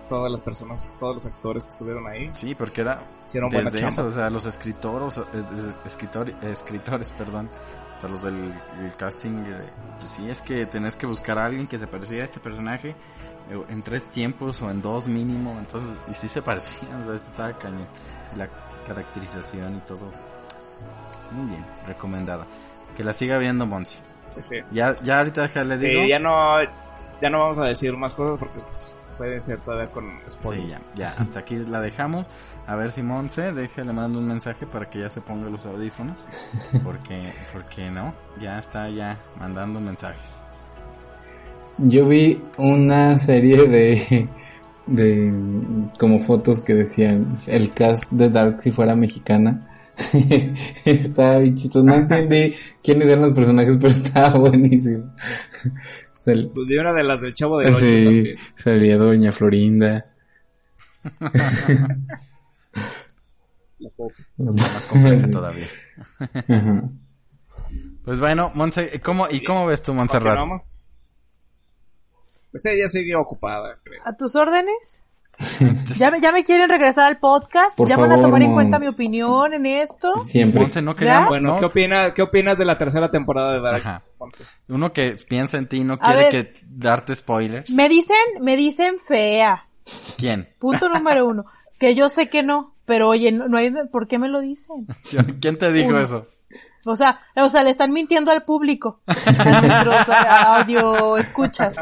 Todas 0.10 0.32
las 0.32 0.42
personas, 0.42 0.98
todos 1.00 1.16
los 1.16 1.26
actores 1.26 1.64
que 1.66 1.70
estuvieron 1.70 2.06
ahí 2.08 2.30
sí, 2.34 2.54
porque 2.54 2.82
era 2.82 3.02
hicieron 3.26 3.50
buena 3.50 3.66
desde 3.66 3.80
chamba. 3.80 3.94
eso, 3.94 4.06
o 4.06 4.12
sea, 4.12 4.30
los 4.30 4.46
escritores, 4.46 5.18
eh, 5.18 5.24
escritor- 5.86 6.36
escritores, 6.44 7.12
perdón, 7.12 7.50
o 7.96 8.00
sea, 8.00 8.10
los 8.10 8.22
del 8.22 8.54
el 8.80 8.96
casting, 8.98 9.46
eh, 9.48 9.70
pues 10.00 10.12
sí, 10.12 10.30
es 10.30 10.42
que 10.42 10.66
tenés 10.68 10.96
que 10.96 11.06
buscar 11.08 11.40
a 11.40 11.46
alguien 11.46 11.68
que 11.68 11.80
se 11.80 11.88
pareciera 11.88 12.24
a 12.24 12.26
este 12.26 12.40
personaje 12.40 12.90
eh, 13.50 13.64
en 13.70 13.84
tres 13.84 14.06
tiempos 14.10 14.62
o 14.62 14.70
en 14.70 14.82
dos 14.82 15.08
mínimo, 15.08 15.58
entonces, 15.58 15.92
y 16.08 16.14
sí 16.14 16.28
se 16.28 16.42
parecían, 16.42 17.02
o 17.02 17.06
sea, 17.06 17.16
estaba 17.16 17.54
cañón, 17.54 17.88
la 18.36 18.48
caracterización 18.86 19.78
y 19.78 19.80
todo, 19.88 20.12
muy 21.32 21.48
bien, 21.48 21.66
recomendada, 21.88 22.46
que 22.96 23.04
la 23.04 23.14
siga 23.14 23.38
viendo 23.38 23.66
Monsi. 23.66 24.00
Sí. 24.42 24.58
Ya, 24.72 25.00
ya 25.02 25.20
ahorita 25.20 25.48
Sí, 25.48 25.88
digo. 25.88 26.06
ya 26.08 26.20
no, 26.20 26.62
ya 27.22 27.30
no 27.30 27.40
vamos 27.40 27.58
a 27.60 27.64
decir 27.66 27.96
más 27.98 28.14
cosas 28.16 28.38
porque 28.38 28.60
pues, 28.60 28.95
pueden 29.18 29.42
ser 29.44 29.62
todavía 29.64 29.92
con 29.92 30.22
Sí, 30.28 30.30
spoilers. 30.30 30.70
ya, 30.70 30.80
ya, 30.96 31.12
hasta 31.18 31.40
aquí 31.40 31.58
la 31.58 31.82
dejamos. 31.82 32.26
A 32.68 32.76
ver 32.76 32.92
si 32.92 33.04
Monse, 33.04 33.54
déjale 33.54 33.94
mando 33.94 34.20
un 34.20 34.28
mensaje 34.28 34.66
para 34.68 34.90
que 34.90 35.00
ya 35.00 35.10
se 35.10 35.22
ponga 35.22 35.50
los 35.50 35.66
audífonos. 35.66 36.28
Porque, 36.84 37.34
porque 37.52 37.90
no, 37.92 38.14
ya 38.40 38.60
está 38.60 38.90
ya 38.90 39.20
mandando 39.40 39.80
mensajes. 39.80 40.44
Yo 41.78 42.06
vi 42.08 42.42
una 42.58 43.18
serie 43.18 43.68
de, 43.68 44.30
de 44.88 45.34
como 46.00 46.20
fotos 46.22 46.62
que 46.62 46.74
decían 46.74 47.36
el 47.48 47.74
cast 47.74 48.04
de 48.12 48.30
Dark 48.30 48.62
si 48.62 48.72
fuera 48.72 48.96
mexicana. 48.96 49.70
estaba 50.86 51.40
bien 51.40 51.56
chistoso. 51.56 51.84
No 51.86 51.96
entendí 51.96 52.54
quiénes 52.84 53.08
eran 53.10 53.24
los 53.24 53.34
personajes, 53.34 53.78
pero 53.78 53.90
estaba 53.94 54.38
buenísimo. 54.40 55.14
Sal- 56.26 56.52
Pues 56.54 56.68
vi 56.68 56.78
una 56.78 56.92
de 56.94 57.04
las 57.04 57.22
del 57.22 57.34
Chavo 57.36 57.60
de 57.60 57.68
Ocho 57.68 57.76
sí, 57.80 58.04
también. 58.04 58.38
salía 58.58 58.98
Doña 58.98 59.32
Florinda. 59.32 60.04
La 63.80 63.90
poca. 63.96 64.24
Más 64.38 64.86
compleja 64.90 65.26
Sí. 65.26 65.32
todavía. 65.32 65.68
Ajá. 66.48 66.82
Pues 68.06 68.20
bueno, 68.20 68.52
Monse, 68.54 69.00
¿cómo, 69.02 69.28
¿y 69.30 69.44
cómo 69.44 69.66
ves 69.66 69.82
tú, 69.84 69.94
Montserrat? 69.94 70.38
Pues 72.52 72.66
ella 72.66 72.88
sigue 72.88 73.16
ocupada, 73.16 73.78
creo. 73.84 74.02
¿A 74.06 74.14
tus 74.14 74.36
órdenes? 74.36 75.02
¿Ya 75.98 76.12
me, 76.12 76.22
ya 76.22 76.32
me 76.32 76.44
quieren 76.44 76.70
regresar 76.70 77.06
al 77.06 77.18
podcast? 77.18 77.76
Por 77.76 77.90
¿Ya 77.90 77.98
van 77.98 78.12
a 78.12 78.22
tomar 78.22 78.42
en 78.42 78.54
cuenta 78.54 78.80
mi 78.80 78.88
opinión 78.88 79.54
en 79.54 79.66
esto? 79.66 80.26
Siempre. 80.26 80.62
Monse 80.62 80.82
no 80.82 80.96
quería. 80.96 81.26
Bueno, 81.28 81.56
no, 81.56 81.60
¿qué, 81.60 81.66
opinas, 81.66 82.12
¿qué 82.14 82.22
opinas 82.22 82.58
de 82.58 82.66
la 82.66 82.78
tercera 82.78 83.12
temporada 83.12 83.54
de 83.54 83.62
Dark? 83.62 83.82
Ajá. 83.86 84.02
Ponce? 84.18 84.44
uno 84.70 84.94
que 84.94 85.16
piensa 85.28 85.58
en 85.58 85.68
ti 85.68 85.84
no 85.84 85.94
A 85.96 86.00
quiere 86.00 86.22
ver. 86.22 86.30
que 86.30 86.54
darte 86.70 87.14
spoilers. 87.16 87.70
Me 87.72 87.90
dicen, 87.90 88.16
me 88.42 88.56
dicen 88.56 88.96
fea. 89.06 89.66
¿Quién? 90.18 90.48
Punto 90.60 90.90
número 90.90 91.28
uno. 91.28 91.44
Que 91.80 91.94
yo 91.96 92.08
sé 92.08 92.30
que 92.30 92.42
no, 92.42 92.72
pero 92.86 93.10
oye, 93.10 93.32
no, 93.32 93.48
no 93.50 93.58
hay, 93.58 93.74
¿por 93.92 94.08
qué 94.08 94.18
me 94.18 94.30
lo 94.30 94.40
dicen? 94.40 94.88
¿Quién 95.42 95.58
te 95.58 95.72
dijo 95.72 95.90
Uno. 95.90 96.00
eso? 96.00 96.26
O 96.86 96.96
sea, 96.96 97.20
o 97.36 97.50
sea, 97.50 97.64
le 97.64 97.72
están 97.72 97.92
mintiendo 97.92 98.32
al 98.32 98.44
público, 98.44 99.00
a 99.08 99.62
nuestros 99.62 99.96
audio 100.08 101.18
escuchas. 101.18 101.76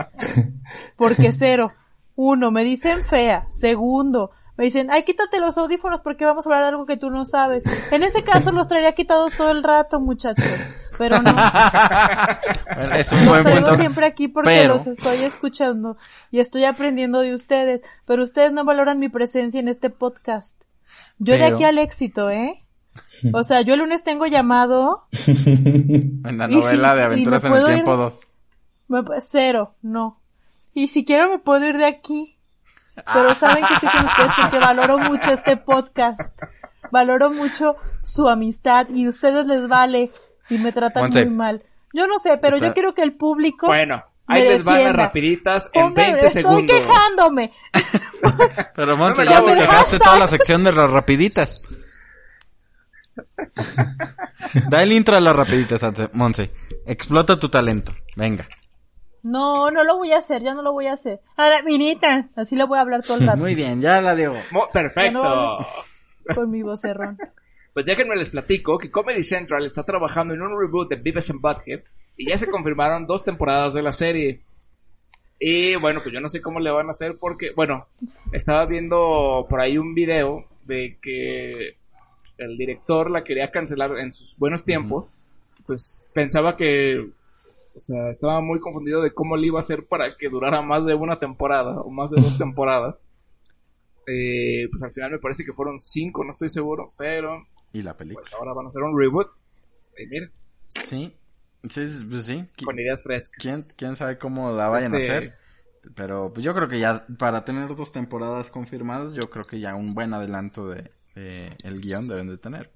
Porque 0.98 1.32
cero. 1.34 1.72
Uno, 2.16 2.52
me 2.52 2.64
dicen 2.64 3.04
fea. 3.04 3.44
Segundo, 3.52 4.30
me 4.58 4.66
dicen, 4.66 4.90
ay, 4.92 5.04
quítate 5.04 5.40
los 5.40 5.58
audífonos 5.58 6.02
porque 6.02 6.26
vamos 6.26 6.46
a 6.46 6.50
hablar 6.50 6.62
de 6.64 6.68
algo 6.70 6.86
que 6.86 6.98
tú 6.98 7.10
no 7.10 7.26
sabes. 7.26 7.64
En 7.92 8.04
este 8.04 8.24
caso 8.24 8.52
los 8.52 8.68
traería 8.68 8.94
quitados 8.94 9.34
todo 9.36 9.50
el 9.52 9.64
rato, 9.64 10.00
muchachos. 10.00 10.46
Pero 10.98 11.20
no, 11.24 11.34
Bueno, 12.76 12.96
es 12.96 13.12
un 13.12 13.20
los 13.26 13.28
buen 13.30 13.44
traigo 13.44 13.76
siempre 13.76 14.06
aquí 14.06 14.28
porque 14.28 14.50
pero- 14.52 14.76
los 14.76 14.86
estoy 14.88 15.24
escuchando 15.24 15.98
y 16.30 16.40
estoy 16.40 16.66
aprendiendo 16.66 17.20
de 17.22 17.34
ustedes. 17.34 17.82
Pero 18.06 18.24
ustedes 18.24 18.54
no 18.54 18.64
valoran 18.64 19.00
mi 19.00 19.10
presencia 19.10 19.60
en 19.60 19.68
este 19.70 19.90
podcast. 19.90 20.62
Yo 21.18 21.36
de 21.36 21.46
aquí 21.46 21.64
al 21.64 21.80
éxito, 21.80 22.30
¿eh? 22.30 22.54
O 23.34 23.44
sea, 23.44 23.62
yo 23.62 23.74
el 23.74 23.80
lunes 23.80 24.04
tengo 24.04 24.26
llamado 24.28 25.00
En 25.38 26.38
la 26.38 26.48
novela 26.48 26.92
si- 26.92 26.98
de 26.98 27.04
Aventuras 27.04 27.44
en 27.44 27.54
el 27.54 27.66
Tiempo 27.66 27.96
2. 27.96 28.20
Me- 28.90 29.04
Cero, 29.22 29.74
no. 29.82 30.16
Y 30.74 30.88
si 30.88 31.06
quiero 31.06 31.30
me 31.30 31.40
puedo 31.40 31.66
ir 31.68 31.78
de 31.78 31.86
aquí. 31.86 32.36
Pero 33.12 33.34
saben 33.36 33.66
que 33.66 33.74
estoy 33.74 33.90
con 33.90 34.06
ustedes 34.06 34.32
porque 34.42 34.60
valoro 34.60 34.98
mucho 35.00 35.32
este 35.34 35.58
podcast. 35.58 36.20
Valoro 36.92 37.32
mucho 37.32 37.74
su 38.04 38.28
amistad 38.30 38.88
y 38.90 39.06
a 39.06 39.10
ustedes 39.10 39.48
les 39.48 39.68
vale 39.68 40.12
y 40.50 40.58
me 40.60 40.72
tratan 40.72 41.10
muy 41.10 41.26
mal. 41.30 41.64
Yo 41.94 42.06
no 42.08 42.20
sé, 42.20 42.38
pero 42.42 42.56
Está- 42.58 42.68
yo 42.68 42.74
quiero 42.74 42.94
que 42.94 43.02
el 43.04 43.14
público 43.16 43.68
Bueno, 43.68 44.04
ahí 44.28 44.44
me 44.44 44.50
les 44.50 44.64
van 44.64 44.84
las 44.84 44.96
rapiditas 44.96 45.70
en 45.74 45.84
Pongan- 45.88 45.94
20 45.96 46.26
estoy 46.26 46.42
segundos. 46.44 46.76
quejándome. 46.78 47.52
Pero 48.76 48.96
Monte, 48.98 49.26
No 49.26 49.30
ya 49.32 49.44
te 49.44 49.54
quejaste 49.54 50.00
toda 50.00 50.18
la 50.20 50.28
sección 50.28 50.64
de 50.64 50.72
las 50.72 50.90
rapiditas. 50.90 51.62
da 54.70 54.82
el 54.84 54.92
intro 54.92 55.16
a 55.18 55.20
las 55.20 55.36
rapiditas, 55.36 55.82
Monse. 56.14 56.52
Explota 56.86 57.40
tu 57.40 57.50
talento. 57.50 57.94
Venga. 58.16 58.48
No, 59.24 59.72
no 59.72 59.84
lo 59.84 59.98
voy 59.98 60.12
a 60.12 60.18
hacer, 60.20 60.42
ya 60.44 60.54
no 60.54 60.62
lo 60.62 60.74
voy 60.74 60.88
a 60.88 60.94
hacer. 60.94 61.20
Ahora, 61.38 61.62
minita. 61.64 62.28
Así 62.36 62.56
le 62.56 62.66
voy 62.66 62.78
a 62.78 62.82
hablar 62.82 63.02
todo 63.04 63.18
el 63.18 63.26
rato 63.28 63.38
Muy 63.40 63.56
bien, 63.56 63.82
ya 63.82 64.02
la 64.02 64.16
digo. 64.16 64.36
Mo- 64.52 64.68
Perfecto. 64.72 65.24
No- 65.24 65.58
con 66.36 66.52
mi 66.52 66.62
vocerrón. 66.62 67.18
Pues 67.74 67.86
déjenme 67.86 68.16
les 68.16 68.30
platico 68.30 68.78
que 68.78 68.90
Comedy 68.92 69.24
Central 69.24 69.66
está 69.66 69.84
trabajando 69.84 70.34
en 70.34 70.42
un 70.42 70.58
reboot 70.60 70.90
de 70.90 70.96
Beavis 70.98 71.32
and 71.32 71.42
Butthead 71.42 71.82
y 72.18 72.30
ya 72.30 72.38
se 72.38 72.48
confirmaron 72.52 73.06
dos 73.06 73.24
temporadas 73.24 73.74
de 73.74 73.82
la 73.82 73.92
serie. 73.92 74.40
Y 75.40 75.76
bueno, 75.78 76.00
pues 76.02 76.14
yo 76.14 76.22
no 76.22 76.30
sé 76.30 76.42
cómo 76.42 76.60
le 76.60 76.72
van 76.72 76.88
a 76.88 76.92
hacer 76.92 77.16
porque, 77.20 77.50
bueno, 77.56 77.84
estaba 78.32 78.66
viendo 78.66 79.46
por 79.50 79.60
ahí 79.60 79.78
un 79.78 79.94
video 79.94 80.46
de 80.66 80.96
que 81.02 81.76
el 82.38 82.58
director 82.58 83.10
la 83.12 83.24
quería 83.24 83.52
cancelar 83.52 83.92
en 84.00 84.14
sus 84.14 84.38
buenos 84.38 84.64
tiempos. 84.64 85.14
Pues 85.66 85.98
pensaba 86.14 86.56
que, 86.56 87.04
o 87.76 87.80
sea, 87.82 88.10
estaba 88.10 88.42
muy 88.42 88.60
confundido 88.60 89.02
de 89.02 89.14
cómo 89.14 89.36
le 89.38 89.48
iba 89.48 89.60
a 89.60 89.62
hacer 89.62 89.86
para 89.88 90.16
que 90.16 90.30
durara 90.30 90.62
más 90.62 90.86
de 90.86 90.94
una 90.94 91.18
temporada 91.18 91.82
o 91.82 91.90
más 91.90 92.10
de 92.12 92.22
dos 92.22 92.38
temporadas. 92.38 93.06
Eh, 94.08 94.68
pues 94.70 94.84
al 94.84 94.92
final 94.92 95.12
me 95.12 95.20
parece 95.20 95.46
que 95.46 95.54
fueron 95.54 95.80
cinco, 95.80 96.24
no 96.24 96.32
estoy 96.32 96.50
seguro, 96.50 96.90
pero 96.98 97.40
Y 97.72 97.82
la 97.84 97.94
película. 97.94 98.22
pues 98.24 98.34
ahora 98.34 98.54
van 98.54 98.66
a 98.66 98.68
hacer 98.68 98.84
un 98.84 99.00
reboot. 99.00 99.28
Y 99.98 100.06
miren, 100.08 100.30
Sí. 100.76 101.14
Sí, 101.70 101.90
sí, 101.90 102.06
pues 102.10 102.26
sí. 102.26 102.46
Con 102.66 102.78
ideas 102.78 103.04
frescas. 103.04 103.38
¿Quién, 103.42 103.62
quién 103.78 103.96
sabe 103.96 104.18
cómo 104.18 104.52
la 104.52 104.68
vayan 104.68 104.94
Este- 104.96 105.12
a 105.12 105.18
hacer? 105.18 105.34
Pero 105.96 106.32
pues, 106.34 106.44
yo 106.46 106.54
creo 106.54 106.68
que 106.70 106.80
ya, 106.80 107.06
para 107.20 107.44
tener 107.46 107.74
dos 107.76 107.92
temporadas 107.92 108.50
confirmadas, 108.50 109.14
yo 109.14 109.30
creo 109.30 109.44
que 109.46 109.60
ya 109.60 109.76
un 109.76 109.94
buen 109.94 110.14
adelanto 110.14 110.68
de, 110.70 110.90
de 111.16 111.52
el 111.64 111.80
guion 111.82 112.08
deben 112.08 112.28
de 112.30 112.38
tener. 112.38 112.70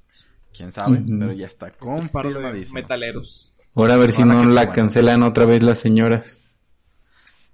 Quién 0.55 0.71
sabe, 0.71 1.01
pero 1.07 1.31
ya 1.33 1.47
está 1.47 1.67
par 1.67 1.73
de 1.73 1.77
confirmadísimo. 1.79 2.75
metaleros. 2.75 3.49
Ahora 3.77 3.93
a 3.93 3.97
ver 3.97 4.11
si 4.11 4.23
no 4.23 4.43
la 4.43 4.61
bueno. 4.63 4.71
cancelan 4.73 5.23
otra 5.23 5.45
vez 5.45 5.63
las 5.63 5.79
señoras. 5.79 6.39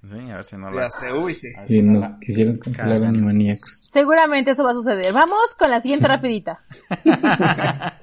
Sí, 0.02 0.32
a 0.32 0.36
ver 0.38 0.46
si 0.46 0.56
no 0.58 0.72
la... 0.72 0.90
sé, 0.92 1.12
uy, 1.14 1.34
sí. 1.34 1.48
a 1.56 1.60
ver 1.62 1.68
Si 1.68 1.82
no 1.82 1.94
nos 1.94 2.04
la- 2.04 2.20
quisieron 2.20 2.58
cancelar 2.58 2.98
cagan. 2.98 3.08
Animaniacs. 3.16 3.80
Seguramente 3.82 4.52
eso 4.52 4.64
va 4.64 4.72
a 4.72 4.74
suceder. 4.74 5.14
Vamos 5.14 5.38
con 5.58 5.70
la 5.70 5.82
siguiente 5.82 6.08
rapidita. 6.10 6.60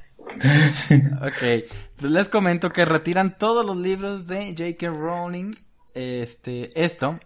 Ok, 1.23 1.67
pues 1.99 2.13
les 2.13 2.29
comento 2.29 2.71
que 2.73 2.85
retiran 2.85 3.37
todos 3.37 3.67
los 3.67 3.77
libros 3.77 4.27
de 4.27 4.55
J.K. 4.57 4.89
Rowling. 4.91 5.55
Este, 5.95 6.71
esto, 6.83 7.19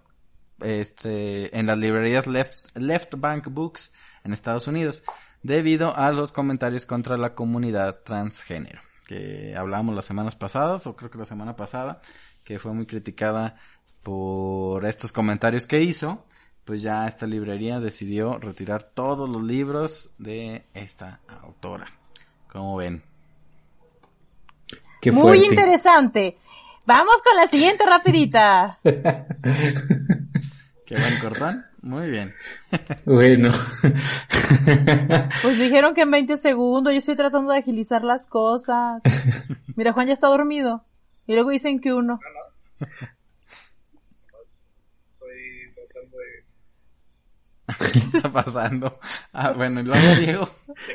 este, 0.62 1.56
en 1.58 1.66
las 1.66 1.76
librerías 1.78 2.26
Left, 2.26 2.76
Left 2.76 3.14
Bank 3.18 3.48
Books 3.50 3.92
en 4.24 4.32
Estados 4.32 4.66
Unidos, 4.68 5.02
debido 5.42 5.94
a 5.96 6.10
los 6.12 6.32
comentarios 6.32 6.86
contra 6.86 7.18
la 7.18 7.34
comunidad 7.34 7.96
transgénero, 8.04 8.80
que 9.06 9.54
hablábamos 9.56 9.94
las 9.94 10.06
semanas 10.06 10.36
pasadas, 10.36 10.86
o 10.86 10.96
creo 10.96 11.10
que 11.10 11.18
la 11.18 11.26
semana 11.26 11.56
pasada, 11.56 12.00
que 12.44 12.58
fue 12.58 12.72
muy 12.72 12.86
criticada 12.86 13.58
por 14.02 14.84
estos 14.84 15.12
comentarios 15.12 15.66
que 15.66 15.82
hizo. 15.82 16.22
Pues 16.64 16.80
ya 16.80 17.06
esta 17.06 17.26
librería 17.26 17.78
decidió 17.78 18.38
retirar 18.38 18.82
todos 18.82 19.28
los 19.28 19.42
libros 19.42 20.14
de 20.18 20.64
esta 20.72 21.20
autora. 21.42 21.86
¿Cómo 22.50 22.76
ven? 22.76 23.02
Qué 25.00 25.12
Muy 25.12 25.44
interesante. 25.44 26.38
Vamos 26.86 27.16
con 27.22 27.36
la 27.36 27.46
siguiente 27.46 27.84
rapidita. 27.84 28.78
Qué 30.86 30.96
buen 30.96 31.18
cortón. 31.20 31.66
Muy 31.84 32.10
bien. 32.10 32.34
Bueno. 33.04 33.50
Pues 35.42 35.58
dijeron 35.58 35.94
que 35.94 36.02
en 36.02 36.10
20 36.10 36.36
segundos 36.36 36.92
yo 36.92 36.98
estoy 36.98 37.16
tratando 37.16 37.52
de 37.52 37.58
agilizar 37.58 38.04
las 38.04 38.26
cosas. 38.26 39.00
Mira, 39.74 39.92
Juan 39.92 40.06
ya 40.06 40.12
está 40.12 40.28
dormido. 40.28 40.84
Y 41.26 41.34
luego 41.34 41.50
dicen 41.50 41.80
que 41.80 41.92
uno. 41.92 42.20
¿Qué 47.92 47.98
está 47.98 48.30
pasando? 48.30 48.98
Ah, 49.32 49.52
bueno, 49.52 49.80
y 49.80 49.84
luego 49.84 50.14
Diego. 50.20 50.50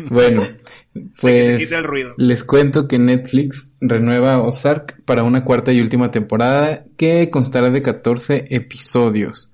Bueno, 0.10 0.44
que 0.44 0.60
se 0.94 1.10
pues 1.20 1.58
quite 1.58 1.78
el 1.78 1.84
ruido. 1.84 2.14
les 2.18 2.44
cuento 2.44 2.88
que 2.88 3.00
Netflix 3.00 3.74
renueva 3.82 4.42
Ozark 4.42 5.04
para 5.06 5.24
una 5.24 5.44
cuarta 5.44 5.72
y 5.72 5.82
última 5.82 6.12
temporada 6.12 6.84
que 6.98 7.30
constará 7.30 7.72
de 7.72 7.82
14 7.82 8.46
episodios. 8.50 9.49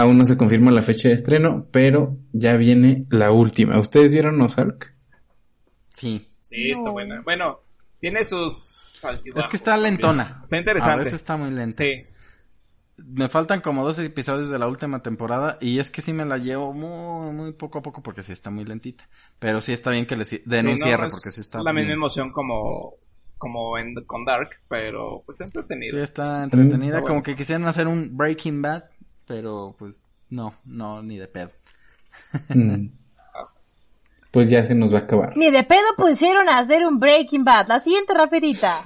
Aún 0.00 0.18
no 0.18 0.24
se 0.24 0.36
confirma 0.36 0.70
la 0.70 0.82
fecha 0.82 1.08
de 1.08 1.14
estreno, 1.14 1.66
pero 1.72 2.16
ya 2.32 2.56
viene 2.56 3.04
la 3.10 3.32
última. 3.32 3.78
¿Ustedes 3.78 4.12
vieron 4.12 4.40
Ozark? 4.40 4.92
Sí. 5.94 6.26
Sí, 6.42 6.70
está 6.70 6.84
No. 6.84 6.92
buena. 6.92 7.20
Bueno, 7.22 7.56
tiene 8.00 8.24
sus 8.24 9.04
altibajos. 9.04 9.44
Es 9.44 9.50
que 9.50 9.56
está 9.56 9.76
lentona. 9.76 10.40
Está 10.42 10.56
A 10.56 10.58
interesante. 10.58 10.98
veces 11.04 11.14
está 11.14 11.36
muy 11.36 11.50
lenta. 11.50 11.76
Sí. 11.76 11.92
Me 13.08 13.28
faltan 13.28 13.60
como 13.60 13.84
dos 13.84 13.98
episodios 13.98 14.50
de 14.50 14.58
la 14.58 14.68
última 14.68 15.02
temporada 15.02 15.56
y 15.60 15.78
es 15.78 15.90
que 15.90 16.02
sí 16.02 16.12
me 16.12 16.24
la 16.26 16.36
llevo 16.38 16.72
muy, 16.74 17.32
muy 17.32 17.52
poco 17.52 17.78
a 17.78 17.82
poco 17.82 18.02
porque 18.02 18.22
sí 18.22 18.32
está 18.32 18.50
muy 18.50 18.64
lentita. 18.64 19.04
Pero 19.38 19.60
sí 19.60 19.72
está 19.72 19.90
bien 19.90 20.06
que 20.06 20.16
le 20.16 20.24
den 20.24 20.66
Sí, 20.66 20.72
un 20.72 20.78
no, 20.78 20.84
cierre 20.86 21.06
es 21.06 21.12
porque 21.14 21.30
sí 21.30 21.40
está 21.40 21.62
la 21.62 21.72
misma 21.72 21.92
emoción 21.92 22.30
como 22.30 22.92
como 23.38 23.78
en, 23.78 23.94
con 24.04 24.26
Dark, 24.26 24.50
pero 24.68 25.22
pues 25.24 25.36
está 25.40 25.44
entretenido. 25.44 25.96
Sí 25.96 26.02
está 26.02 26.44
entretenida. 26.44 26.96
está 26.98 27.00
Como 27.00 27.20
bueno. 27.20 27.22
que 27.22 27.36
quisieran 27.36 27.66
hacer 27.66 27.88
un 27.88 28.14
Breaking 28.14 28.60
Bad, 28.60 28.82
pero 29.30 29.72
pues 29.78 30.02
no, 30.30 30.52
no, 30.66 31.02
ni 31.02 31.16
de 31.16 31.28
pedo. 31.28 31.50
Mm. 32.48 32.88
Pues 34.32 34.50
ya 34.50 34.64
se 34.66 34.74
nos 34.74 34.92
va 34.92 34.98
a 34.98 35.02
acabar. 35.02 35.36
Ni 35.36 35.50
de 35.50 35.62
pedo 35.62 35.86
pusieron 35.96 36.48
a 36.48 36.58
hacer 36.58 36.86
un 36.86 37.00
Breaking 37.00 37.44
Bad. 37.44 37.68
La 37.68 37.80
siguiente 37.80 38.14
rapidita. 38.14 38.80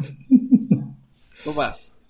Tú 1.45 1.53
vas. 1.55 2.01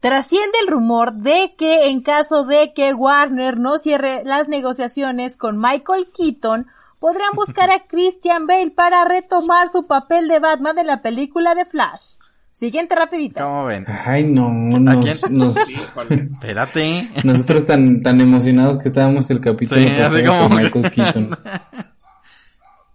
Trasciende 0.00 0.58
el 0.62 0.68
rumor 0.68 1.12
de 1.12 1.54
que 1.56 1.88
en 1.88 2.02
caso 2.02 2.44
de 2.44 2.72
que 2.72 2.92
Warner 2.92 3.58
no 3.58 3.78
cierre 3.78 4.22
las 4.24 4.48
negociaciones 4.48 5.36
con 5.36 5.60
Michael 5.60 6.06
Keaton, 6.16 6.66
podrán 6.98 7.34
buscar 7.34 7.70
a 7.70 7.84
Christian 7.84 8.46
Bale 8.46 8.70
para 8.70 9.04
retomar 9.04 9.70
su 9.70 9.86
papel 9.86 10.28
de 10.28 10.38
Batman 10.40 10.78
en 10.78 10.86
la 10.86 11.00
película 11.00 11.54
de 11.54 11.64
Flash. 11.64 12.15
Siguiente 12.58 12.94
rapidita. 12.94 13.44
¿Cómo 13.44 13.66
ven? 13.66 13.84
Ay, 13.86 14.24
no, 14.24 14.48
quién? 15.02 15.14
nos, 15.30 15.30
nos-. 15.30 15.58
Espérate. 16.10 17.06
nosotros 17.24 17.66
tan, 17.66 18.02
tan 18.02 18.18
emocionados 18.18 18.82
que 18.82 18.88
estábamos 18.88 19.28
el 19.30 19.40
capítulo 19.40 19.78
Sí, 19.82 19.88
pasado 19.88 20.16
como 20.24 20.48
con 20.48 20.56
que- 20.56 20.62
Michael 20.64 20.90
Keaton. 20.90 21.30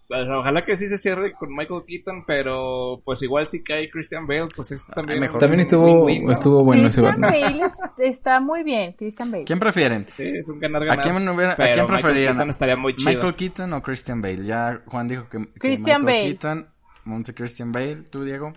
Pues, 0.07 0.23
ojalá 0.29 0.61
que 0.65 0.75
sí 0.75 0.87
se 0.87 0.97
cierre 0.97 1.31
con 1.33 1.55
Michael 1.55 1.83
Keaton, 1.87 2.23
pero 2.25 2.99
pues 3.05 3.21
igual 3.21 3.47
si 3.47 3.63
cae 3.63 3.87
Christian 3.87 4.25
Bale, 4.27 4.47
pues 4.55 4.71
es 4.71 4.85
también... 4.87 5.19
mejor. 5.19 5.39
También 5.39 5.61
estuvo, 5.61 6.05
win-win, 6.05 6.25
¿no? 6.25 6.31
estuvo 6.33 6.63
bueno 6.65 6.87
ese 6.87 7.01
Christian 7.01 7.21
Batman. 7.21 7.41
Bale 7.41 7.65
es- 7.65 7.99
está 8.15 8.39
muy 8.41 8.63
bien, 8.63 8.91
Christian 8.93 9.31
Bale. 9.31 9.45
¿Quién 9.45 9.59
prefieren? 9.59 10.05
Sí, 10.09 10.23
es 10.23 10.49
un 10.49 10.59
ganar-ganar. 10.59 10.99
¿A 10.99 11.01
quién, 11.03 11.29
hubiera- 11.29 11.53
a 11.53 11.55
quién 11.55 11.69
Michael 11.69 11.87
preferirían? 11.87 12.33
Keaton 12.33 12.49
estaría 12.49 12.75
muy 12.77 12.95
chido. 12.95 13.09
¿Michael 13.11 13.35
Keaton 13.35 13.73
o 13.73 13.81
Christian 13.83 14.21
Bale? 14.21 14.43
Ya 14.43 14.81
Juan 14.87 15.07
dijo 15.07 15.29
que, 15.29 15.37
que 15.37 15.59
Christian 15.59 16.01
Michael 16.03 16.17
Bale. 16.23 16.29
Keaton, 16.39 16.67
Monse 17.05 17.33
Christian 17.35 17.71
Bale, 17.71 17.97
¿tú 18.11 18.23
Diego? 18.25 18.51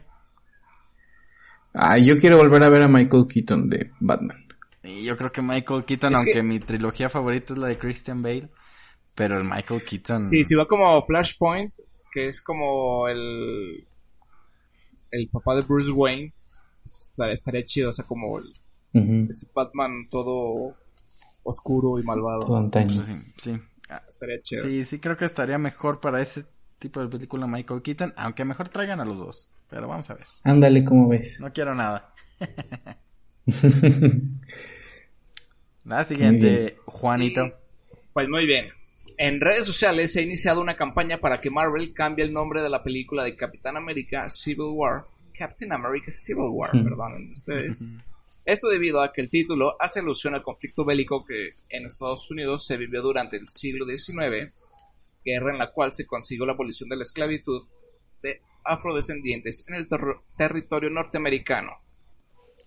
Ah, 1.74 1.98
yo 1.98 2.18
quiero 2.18 2.36
volver 2.38 2.62
a 2.62 2.68
ver 2.68 2.82
a 2.82 2.88
Michael 2.88 3.26
Keaton 3.28 3.68
de 3.68 3.90
Batman. 4.00 4.36
Y 4.82 5.04
yo 5.04 5.16
creo 5.16 5.32
que 5.32 5.42
Michael 5.42 5.84
Keaton, 5.84 6.12
Es 6.12 6.18
aunque 6.18 6.32
que- 6.34 6.42
mi 6.42 6.60
trilogía 6.60 7.08
favorita 7.08 7.52
es 7.54 7.58
la 7.58 7.66
de 7.68 7.78
Christian 7.78 8.22
Bale, 8.22 8.48
pero 9.14 9.38
el 9.38 9.44
Michael 9.44 9.84
Keaton... 9.84 10.28
Sí, 10.28 10.44
si 10.44 10.54
va 10.54 10.66
como 10.66 11.02
Flashpoint, 11.02 11.72
que 12.12 12.28
es 12.28 12.40
como 12.42 13.08
el... 13.08 13.84
El 15.10 15.28
papá 15.28 15.54
de 15.54 15.62
Bruce 15.62 15.90
Wayne, 15.90 16.32
pues, 16.82 17.32
estaría, 17.32 17.64
chido, 17.64 17.90
o 17.90 17.92
sea, 17.92 18.04
como 18.04 18.38
el- 18.38 18.52
ese 19.28 19.48
Batman 19.54 20.06
todo 20.10 20.74
oscuro 21.44 21.98
y 21.98 22.04
malvado. 22.04 22.40
Todo 22.40 22.56
antaño. 22.58 23.04
Sí, 23.04 23.12
sí. 23.42 23.58
Ah, 23.90 24.00
Estaría 24.08 24.40
chido. 24.42 24.64
Sí, 24.64 24.84
sí 24.84 24.98
creo 25.00 25.16
que 25.16 25.24
estaría 25.24 25.58
mejor 25.58 26.00
para 26.00 26.20
ese 26.22 26.44
tipo 26.78 27.00
de 27.00 27.08
película 27.08 27.46
Michael 27.46 27.82
Keaton, 27.82 28.12
aunque 28.16 28.44
mejor 28.44 28.68
traigan 28.68 29.00
a 29.00 29.04
los 29.04 29.18
dos. 29.20 29.50
Pero 29.70 29.88
vamos 29.88 30.08
a 30.10 30.14
ver. 30.14 30.26
Ándale, 30.42 30.84
¿cómo 30.84 31.08
ves? 31.08 31.40
No 31.40 31.50
quiero 31.50 31.74
nada. 31.74 32.14
La 35.84 36.04
siguiente, 36.04 36.78
Juanito. 36.86 37.46
Pues 38.12 38.28
muy 38.28 38.46
bien. 38.46 38.72
En 39.18 39.40
redes 39.40 39.66
sociales 39.66 40.12
se 40.12 40.20
ha 40.20 40.22
iniciado 40.22 40.60
una 40.60 40.74
campaña 40.74 41.18
para 41.18 41.38
que 41.38 41.50
Marvel 41.50 41.92
cambie 41.92 42.24
el 42.24 42.32
nombre 42.32 42.62
de 42.62 42.70
la 42.70 42.82
película 42.82 43.22
de 43.22 43.34
Capitán 43.34 43.76
América 43.76 44.28
Civil 44.28 44.70
War. 44.72 45.04
Captain 45.36 45.72
America 45.72 46.10
Civil 46.10 46.50
War, 46.50 46.70
perdonen 46.70 47.30
ustedes. 47.30 47.90
Esto 48.44 48.68
debido 48.68 49.02
a 49.02 49.12
que 49.12 49.22
el 49.22 49.30
título 49.30 49.72
hace 49.80 50.00
alusión 50.00 50.34
al 50.34 50.42
conflicto 50.42 50.84
bélico 50.84 51.24
que 51.24 51.54
en 51.68 51.86
Estados 51.86 52.30
Unidos 52.30 52.66
se 52.66 52.76
vivió 52.76 53.02
durante 53.02 53.36
el 53.36 53.48
siglo 53.48 53.86
XIX, 53.86 54.52
guerra 55.24 55.50
en 55.50 55.58
la 55.58 55.70
cual 55.72 55.94
se 55.94 56.06
consiguió 56.06 56.46
la 56.46 56.52
abolición 56.52 56.88
de 56.88 56.96
la 56.96 57.02
esclavitud 57.02 57.66
de 58.22 58.38
afrodescendientes 58.64 59.64
en 59.68 59.74
el 59.76 59.88
terro- 59.88 60.22
territorio 60.36 60.90
norteamericano. 60.90 61.72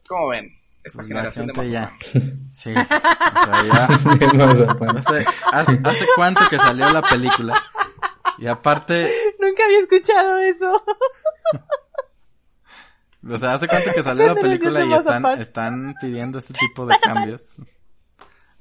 ¿Cómo 0.07 0.29
ven? 0.29 0.45
Esta 0.83 0.97
Pues 0.99 1.09
la 1.09 1.15
generación 1.15 1.47
de. 1.47 1.53
Mazapán. 1.53 1.97
Sí. 2.53 2.69
O 2.71 2.73
sea, 2.73 3.87
ya. 4.07 4.15
De 4.27 4.45
Mazapán. 4.45 4.97
Hace, 4.97 5.25
hace, 5.51 6.07
cuánto 6.15 6.41
que 6.49 6.57
salió 6.57 6.89
la 6.89 7.01
película. 7.01 7.53
Y 8.39 8.47
aparte, 8.47 9.11
Nunca 9.39 9.65
había 9.65 9.79
escuchado 9.79 10.37
eso. 10.39 10.83
o 13.29 13.37
sea, 13.37 13.53
hace 13.55 13.67
cuánto 13.67 13.91
que 13.93 14.03
salió 14.03 14.27
la 14.27 14.35
película 14.35 14.85
y 14.85 14.93
están, 15.41 15.95
pidiendo 15.99 16.37
este 16.37 16.53
tipo 16.53 16.85
de 16.85 16.95
cambios. 17.01 17.55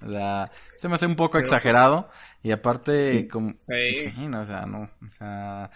O 0.04 0.10
sea, 0.10 0.50
se 0.78 0.88
me 0.88 0.94
hace 0.96 1.06
un 1.06 1.16
poco 1.16 1.38
exagerado. 1.38 2.04
Y 2.42 2.52
aparte, 2.52 3.26
como, 3.28 3.52
Sí. 3.58 3.96
sí, 3.96 4.28
no, 4.28 4.42
o 4.42 4.46
sea, 4.46 4.66
no, 4.66 4.82
o 4.82 5.10
sea, 5.10 5.68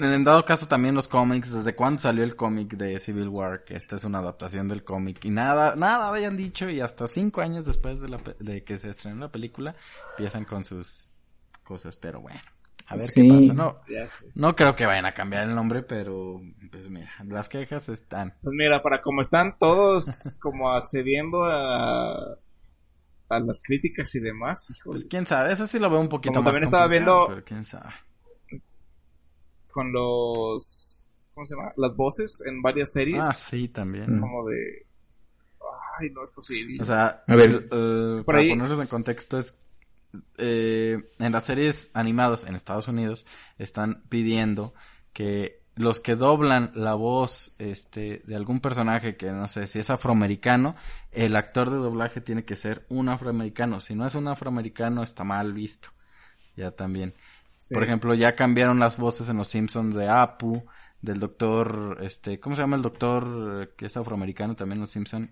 en 0.00 0.24
dado 0.24 0.44
caso 0.44 0.66
también 0.68 0.94
los 0.94 1.08
cómics, 1.08 1.52
desde 1.52 1.74
cuándo 1.74 2.00
salió 2.00 2.24
el 2.24 2.36
cómic 2.36 2.70
de 2.76 2.98
Civil 3.00 3.28
War, 3.28 3.64
que 3.64 3.76
esta 3.76 3.96
es 3.96 4.04
una 4.04 4.18
adaptación 4.18 4.68
del 4.68 4.84
cómic, 4.84 5.24
y 5.24 5.30
nada, 5.30 5.76
nada 5.76 6.08
habían 6.08 6.36
dicho, 6.36 6.68
y 6.70 6.80
hasta 6.80 7.06
cinco 7.06 7.40
años 7.40 7.64
después 7.64 8.00
de 8.00 8.08
la, 8.08 8.18
pe- 8.18 8.36
de 8.40 8.62
que 8.62 8.78
se 8.78 8.90
estrenó 8.90 9.20
la 9.20 9.30
película, 9.32 9.74
empiezan 10.16 10.44
con 10.44 10.64
sus 10.64 11.10
cosas, 11.64 11.96
pero 11.96 12.20
bueno, 12.20 12.40
a 12.88 12.96
ver 12.96 13.06
Sí. 13.08 13.22
qué 13.28 13.34
pasa, 13.34 13.52
no, 13.52 13.76
no 14.34 14.56
creo 14.56 14.74
que 14.74 14.86
vayan 14.86 15.04
a 15.06 15.12
cambiar 15.12 15.44
el 15.48 15.54
nombre, 15.54 15.82
pero, 15.82 16.40
pues 16.70 16.88
mira, 16.88 17.10
las 17.26 17.48
quejas 17.48 17.88
están. 17.90 18.32
Pues 18.42 18.54
mira, 18.56 18.82
para 18.82 19.00
como 19.00 19.20
están 19.22 19.52
todos 19.58 20.38
como 20.40 20.70
accediendo 20.70 21.44
a, 21.44 22.14
a 23.30 23.40
las 23.40 23.60
críticas 23.62 24.14
y 24.14 24.20
demás, 24.20 24.70
híjole, 24.70 24.94
Pues 25.00 25.06
quién 25.10 25.26
sabe, 25.26 25.52
eso 25.52 25.66
sí 25.66 25.78
lo 25.78 25.90
veo 25.90 26.00
un 26.00 26.08
poquito 26.08 26.34
Como 26.34 26.44
más 26.44 26.52
también 26.54 26.64
estaba 26.64 26.86
viendo- 26.88 27.24
pero 27.28 27.44
quién 27.44 27.64
sabe. 27.64 27.92
Con 29.70 29.92
los, 29.92 31.04
¿cómo 31.34 31.46
se 31.46 31.54
llama? 31.54 31.72
Las 31.76 31.96
voces 31.96 32.42
en 32.46 32.62
varias 32.62 32.92
series, 32.92 33.20
Ah, 33.26 33.32
sí, 33.32 33.68
también. 33.68 34.20
como 34.20 34.46
de, 34.46 34.86
ay, 36.00 36.08
no 36.10 36.22
es 36.22 36.30
posible. 36.32 36.80
O 36.80 36.84
sea, 36.84 37.22
A 37.26 37.34
ver. 37.34 37.50
el- 37.50 37.56
eh, 37.56 37.68
Por 37.70 38.24
para 38.24 38.38
ahí- 38.38 38.50
ponerlos 38.50 38.80
en 38.80 38.86
contexto 38.86 39.38
es 39.38 39.54
eh, 40.38 40.96
en 41.18 41.32
las 41.32 41.44
series 41.44 41.90
animadas 41.92 42.44
en 42.44 42.54
Estados 42.54 42.88
Unidos 42.88 43.26
están 43.58 44.00
pidiendo 44.08 44.72
que 45.12 45.56
los 45.76 46.00
que 46.00 46.16
doblan 46.16 46.72
la 46.74 46.94
voz 46.94 47.54
este 47.58 48.22
de 48.24 48.34
algún 48.34 48.60
personaje 48.60 49.16
que 49.16 49.30
no 49.30 49.48
sé 49.48 49.66
si 49.66 49.78
es 49.80 49.90
afroamericano, 49.90 50.74
el 51.12 51.36
actor 51.36 51.68
de 51.68 51.76
doblaje 51.76 52.22
tiene 52.22 52.42
que 52.44 52.56
ser 52.56 52.86
un 52.88 53.10
afroamericano, 53.10 53.80
si 53.80 53.94
no 53.94 54.06
es 54.06 54.14
un 54.14 54.28
afroamericano 54.28 55.02
está 55.02 55.24
mal 55.24 55.52
visto. 55.52 55.90
Ya 56.56 56.70
también. 56.70 57.12
Sí. 57.58 57.74
Por 57.74 57.82
ejemplo, 57.84 58.14
ya 58.14 58.34
cambiaron 58.34 58.78
las 58.78 58.96
voces 58.98 59.28
en 59.28 59.36
los 59.36 59.48
Simpsons 59.48 59.94
de 59.94 60.08
Apu, 60.08 60.62
del 61.02 61.18
doctor, 61.20 61.98
este, 62.02 62.38
¿cómo 62.40 62.54
se 62.56 62.62
llama 62.62 62.76
el 62.76 62.82
doctor 62.82 63.62
eh, 63.62 63.68
que 63.76 63.86
es 63.86 63.96
afroamericano 63.96 64.54
también 64.54 64.76
en 64.78 64.82
los 64.82 64.90
Simpsons? 64.90 65.30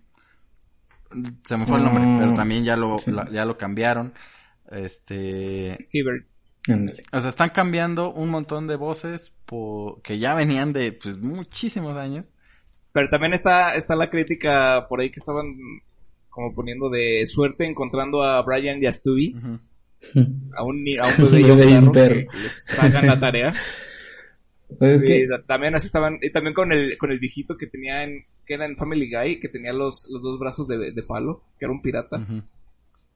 Se 1.44 1.56
me 1.56 1.66
fue 1.66 1.78
el 1.78 1.84
nombre, 1.84 2.04
Mm, 2.04 2.18
pero 2.18 2.34
también 2.34 2.64
ya 2.64 2.76
lo, 2.76 2.98
sí. 2.98 3.10
la- 3.12 3.30
ya 3.30 3.44
lo 3.44 3.56
cambiaron. 3.56 4.12
Este, 4.70 5.76
Hibbert. 5.92 6.26
O 7.12 7.20
sea, 7.20 7.28
están 7.28 7.50
cambiando 7.50 8.12
un 8.12 8.28
montón 8.28 8.66
de 8.66 8.74
voces 8.74 9.32
po- 9.46 9.98
que 10.02 10.18
ya 10.18 10.34
venían 10.34 10.72
de, 10.72 10.92
pues, 10.92 11.18
muchísimos 11.18 11.96
años. 11.96 12.34
Pero 12.92 13.08
también 13.08 13.34
está, 13.34 13.74
está 13.76 13.94
la 13.94 14.10
crítica 14.10 14.84
por 14.88 15.00
ahí 15.00 15.10
que 15.10 15.18
estaban 15.20 15.54
como 16.30 16.52
poniendo 16.54 16.90
de 16.90 17.24
suerte 17.26 17.66
encontrando 17.66 18.22
a 18.24 18.42
Brian 18.42 18.82
y 18.82 18.86
a. 18.86 18.90
a 20.57 20.62
un, 20.64 20.82
ni- 20.84 20.96
a 20.98 21.04
un 21.18 21.30
bebé 21.30 21.70
y 21.70 21.74
Un 21.74 21.92
perro, 21.92 22.14
que 22.30 22.38
les 22.42 22.78
hagan 22.78 23.07
la 23.07 23.20
tarea. 23.20 23.52
Pues 24.80 24.98
Sí, 24.98 25.07
que, 25.07 25.28
también 25.46 25.76
así 25.76 25.86
estaban, 25.86 26.18
y 26.20 26.30
también 26.32 26.52
con 26.52 26.72
el, 26.72 26.98
con 26.98 27.12
el 27.12 27.20
viejito 27.20 27.57
que 27.57 27.68
tenía 27.68 28.02
en, 28.02 28.24
que 28.44 28.54
era 28.54 28.66
en 28.66 28.76
Family 28.76 29.09
Guy, 29.09 29.38
que 29.38 29.48
tenía 29.48 29.72
los, 29.72 30.09
los 30.11 30.20
dos 30.20 30.40
brazos 30.40 30.66
de, 30.66 30.90
de 30.90 31.02
palo, 31.04 31.40
que 31.57 31.66
era 31.66 31.72
un 31.72 31.80
pirata. 31.80 32.20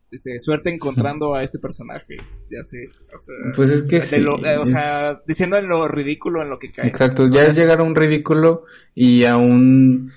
Dice, 0.09 0.38
suerte 0.38 0.70
encontrando 0.72 1.34
a 1.34 1.43
este 1.43 1.59
personaje, 1.59 2.16
ya 2.51 2.62
sé, 2.62 2.84
o 2.86 3.18
sea, 3.18 3.34
pues 3.57 3.70
es 3.70 3.82
que 3.82 3.97
de 3.97 4.03
sí, 4.03 4.20
lo- 4.20 4.38
eh, 4.45 4.59
o 4.59 4.62
es- 4.62 4.70
sea, 4.70 5.18
diciendo 5.26 5.57
en 5.59 5.68
lo 5.68 5.88
ridículo 5.88 6.41
en 6.41 6.51
lo 6.51 6.59
que 6.61 6.70
cae. 6.70 6.86
Exacto, 6.86 7.28
ya 7.28 7.45
es 7.47 7.57
llegar 7.57 7.80
a 7.80 7.84
un 7.84 7.97
ridículo 7.97 8.64
y 8.95 9.24
a 9.24 9.36
un... 9.36 10.12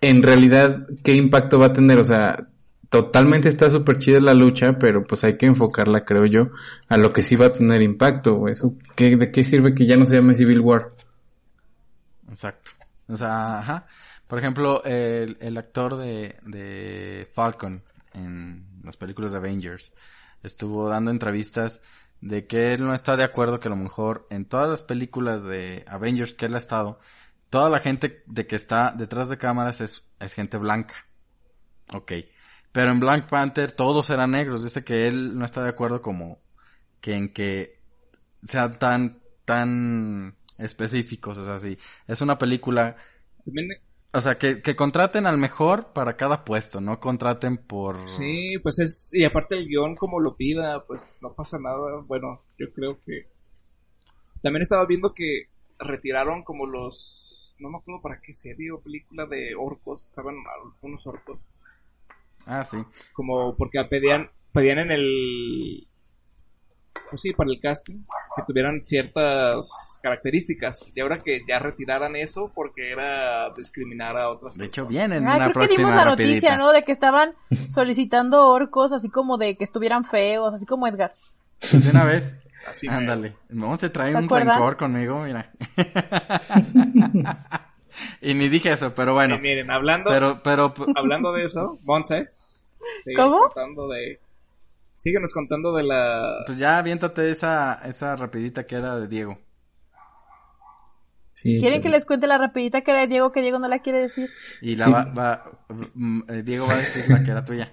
En 0.00 0.20
realidad, 0.24 0.84
¿qué 1.04 1.14
impacto 1.14 1.60
va 1.60 1.66
a 1.66 1.72
tener? 1.72 1.98
O 2.00 2.04
sea, 2.04 2.44
totalmente 2.92 3.48
está 3.48 3.70
súper 3.70 3.98
chida 3.98 4.20
la 4.20 4.34
lucha, 4.34 4.78
pero 4.78 5.06
pues 5.06 5.24
hay 5.24 5.38
que 5.38 5.46
enfocarla, 5.46 6.04
creo 6.04 6.26
yo, 6.26 6.48
a 6.90 6.98
lo 6.98 7.10
que 7.10 7.22
sí 7.22 7.36
va 7.36 7.46
a 7.46 7.52
tener 7.52 7.80
impacto. 7.80 8.48
Eso, 8.48 8.74
¿qué, 8.94 9.16
¿De 9.16 9.32
qué 9.32 9.44
sirve 9.44 9.74
que 9.74 9.86
ya 9.86 9.96
no 9.96 10.04
se 10.04 10.16
llame 10.16 10.34
Civil 10.34 10.60
War? 10.60 10.92
Exacto. 12.28 12.70
O 13.08 13.16
sea, 13.16 13.60
ajá. 13.60 13.86
Por 14.28 14.38
ejemplo, 14.38 14.84
el, 14.84 15.38
el 15.40 15.56
actor 15.56 15.96
de, 15.96 17.26
Falcon 17.32 17.82
en 18.12 18.62
las 18.84 18.98
películas 18.98 19.32
de 19.32 19.38
Avengers 19.38 19.94
estuvo 20.42 20.86
dando 20.90 21.10
entrevistas 21.10 21.80
de 22.20 22.44
que 22.44 22.74
él 22.74 22.84
no 22.84 22.92
está 22.92 23.16
de 23.16 23.24
acuerdo 23.24 23.58
que 23.58 23.68
a 23.68 23.70
lo 23.70 23.76
mejor 23.76 24.26
en 24.28 24.44
todas 24.44 24.68
las 24.68 24.82
películas 24.82 25.44
de 25.44 25.82
Avengers 25.88 26.34
que 26.34 26.44
él 26.44 26.54
ha 26.56 26.58
estado, 26.58 26.98
toda 27.48 27.70
la 27.70 27.80
gente 27.80 28.22
de 28.26 28.46
que 28.46 28.56
está 28.56 28.92
detrás 28.94 29.30
de 29.30 29.38
cámaras 29.38 29.80
es, 29.80 30.04
es 30.20 30.34
gente 30.34 30.58
blanca. 30.58 31.06
Ok. 31.94 32.12
Pero 32.72 32.90
en 32.90 33.00
Black 33.00 33.28
Panther 33.28 33.72
todos 33.72 34.08
eran 34.10 34.32
negros. 34.32 34.64
Dice 34.64 34.82
que 34.82 35.06
él 35.06 35.38
no 35.38 35.44
está 35.44 35.62
de 35.62 35.70
acuerdo 35.70 36.00
como 36.00 36.38
que 37.00 37.14
en 37.14 37.32
que 37.32 37.70
sean 38.42 38.78
tan, 38.78 39.20
tan 39.44 40.34
específicos. 40.58 41.38
O 41.38 41.44
sea, 41.44 41.70
es 42.06 42.20
una 42.22 42.38
película, 42.38 42.96
o 44.14 44.20
sea, 44.20 44.36
que, 44.38 44.62
que 44.62 44.76
contraten 44.76 45.26
al 45.26 45.38
mejor 45.38 45.92
para 45.92 46.16
cada 46.16 46.44
puesto, 46.44 46.80
no 46.80 46.98
contraten 46.98 47.58
por... 47.58 48.06
sí, 48.06 48.58
pues 48.62 48.78
es, 48.78 49.10
y 49.12 49.24
aparte 49.24 49.56
el 49.56 49.66
guion 49.66 49.96
como 49.96 50.20
lo 50.20 50.34
pida, 50.34 50.84
pues 50.86 51.18
no 51.20 51.32
pasa 51.34 51.58
nada. 51.60 52.02
Bueno, 52.06 52.40
yo 52.58 52.72
creo 52.72 52.96
que 53.04 53.26
también 54.42 54.62
estaba 54.62 54.86
viendo 54.86 55.12
que 55.14 55.48
retiraron 55.78 56.42
como 56.44 56.66
los, 56.66 57.56
no 57.58 57.70
me 57.70 57.78
acuerdo 57.78 58.02
para 58.02 58.20
qué 58.20 58.32
serie 58.32 58.70
o 58.72 58.82
película 58.82 59.26
de 59.26 59.54
orcos, 59.58 60.04
estaban 60.04 60.36
algunos 60.62 61.06
orcos. 61.06 61.38
Ah, 62.46 62.64
sí. 62.64 62.78
como 63.12 63.54
porque 63.56 63.78
pedían 63.88 64.26
pedían 64.52 64.78
en 64.80 64.90
el 64.90 65.86
pues 67.10 67.22
sí 67.22 67.32
para 67.34 67.50
el 67.50 67.60
casting 67.60 68.02
que 68.36 68.42
tuvieran 68.46 68.82
ciertas 68.82 69.98
características 70.02 70.92
y 70.94 71.00
ahora 71.00 71.18
que 71.18 71.40
ya 71.46 71.58
retiraran 71.58 72.16
eso 72.16 72.50
porque 72.54 72.90
era 72.90 73.50
discriminar 73.54 74.16
a 74.16 74.30
otras 74.30 74.56
De 74.56 74.64
hecho, 74.66 74.86
personas. 74.86 75.08
vienen 75.10 75.28
Ah, 75.28 75.36
una 75.36 75.50
creo 75.50 75.52
que 75.52 75.52
próxima 75.52 75.76
dimos 75.88 75.94
la 75.94 76.04
rapidita. 76.10 76.32
noticia, 76.32 76.56
¿no? 76.56 76.72
De 76.72 76.82
que 76.82 76.92
estaban 76.92 77.32
solicitando 77.72 78.48
orcos, 78.48 78.92
así 78.92 79.10
como 79.10 79.36
de 79.36 79.56
que 79.56 79.64
estuvieran 79.64 80.04
feos, 80.04 80.54
así 80.54 80.64
como 80.66 80.86
Edgar. 80.86 81.12
Pues 81.70 81.84
de 81.84 81.90
una 81.90 82.04
vez. 82.04 82.38
Así 82.66 82.86
mero. 82.86 82.98
Ándale. 83.00 83.36
Vamos 83.50 83.82
a 83.82 83.92
traer 83.92 84.12
¿Se 84.12 84.18
un 84.18 84.24
acuerdan? 84.24 84.54
rencor 84.54 84.76
conmigo, 84.76 85.20
mira. 85.22 85.46
y 88.22 88.34
ni 88.34 88.48
dije 88.48 88.70
eso, 88.72 88.94
pero 88.94 89.12
bueno. 89.14 89.34
Y 89.34 89.40
miren, 89.40 89.70
hablando, 89.70 90.10
Pero, 90.10 90.40
pero, 90.42 90.72
hablando 90.96 91.32
de 91.32 91.44
eso, 91.44 91.78
Monse. 91.84 92.28
síguenos 93.04 93.32
¿Cómo? 93.34 93.44
Contando 93.44 93.88
de, 93.88 94.18
síguenos 94.96 95.32
contando 95.34 95.72
de 95.74 95.82
la... 95.82 96.42
pues 96.46 96.58
ya 96.58 96.78
aviéntate 96.78 97.30
esa, 97.30 97.74
esa 97.86 98.16
rapidita 98.16 98.64
que 98.64 98.76
era 98.76 98.98
de 98.98 99.08
Diego. 99.08 99.36
Sí, 101.32 101.58
¿Quieren 101.58 101.78
échale. 101.78 101.82
que 101.82 101.88
les 101.88 102.04
cuente 102.06 102.26
la 102.28 102.38
rapidita 102.38 102.82
que 102.82 102.92
era 102.92 103.00
de 103.00 103.08
Diego 103.08 103.32
que 103.32 103.40
Diego 103.42 103.58
no 103.58 103.66
la 103.66 103.80
quiere 103.80 103.98
decir? 103.98 104.30
Y 104.60 104.76
la 104.76 104.84
Sí. 104.84 104.92
va, 104.92 105.04
va- 105.06 105.50
mm, 105.94 106.20
eh, 106.30 106.42
Diego 106.42 106.66
va 106.68 106.74
a 106.74 106.76
decir 106.76 107.04
la 107.08 107.24
que 107.24 107.30
era 107.32 107.44
tuya. 107.44 107.72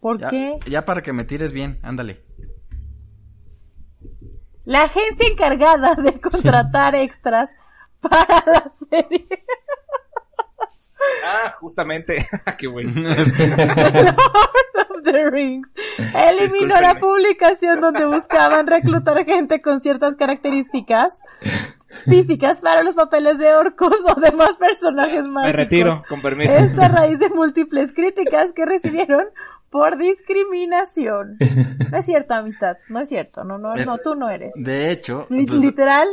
¿Por 0.00 0.20
Ya, 0.20 0.28
qué? 0.28 0.54
ya 0.66 0.84
para 0.84 1.00
que 1.02 1.14
me 1.14 1.24
tires 1.24 1.52
bien, 1.52 1.78
ándale. 1.82 2.18
La 4.66 4.82
agencia 4.82 5.26
encargada 5.30 5.94
de 5.94 6.20
contratar 6.20 6.94
extras 6.94 7.50
para 8.08 8.42
la 8.46 8.64
serie 8.68 9.26
Ah, 11.24 11.54
justamente. 11.60 12.16
Qué 12.58 12.66
bueno. 12.66 12.90
of 14.90 15.04
the 15.04 15.30
Rings 15.30 15.68
eliminó 16.14 16.80
la 16.80 16.98
publicación 16.98 17.80
donde 17.80 18.04
buscaban 18.06 18.66
reclutar 18.66 19.24
gente 19.24 19.60
con 19.60 19.80
ciertas 19.80 20.16
características 20.16 21.20
físicas 22.04 22.60
para 22.60 22.82
los 22.82 22.94
papeles 22.94 23.38
de 23.38 23.54
orcos 23.54 23.96
o 24.08 24.20
demás 24.20 24.56
personajes 24.56 25.24
mágicos. 25.24 25.52
Me 25.52 25.52
retiro, 25.52 26.02
con 26.08 26.22
permiso. 26.22 26.56
Esto 26.56 26.82
a 26.82 26.88
raíz 26.88 27.18
de 27.18 27.28
múltiples 27.30 27.92
críticas 27.92 28.52
que 28.52 28.66
recibieron 28.66 29.24
por 29.70 29.98
discriminación. 29.98 31.36
No 31.90 31.98
es 31.98 32.06
cierto, 32.06 32.34
amistad. 32.34 32.76
No 32.88 33.00
es 33.00 33.08
cierto. 33.08 33.44
No, 33.44 33.58
no, 33.58 33.74
no, 33.74 33.98
tú 33.98 34.14
no 34.14 34.30
eres. 34.30 34.52
De 34.54 34.90
hecho, 34.90 35.26
pues, 35.28 35.50
Literal, 35.60 36.08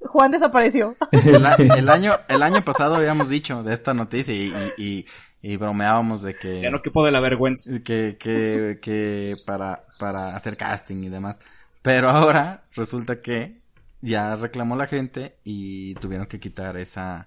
Juan 0.00 0.30
desapareció. 0.30 0.94
el, 1.12 1.88
año, 1.88 2.12
el 2.28 2.42
año 2.42 2.64
pasado 2.64 2.94
habíamos 2.96 3.28
dicho 3.28 3.62
de 3.62 3.74
esta 3.74 3.94
noticia 3.94 4.34
y, 4.34 4.52
y, 4.76 5.06
y, 5.42 5.52
y 5.52 5.56
bromeábamos 5.56 6.22
de 6.22 6.34
que... 6.34 6.60
Ya 6.60 6.70
no 6.70 6.82
quepo 6.82 7.04
de 7.04 7.12
la 7.12 7.20
vergüenza. 7.20 7.70
que, 7.84 8.16
que, 8.18 8.78
que 8.80 9.36
para, 9.44 9.82
para 9.98 10.36
hacer 10.36 10.56
casting 10.56 11.02
y 11.04 11.08
demás. 11.08 11.40
Pero 11.82 12.08
ahora 12.10 12.64
resulta 12.74 13.18
que 13.20 13.54
ya 14.00 14.36
reclamó 14.36 14.76
la 14.76 14.86
gente 14.86 15.34
y 15.44 15.94
tuvieron 15.96 16.26
que 16.26 16.40
quitar 16.40 16.76
esa, 16.76 17.26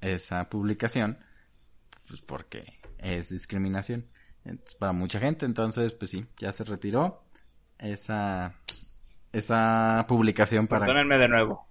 esa 0.00 0.48
publicación, 0.48 1.18
pues 2.08 2.20
porque 2.20 2.64
es 2.98 3.30
discriminación. 3.30 4.06
Entonces, 4.44 4.76
para 4.76 4.92
mucha 4.92 5.20
gente, 5.20 5.46
entonces, 5.46 5.92
pues 5.92 6.10
sí, 6.10 6.26
ya 6.38 6.52
se 6.52 6.64
retiró 6.64 7.22
esa, 7.78 8.54
esa 9.32 10.04
publicación 10.08 10.66
para... 10.66 10.86
Perdónenme 10.86 11.18
de 11.18 11.28
nuevo. 11.28 11.69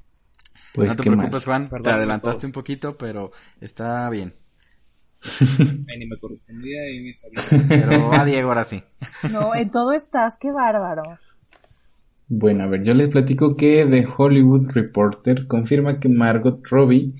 Pues 0.74 0.89
no 0.89 0.95
te 0.95 1.09
mal. 1.09 1.17
preocupes, 1.17 1.45
Juan, 1.45 1.70
te 1.84 1.89
adelantaste 1.89 2.41
todo. 2.41 2.47
un 2.47 2.51
poquito, 2.53 2.97
pero 2.97 3.32
está 3.59 4.09
bien. 4.09 4.34
Ay, 5.22 5.97
ni 5.97 6.05
me 6.07 6.17
correspondía 6.20 6.89
y 6.89 7.01
ni 7.03 7.13
sabía. 7.13 7.41
Pero 7.67 8.09
va 8.09 8.24
Diego 8.26 8.49
ahora 8.49 8.63
sí. 8.63 8.84
No, 9.32 9.53
en 9.55 9.70
todo 9.72 9.91
estás, 9.93 10.38
qué 10.39 10.51
bárbaro. 10.51 11.03
Bueno, 12.32 12.63
a 12.63 12.67
ver, 12.67 12.84
yo 12.84 12.93
les 12.93 13.09
platico 13.09 13.55
que 13.55 13.88
The 13.89 14.07
Hollywood 14.15 14.70
Reporter 14.70 15.47
confirma 15.47 15.99
que 15.99 16.09
Margot 16.09 16.63
Robbie 16.70 17.15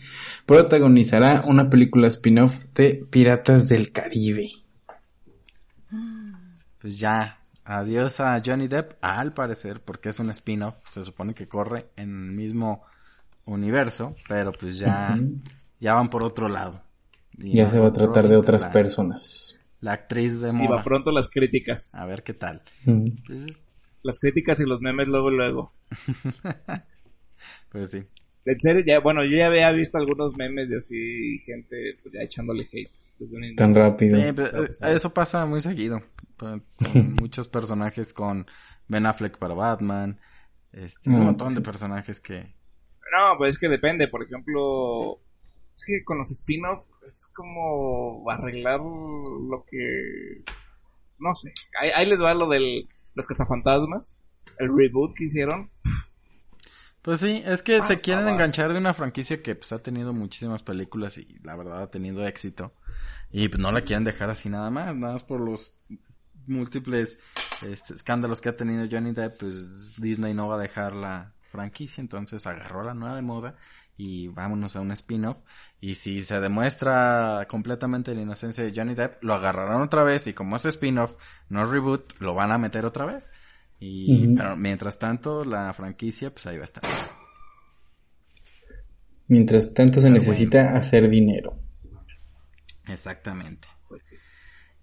protagonizará 0.46 1.42
una 1.48 1.68
película 1.70 2.08
spin-off 2.08 2.60
de 2.76 3.06
Piratas 3.10 3.68
del 3.68 3.92
Caribe. 3.92 4.52
Pues 6.80 7.00
ya, 7.00 7.40
adiós 7.66 8.20
a 8.20 8.40
Johnny 8.46 8.68
Depp, 8.68 8.94
al 9.02 9.34
parecer, 9.34 9.82
porque 9.82 10.10
es 10.10 10.20
un 10.20 10.30
spin-off, 10.30 10.76
se 10.86 11.04
supone 11.04 11.34
que 11.34 11.48
corre 11.48 11.90
en 11.96 12.10
el 12.28 12.32
mismo 12.34 12.84
universo, 13.54 14.16
pero 14.28 14.52
pues 14.52 14.80
ya, 14.80 15.18
ya 15.80 15.94
van 15.94 16.10
por 16.10 16.24
otro 16.24 16.48
lado. 16.50 16.84
Y 17.38 17.58
Ya 17.58 17.70
se 17.70 17.80
va 17.80 17.88
a 17.88 17.94
tratar 17.94 18.28
de 18.28 18.36
otras 18.38 18.64
la- 18.64 18.72
personas. 18.72 19.60
La 19.82 19.94
actriz 19.94 20.42
de 20.42 20.50
Y 20.50 20.52
va 20.52 20.58
moda. 20.68 20.84
pronto 20.84 21.12
las 21.12 21.30
críticas. 21.30 21.96
A 21.96 22.06
ver 22.06 22.24
qué 22.24 22.34
tal. 22.34 22.62
Pues, 23.26 23.48
Las 24.04 24.20
críticas 24.20 24.60
y 24.60 24.66
los 24.66 24.82
memes 24.82 25.08
luego, 25.08 25.30
luego. 25.30 25.74
pues 27.72 27.92
sí. 27.92 28.04
En 28.46 28.60
serio, 28.60 28.84
ya, 28.86 29.00
bueno, 29.00 29.24
yo 29.24 29.38
ya 29.38 29.48
había 29.48 29.72
visto 29.72 29.98
algunos 29.98 30.36
memes 30.36 30.70
de 30.70 30.78
así, 30.78 31.40
gente 31.46 31.98
pues, 32.02 32.14
ya 32.14 32.22
echándole 32.22 32.68
hate. 32.72 32.90
Desde 33.20 33.36
un 33.36 33.56
Tan 33.56 33.76
rápido. 33.76 34.18
Sí, 34.18 34.32
pues, 34.34 34.54
eh, 34.82 34.94
eso 34.96 35.14
pasa 35.14 35.46
muy 35.46 35.62
seguido. 35.62 36.02
Con 36.38 36.64
muchos 37.20 37.48
personajes 37.50 38.14
con 38.14 38.46
Ben 38.88 39.06
Affleck 39.06 39.38
para 39.38 39.54
Batman. 39.54 40.20
Este, 40.72 41.10
un 41.10 41.20
Mm, 41.20 41.24
montón 41.26 41.54
de 41.56 41.62
personajes 41.62 42.20
que... 42.22 42.56
No, 43.12 43.38
pues 43.38 43.56
es 43.56 43.60
que 43.60 43.70
depende. 43.70 44.08
Por 44.08 44.24
ejemplo, 44.24 45.20
es 45.76 45.86
que 45.86 46.04
con 46.04 46.18
los 46.18 46.32
spin-offs 46.32 46.92
es 47.08 47.32
como 47.34 48.30
arreglar 48.30 48.80
lo 48.80 49.66
que. 49.70 50.44
No 51.18 51.34
sé. 51.36 51.54
Ahí, 51.80 51.90
ahí 51.96 52.06
les 52.06 52.22
va 52.22 52.34
lo 52.34 52.48
del. 52.48 52.88
Los 53.16 53.28
cazafantasmas. 53.28 54.24
El 54.58 54.76
reboot 54.76 55.14
que 55.16 55.26
hicieron. 55.26 55.70
Pues 57.02 57.22
sí, 57.22 57.42
es 57.46 57.64
que 57.64 57.82
se 57.82 58.02
quieren 58.02 58.26
ah, 58.26 58.28
va. 58.28 58.34
enganchar 58.34 58.74
de 58.74 58.80
una 58.80 58.94
franquicia 58.94 59.42
que 59.42 59.56
pues 59.56 59.72
ha 59.72 59.82
tenido 59.82 60.14
muchísimas 60.14 60.64
películas 60.64 61.18
y 61.18 61.40
la 61.44 61.56
verdad 61.56 61.84
ha 61.84 61.90
tenido 61.90 62.28
éxito. 62.28 62.74
Y 63.32 63.48
pues 63.48 63.62
no 63.62 63.72
la 63.72 63.82
quieren 63.82 64.04
dejar 64.04 64.30
así 64.30 64.50
nada 64.50 64.70
más, 64.70 64.96
nada 64.96 65.14
más 65.14 65.24
por 65.24 65.40
los 65.40 65.76
múltiples 66.46 67.20
este, 67.62 67.94
escándalos 67.94 68.42
que 68.42 68.50
ha 68.50 68.56
tenido 68.56 68.88
Johnny 68.90 69.12
Depp, 69.12 69.40
pues 69.40 69.96
Disney 69.98 70.34
no 70.34 70.48
va 70.48 70.56
a 70.56 70.60
dejar 70.60 70.96
la 70.96 71.34
franquicia, 71.50 72.02
entonces 72.02 72.46
agarró 72.48 72.84
la 72.84 72.94
nueva 72.94 73.16
de 73.16 73.22
moda 73.22 73.56
y 73.98 74.28
vámonos 74.30 74.76
a 74.76 74.82
un 74.82 74.92
spin-off. 74.92 75.38
Y 75.82 75.96
si 75.96 76.24
se 76.24 76.40
demuestra 76.40 77.46
completamente 77.50 78.16
la 78.16 78.22
inocencia 78.22 78.64
de 78.64 78.74
Johnny 78.76 78.96
Depp, 78.96 79.24
lo 79.24 79.34
agarrarán 79.34 79.82
otra 79.82 80.04
vez 80.04 80.28
y 80.28 80.34
como 80.34 80.56
es 80.56 80.66
spin-off, 80.66 81.16
no 81.50 81.64
es 81.64 81.70
reboot, 81.70 82.20
lo 82.20 82.34
van 82.34 82.52
a 82.52 82.58
meter 82.58 82.86
otra 82.86 83.06
vez. 83.06 83.32
Y 83.80 84.36
pero 84.36 84.56
mientras 84.58 85.00
tanto 85.00 85.46
la 85.46 85.74
franquicia 85.74 86.32
pues 86.32 86.48
ahí 86.48 86.58
va 86.58 86.64
a 86.64 86.66
estar. 86.66 86.84
Mientras 89.28 89.74
tanto 89.74 90.02
se 90.02 90.10
necesita 90.10 90.76
hacer 90.76 91.08
dinero. 91.10 91.60
Exactamente. 92.88 93.68
Pues 93.88 94.06
sí. 94.06 94.16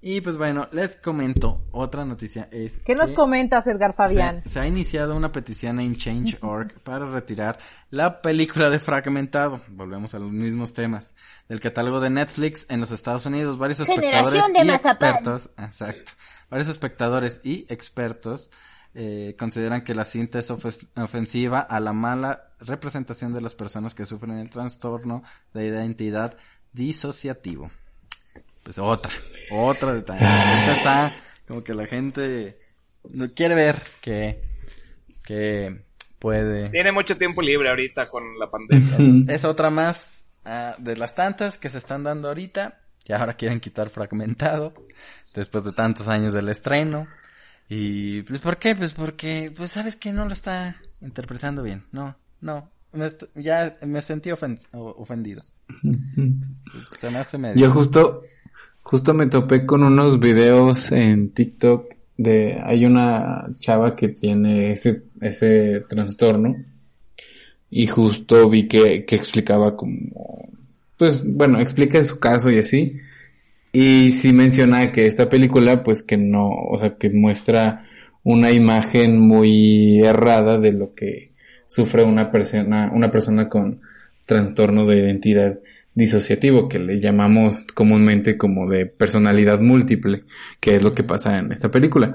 Y 0.09 0.21
pues 0.21 0.39
bueno, 0.39 0.69
les 0.71 0.95
comento, 0.95 1.67
otra 1.73 2.05
noticia 2.05 2.49
es 2.53 2.79
¿Qué 2.79 2.95
nos 2.95 3.11
comentas, 3.11 3.67
Edgar 3.67 3.93
Fabián? 3.93 4.41
Se, 4.45 4.51
se 4.51 4.61
ha 4.61 4.67
iniciado 4.69 5.17
una 5.17 5.33
petición 5.33 5.81
en 5.81 5.97
Change.org 5.97 6.75
para 6.85 7.11
retirar 7.11 7.59
la 7.91 8.23
película 8.23 8.71
de 8.71 8.79
Fragmentado, 8.79 9.61
volvemos 9.67 10.15
a 10.15 10.21
los 10.21 10.31
mismos 10.31 10.75
temas, 10.75 11.15
del 11.49 11.59
catálogo 11.59 11.99
de 11.99 12.11
Netflix 12.11 12.67
en 12.71 12.79
los 12.79 12.93
Estados 12.93 13.27
Unidos. 13.27 13.59
Varios 13.59 13.81
espectadores 13.81 14.45
Generación 14.45 14.53
de 14.53 14.63
y 14.63 14.67
mazapán. 14.67 15.09
expertos, 15.09 15.51
exacto, 15.59 16.13
varios 16.51 16.69
espectadores 16.69 17.41
y 17.43 17.67
expertos 17.69 18.49
eh, 18.95 19.35
consideran 19.37 19.83
que 19.83 19.97
la 19.97 20.05
cinta 20.05 20.39
es 20.39 20.53
ofensiva 20.53 21.59
a 21.59 21.81
la 21.81 21.93
mala 21.93 22.53
representación 22.61 23.35
de 23.35 23.41
las 23.41 23.55
personas 23.57 23.93
que 23.93 24.07
sufren 24.07 24.39
el 24.39 24.51
trastorno 24.51 25.25
de 25.53 25.67
identidad 25.67 26.37
disociativo. 26.73 27.73
Pues 28.67 28.79
otra, 28.79 29.13
otra 29.53 29.95
detalle. 29.95 30.25
Esta 30.25 30.77
está 30.77 31.17
como 31.47 31.63
que 31.63 31.73
la 31.73 31.87
gente 31.87 32.59
no 33.15 33.33
quiere 33.33 33.55
ver 33.55 33.77
que, 34.01 34.43
que 35.25 35.85
puede. 36.19 36.69
Tiene 36.71 36.91
mucho 36.91 37.17
tiempo 37.17 37.43
libre 37.43 37.69
ahorita 37.69 38.09
con 38.11 38.25
la 38.41 38.51
pandemia. 38.51 39.33
Es 39.33 39.45
otra 39.45 39.71
más 39.71 40.25
ah, 40.45 40.75
de 40.79 40.97
las 40.97 41.15
tantas 41.15 41.59
que 41.59 41.69
se 41.71 41.79
están 41.79 42.03
dando 42.03 42.27
ahorita. 42.27 42.81
Y 43.07 43.13
ahora 43.13 43.35
quieren 43.35 43.61
quitar 43.61 43.89
fragmentado. 43.89 44.75
Después 45.33 45.63
de 45.63 45.73
tantos 45.73 46.09
años 46.09 46.33
del 46.33 46.49
estreno. 46.49 47.07
Y 47.69 48.23
pues 48.23 48.41
¿por 48.41 48.57
qué? 48.59 48.75
Pues 48.75 48.95
porque, 48.95 49.53
pues 49.57 49.71
sabes 49.71 49.95
que 49.95 50.13
no 50.13 50.25
lo 50.25 50.33
está 50.33 50.75
interpretando 51.01 51.63
bien. 51.63 51.85
No, 51.93 52.17
no. 52.41 52.69
Me 52.93 53.07
ya 53.37 53.77
me 53.83 54.03
sentí 54.03 54.31
ofendido. 54.33 55.45
Se- 55.83 56.99
Se 56.99 57.11
me 57.11 57.19
hace 57.21 57.39
medio. 57.39 57.61
Yo 57.67 57.71
justo, 57.71 58.23
justo 58.87 59.15
me 59.15 59.27
topé 59.27 59.67
con 59.67 59.83
unos 59.83 60.21
videos 60.21 60.93
en 60.93 61.31
TikTok 61.31 61.93
de, 62.17 62.57
hay 62.63 62.85
una 62.85 63.49
chava 63.59 63.97
que 63.97 64.11
tiene 64.11 64.71
ese, 64.71 65.03
ese 65.21 65.81
trastorno 65.89 66.55
y 67.69 67.89
justo 67.89 68.49
vi 68.49 68.69
que, 68.69 69.05
que 69.05 69.17
explicaba 69.17 69.75
como, 69.77 70.49
pues 70.99 71.25
bueno, 71.27 71.59
explica 71.59 72.01
su 72.05 72.21
caso 72.21 72.49
y 72.49 72.59
así. 72.59 73.01
Y 73.73 74.13
sí 74.13 74.33
menciona 74.33 74.93
que 74.93 75.07
esta 75.07 75.29
película, 75.29 75.83
pues 75.83 76.05
que 76.05 76.17
no, 76.17 76.49
o 76.49 76.79
sea, 76.79 76.95
que 76.95 77.11
muestra 77.11 77.89
una 78.23 78.53
imagen 78.53 79.19
muy 79.19 79.99
errada 79.99 80.59
de 80.59 80.73
lo 80.73 80.95
que 80.95 81.33
sufre 81.67 82.05
una 82.05 82.31
persona, 82.31 82.93
una 82.95 83.11
persona 83.11 83.49
con 83.49 83.81
trastorno 84.27 84.87
de 84.87 84.99
identidad 84.99 85.59
disociativo, 85.97 86.69
que 86.69 86.79
le 86.79 87.01
llamamos 87.01 87.65
comúnmente 87.75 88.37
como 88.37 88.69
de 88.71 88.87
personalidad 88.87 89.61
múltiple, 89.61 90.23
que 90.61 90.77
es 90.77 90.85
lo 90.85 90.95
que 90.95 91.03
pasa 91.03 91.39
en 91.39 91.51
esta 91.51 91.71
película. 91.71 92.15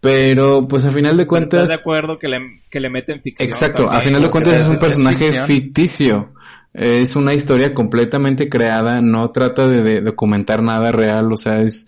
Pero, 0.00 0.66
pues 0.68 0.84
a 0.84 0.90
final 0.90 1.16
de 1.16 1.22
¿Estás 1.22 1.28
cuentas... 1.28 1.68
de 1.68 1.74
acuerdo 1.74 2.18
que 2.18 2.28
le, 2.28 2.38
que 2.70 2.80
le 2.80 2.90
meten 2.90 3.22
ficción? 3.22 3.48
Exacto, 3.48 3.84
a 3.84 3.86
también? 3.86 4.02
final 4.08 4.22
de 4.22 4.28
cuentas 4.28 4.60
es 4.60 4.68
un 4.68 4.78
personaje 4.78 5.24
ficción. 5.24 5.46
ficticio. 5.46 6.32
Es 6.74 7.16
una 7.16 7.32
historia 7.32 7.72
completamente 7.72 8.50
creada, 8.50 9.00
no 9.00 9.30
trata 9.30 9.66
de, 9.66 9.82
de 9.82 10.00
documentar 10.02 10.62
nada 10.62 10.92
real, 10.92 11.32
o 11.32 11.36
sea, 11.36 11.62
es, 11.62 11.86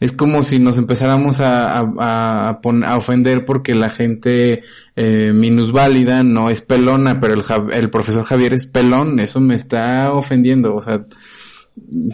es 0.00 0.12
como 0.12 0.42
si 0.42 0.58
nos 0.58 0.78
empezáramos 0.78 1.40
a, 1.40 1.78
a, 1.78 2.48
a 2.48 2.60
pon- 2.60 2.84
a 2.84 2.96
ofender 2.96 3.44
porque 3.44 3.74
la 3.74 3.88
gente 3.90 4.62
eh, 4.96 5.32
minusválida 5.34 6.22
no 6.22 6.50
es 6.50 6.60
pelona, 6.60 7.20
pero 7.20 7.34
el, 7.34 7.44
el 7.72 7.90
profesor 7.90 8.24
Javier 8.24 8.52
es 8.54 8.66
pelón, 8.66 9.20
eso 9.20 9.40
me 9.40 9.54
está 9.54 10.12
ofendiendo, 10.12 10.74
o 10.74 10.80
sea, 10.80 11.06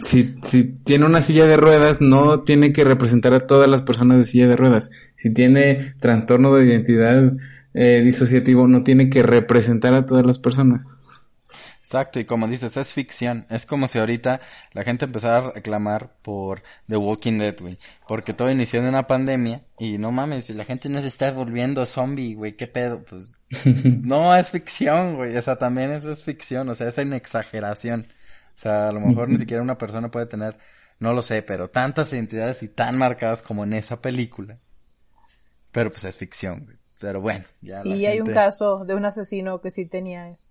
si, 0.01 0.35
si 0.41 0.63
tiene 0.83 1.05
una 1.05 1.21
silla 1.21 1.45
de 1.45 1.57
ruedas, 1.57 1.97
no 2.01 2.41
tiene 2.41 2.71
que 2.71 2.83
representar 2.83 3.33
a 3.33 3.45
todas 3.45 3.69
las 3.69 3.81
personas 3.83 4.17
de 4.17 4.25
silla 4.25 4.47
de 4.47 4.55
ruedas. 4.55 4.89
Si 5.17 5.31
tiene 5.31 5.93
trastorno 5.99 6.53
de 6.55 6.65
identidad 6.65 7.33
eh, 7.73 8.01
disociativo, 8.03 8.67
no 8.67 8.83
tiene 8.83 9.09
que 9.09 9.21
representar 9.21 9.93
a 9.93 10.05
todas 10.05 10.25
las 10.25 10.39
personas. 10.39 10.81
Exacto, 11.91 12.21
y 12.21 12.25
como 12.25 12.47
dices, 12.47 12.77
es 12.77 12.93
ficción. 12.93 13.45
Es 13.49 13.65
como 13.65 13.89
si 13.89 13.99
ahorita 13.99 14.39
la 14.71 14.83
gente 14.85 15.03
empezara 15.03 15.39
a 15.39 15.51
reclamar 15.51 16.13
por 16.21 16.63
The 16.87 16.95
Walking 16.95 17.37
Dead, 17.37 17.55
güey. 17.59 17.77
Porque 18.07 18.33
todo 18.33 18.49
inició 18.49 18.79
en 18.79 18.85
una 18.85 19.07
pandemia 19.07 19.61
y 19.77 19.97
no 19.97 20.13
mames, 20.13 20.49
la 20.51 20.63
gente 20.63 20.87
no 20.87 21.01
se 21.01 21.09
está 21.09 21.33
volviendo 21.33 21.85
zombie, 21.85 22.33
güey. 22.35 22.55
¿Qué 22.55 22.67
pedo? 22.67 23.03
Pues 23.03 23.33
no 23.65 24.33
es 24.37 24.51
ficción, 24.51 25.17
güey. 25.17 25.35
O 25.35 25.41
sea, 25.41 25.57
también 25.57 25.91
eso 25.91 26.09
es 26.09 26.23
ficción, 26.23 26.69
o 26.69 26.75
sea, 26.75 26.87
es 26.87 26.97
en 26.97 27.11
exageración. 27.11 28.05
O 28.55 28.57
sea, 28.61 28.87
a 28.87 28.91
lo 28.93 29.01
mejor 29.01 29.27
ni 29.27 29.37
siquiera 29.37 29.61
una 29.61 29.77
persona 29.77 30.09
puede 30.11 30.27
tener, 30.27 30.57
no 30.99 31.11
lo 31.11 31.21
sé, 31.21 31.41
pero 31.43 31.69
tantas 31.69 32.13
identidades 32.13 32.63
y 32.63 32.69
tan 32.69 32.97
marcadas 32.97 33.41
como 33.41 33.65
en 33.65 33.73
esa 33.73 33.99
película. 33.99 34.57
Pero 35.73 35.89
pues 35.91 36.05
es 36.05 36.17
ficción, 36.17 36.63
güey. 36.63 36.77
Pero 37.01 37.19
bueno, 37.19 37.43
ya 37.61 37.83
la 37.83 37.95
Y 37.95 38.05
hay 38.05 38.19
un 38.21 38.27
gente- 38.27 38.39
caso 38.39 38.85
de 38.85 38.95
un 38.95 39.03
asesino 39.05 39.59
que 39.59 39.71
sí 39.71 39.87
tenía 39.87 40.27
muchas 40.27 40.50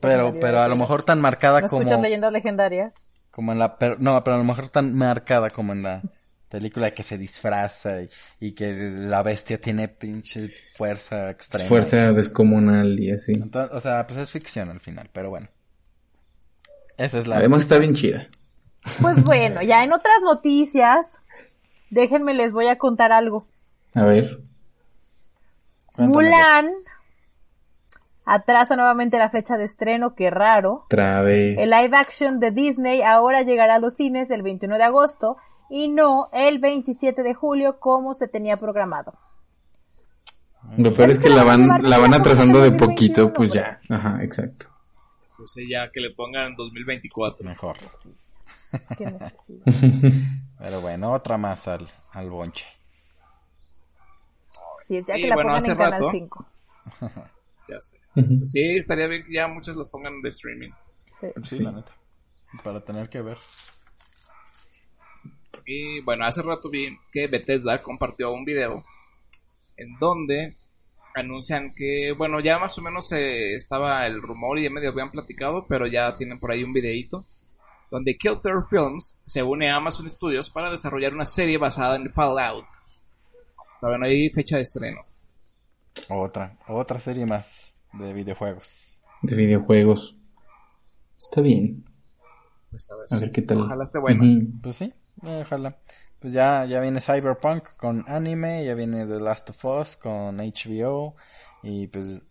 Pero, 0.00 0.34
pero 0.40 0.60
a 0.60 0.68
lo 0.68 0.76
mejor 0.76 1.04
tan 1.04 1.20
marcada 1.20 1.60
¿No 1.60 1.68
como... 1.68 1.82
escuchas 1.82 2.02
leyendas 2.02 2.32
legendarias? 2.32 2.94
Como 3.30 3.52
en 3.52 3.58
la, 3.58 3.76
pero, 3.76 3.96
no, 3.98 4.22
pero 4.24 4.36
a 4.36 4.38
lo 4.38 4.44
mejor 4.44 4.68
tan 4.70 4.94
marcada 4.94 5.50
como 5.50 5.72
en 5.72 5.82
la 5.82 6.02
película 6.48 6.90
que 6.90 7.02
se 7.02 7.18
disfraza 7.18 8.02
y, 8.02 8.08
y 8.40 8.52
que 8.52 8.72
la 8.72 9.22
bestia 9.22 9.60
tiene 9.60 9.88
pinche 9.88 10.52
fuerza 10.74 11.30
extrema. 11.30 11.68
Fuerza 11.68 12.12
descomunal 12.12 12.98
y 12.98 13.10
así. 13.10 13.32
Entonces, 13.32 13.76
o 13.76 13.80
sea, 13.80 14.06
pues 14.06 14.18
es 14.18 14.30
ficción 14.30 14.70
al 14.70 14.80
final, 14.80 15.10
pero 15.12 15.30
bueno. 15.30 15.48
Esa 16.96 17.18
es 17.18 17.26
la... 17.26 17.36
Además 17.36 17.62
está 17.62 17.78
bien 17.78 17.94
chida. 17.94 18.26
Pues 19.00 19.22
bueno, 19.24 19.62
ya 19.62 19.84
en 19.84 19.92
otras 19.92 20.16
noticias, 20.22 21.18
déjenme 21.90 22.34
les 22.34 22.52
voy 22.52 22.68
a 22.68 22.78
contar 22.78 23.12
algo. 23.12 23.46
A 23.94 24.04
ver. 24.06 24.38
Cuéntame, 25.94 26.14
Mulan 26.14 26.70
atrasa 28.26 28.76
nuevamente 28.76 29.18
la 29.18 29.30
fecha 29.30 29.56
de 29.56 29.64
estreno, 29.64 30.14
qué 30.14 30.28
raro. 30.30 30.82
Otra 30.84 31.22
vez. 31.22 31.56
El 31.58 31.70
live 31.70 31.96
action 31.96 32.38
de 32.40 32.50
Disney 32.50 33.00
ahora 33.02 33.42
llegará 33.42 33.76
a 33.76 33.78
los 33.78 33.94
cines 33.94 34.30
el 34.30 34.42
21 34.42 34.76
de 34.76 34.84
agosto 34.84 35.36
y 35.70 35.88
no 35.88 36.28
el 36.32 36.58
27 36.58 37.22
de 37.22 37.34
julio 37.34 37.76
como 37.78 38.12
se 38.14 38.28
tenía 38.28 38.56
programado. 38.58 39.12
Lo 40.76 40.92
peor 40.92 41.10
es 41.10 41.18
Es 41.18 41.22
que 41.22 41.28
que 41.30 41.34
la 41.36 41.44
van, 41.44 41.68
la 41.88 41.98
van 41.98 42.12
atrasando 42.14 42.60
de 42.60 42.72
poquito, 42.72 43.22
2021, 43.28 43.32
pues 43.32 43.52
ya. 43.52 43.78
Ajá, 43.88 44.22
exacto. 44.22 44.66
Pues 45.36 45.54
ya 45.70 45.90
que 45.92 46.00
le 46.00 46.10
pongan 46.12 46.56
2024. 46.56 47.46
Mejor. 47.46 47.76
Qué 48.98 49.06
necesidad. 49.06 49.62
Pero 50.58 50.80
bueno, 50.80 51.12
otra 51.12 51.36
más 51.36 51.68
al, 51.68 51.86
al 52.12 52.30
bonche. 52.30 52.66
Sí, 54.84 55.04
ya 55.06 55.16
Y 55.16 55.22
que 55.22 55.28
la 55.28 55.34
bueno, 55.36 55.50
pongan 55.50 55.70
en 55.70 55.76
Canal 55.76 55.92
rato- 55.92 56.10
5. 56.10 56.46
Ya 57.68 57.80
sé. 57.80 57.96
Sí, 58.44 58.76
estaría 58.76 59.08
bien 59.08 59.24
que 59.24 59.34
ya 59.34 59.48
muchos 59.48 59.76
los 59.76 59.88
pongan 59.88 60.20
de 60.22 60.28
streaming. 60.28 60.70
Sí. 61.20 61.26
Sí, 61.44 61.58
la 61.60 61.72
neta. 61.72 61.92
Para 62.62 62.80
tener 62.80 63.08
que 63.08 63.22
ver. 63.22 63.38
Y 65.66 66.00
bueno, 66.00 66.24
hace 66.26 66.42
rato 66.42 66.70
vi 66.70 66.96
que 67.10 67.26
Bethesda 67.26 67.82
compartió 67.82 68.32
un 68.32 68.44
video 68.44 68.84
en 69.76 69.98
donde 69.98 70.56
anuncian 71.14 71.72
que, 71.74 72.12
bueno, 72.16 72.40
ya 72.40 72.58
más 72.58 72.78
o 72.78 72.82
menos 72.82 73.10
eh, 73.12 73.54
estaba 73.54 74.06
el 74.06 74.22
rumor 74.22 74.58
y 74.58 74.64
ya 74.64 74.70
medio 74.70 74.90
habían 74.90 75.10
platicado, 75.10 75.66
pero 75.66 75.86
ya 75.86 76.14
tienen 76.16 76.38
por 76.38 76.52
ahí 76.52 76.62
un 76.62 76.72
videíto 76.72 77.26
donde 77.90 78.16
Killter 78.16 78.64
Films 78.68 79.16
se 79.24 79.42
une 79.42 79.70
a 79.70 79.76
Amazon 79.76 80.10
Studios 80.10 80.50
para 80.50 80.70
desarrollar 80.70 81.14
una 81.14 81.24
serie 81.24 81.58
basada 81.58 81.96
en 81.96 82.10
Fallout. 82.10 82.66
Todavía 83.80 83.98
no 83.98 84.06
hay 84.06 84.28
fecha 84.30 84.56
de 84.56 84.62
estreno. 84.62 85.00
Otra, 86.10 86.56
otra 86.68 87.00
serie 87.00 87.26
más 87.26 87.74
de 87.92 88.12
videojuegos. 88.12 88.96
De 89.22 89.34
videojuegos. 89.34 90.14
Está 91.18 91.40
bien. 91.40 91.84
Pues 92.70 92.90
a 92.90 92.96
ver. 92.96 93.06
A 93.10 93.18
ver 93.18 93.32
qué 93.32 93.42
tal. 93.42 93.62
Ojalá 93.62 93.84
esté 93.84 93.98
buena. 93.98 94.22
Ujú. 94.22 94.60
Pues 94.62 94.76
sí, 94.76 94.92
eh, 95.24 95.42
ojalá. 95.44 95.76
Pues 96.20 96.32
ya, 96.32 96.64
ya 96.64 96.80
viene 96.80 97.00
Cyberpunk 97.00 97.76
con 97.76 98.04
anime, 98.08 98.64
ya 98.64 98.74
viene 98.74 99.06
The 99.06 99.20
Last 99.20 99.50
of 99.50 99.64
Us 99.64 99.96
con 99.96 100.38
HBO 100.38 101.14
y 101.62 101.88
pues, 101.88 102.22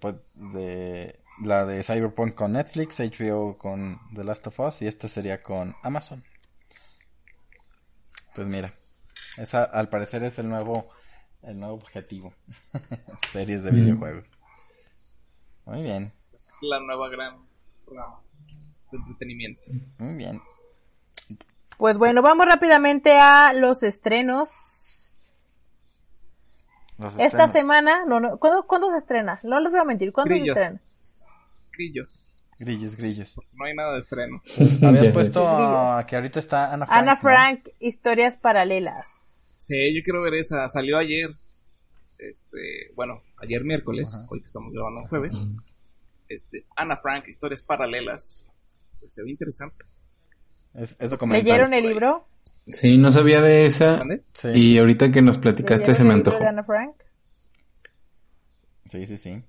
pues 0.00 0.24
de 0.34 1.16
la 1.42 1.64
de 1.64 1.82
Cyberpunk 1.82 2.34
con 2.34 2.52
Netflix, 2.52 3.00
HBO 3.00 3.58
con 3.58 3.98
The 4.14 4.24
Last 4.24 4.46
of 4.46 4.60
Us 4.60 4.82
y 4.82 4.86
esta 4.86 5.08
sería 5.08 5.42
con 5.42 5.74
Amazon. 5.82 6.22
Pues 8.34 8.46
mira, 8.46 8.72
esa 9.36 9.64
al 9.64 9.88
parecer 9.88 10.22
es 10.24 10.38
el 10.38 10.48
nuevo 10.48 10.88
el 11.46 11.58
nuevo 11.58 11.74
objetivo. 11.74 12.32
Series 13.32 13.62
de 13.62 13.70
videojuegos. 13.70 14.36
Muy 15.66 15.82
bien, 15.82 16.12
Pues 16.30 16.46
es 16.48 16.58
la 16.62 16.78
nueva 16.80 17.08
gran 17.08 17.36
rama 17.86 18.20
de 18.92 18.98
entretenimiento. 18.98 19.60
muy 19.98 20.14
bien. 20.14 20.40
Pues 21.78 21.98
bueno, 21.98 22.22
vamos 22.22 22.46
rápidamente 22.46 23.16
a 23.18 23.52
los 23.52 23.82
estrenos. 23.82 25.10
Los 26.98 27.12
Esta 27.14 27.24
estrenos. 27.24 27.52
semana, 27.52 28.04
no, 28.06 28.20
no, 28.20 28.38
¿cuándo, 28.38 28.66
¿cuándo 28.66 28.90
se 28.90 28.98
estrena? 28.98 29.40
No 29.42 29.58
les 29.60 29.72
voy 29.72 29.80
a 29.80 29.84
mentir, 29.84 30.12
¿cuándo 30.12 30.32
Grillos. 30.32 30.56
se 30.58 30.64
estrena? 30.66 30.82
Grillos. 31.72 32.30
Grillos, 32.60 32.96
grillos. 32.96 33.40
No 33.52 33.64
hay 33.64 33.74
nada 33.74 33.94
de 33.94 33.98
estreno. 34.00 34.40
Habías 34.86 35.08
puesto 35.08 35.42
que 36.06 36.14
ahorita 36.14 36.38
está 36.38 36.72
Ana 36.72 36.86
Frank. 36.86 37.02
Ana 37.02 37.14
¿no? 37.14 37.20
Frank, 37.20 37.68
historias 37.80 38.36
paralelas. 38.36 39.33
Sí, 39.66 39.94
yo 39.94 40.02
quiero 40.04 40.20
ver 40.20 40.34
esa. 40.34 40.68
Salió 40.68 40.98
ayer. 40.98 41.30
Este, 42.18 42.90
bueno, 42.94 43.22
ayer 43.38 43.64
miércoles, 43.64 44.20
hoy 44.28 44.40
que 44.40 44.46
estamos 44.46 44.72
grabando 44.74 45.08
jueves. 45.08 45.42
Este, 46.28 46.66
Ana 46.76 46.98
Frank, 46.98 47.24
historias 47.28 47.62
paralelas. 47.62 48.46
Pues 49.00 49.14
se 49.14 49.22
ve 49.22 49.30
interesante. 49.30 49.82
Es, 50.74 51.00
es 51.00 51.10
documental. 51.10 51.44
¿Leyeron 51.46 51.72
el 51.72 51.88
libro? 51.88 52.24
Sí, 52.68 52.98
no 52.98 53.10
sabía 53.10 53.40
de 53.40 53.64
esa. 53.64 54.02
Sí. 54.34 54.48
Y 54.54 54.78
ahorita 54.78 55.10
que 55.10 55.22
nos 55.22 55.38
platicaste 55.38 55.88
¿Leyeron 55.88 55.96
se 55.96 56.04
me 56.04 56.14
antojó. 56.14 56.38
de 56.38 56.46
Ana 56.46 56.64
Frank? 56.64 56.94
Sí, 58.84 59.06
sí, 59.06 59.16
sí. 59.16 59.42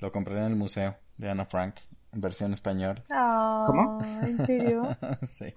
Lo 0.00 0.10
compré 0.10 0.36
en 0.38 0.46
el 0.46 0.56
museo 0.56 0.96
de 1.16 1.30
Ana 1.30 1.46
Frank, 1.46 1.76
en 2.12 2.20
versión 2.20 2.52
español. 2.52 3.02
Ah, 3.08 3.64
¿Cómo? 3.68 3.98
¿En 4.22 4.44
serio? 4.44 4.96
sí. 5.28 5.54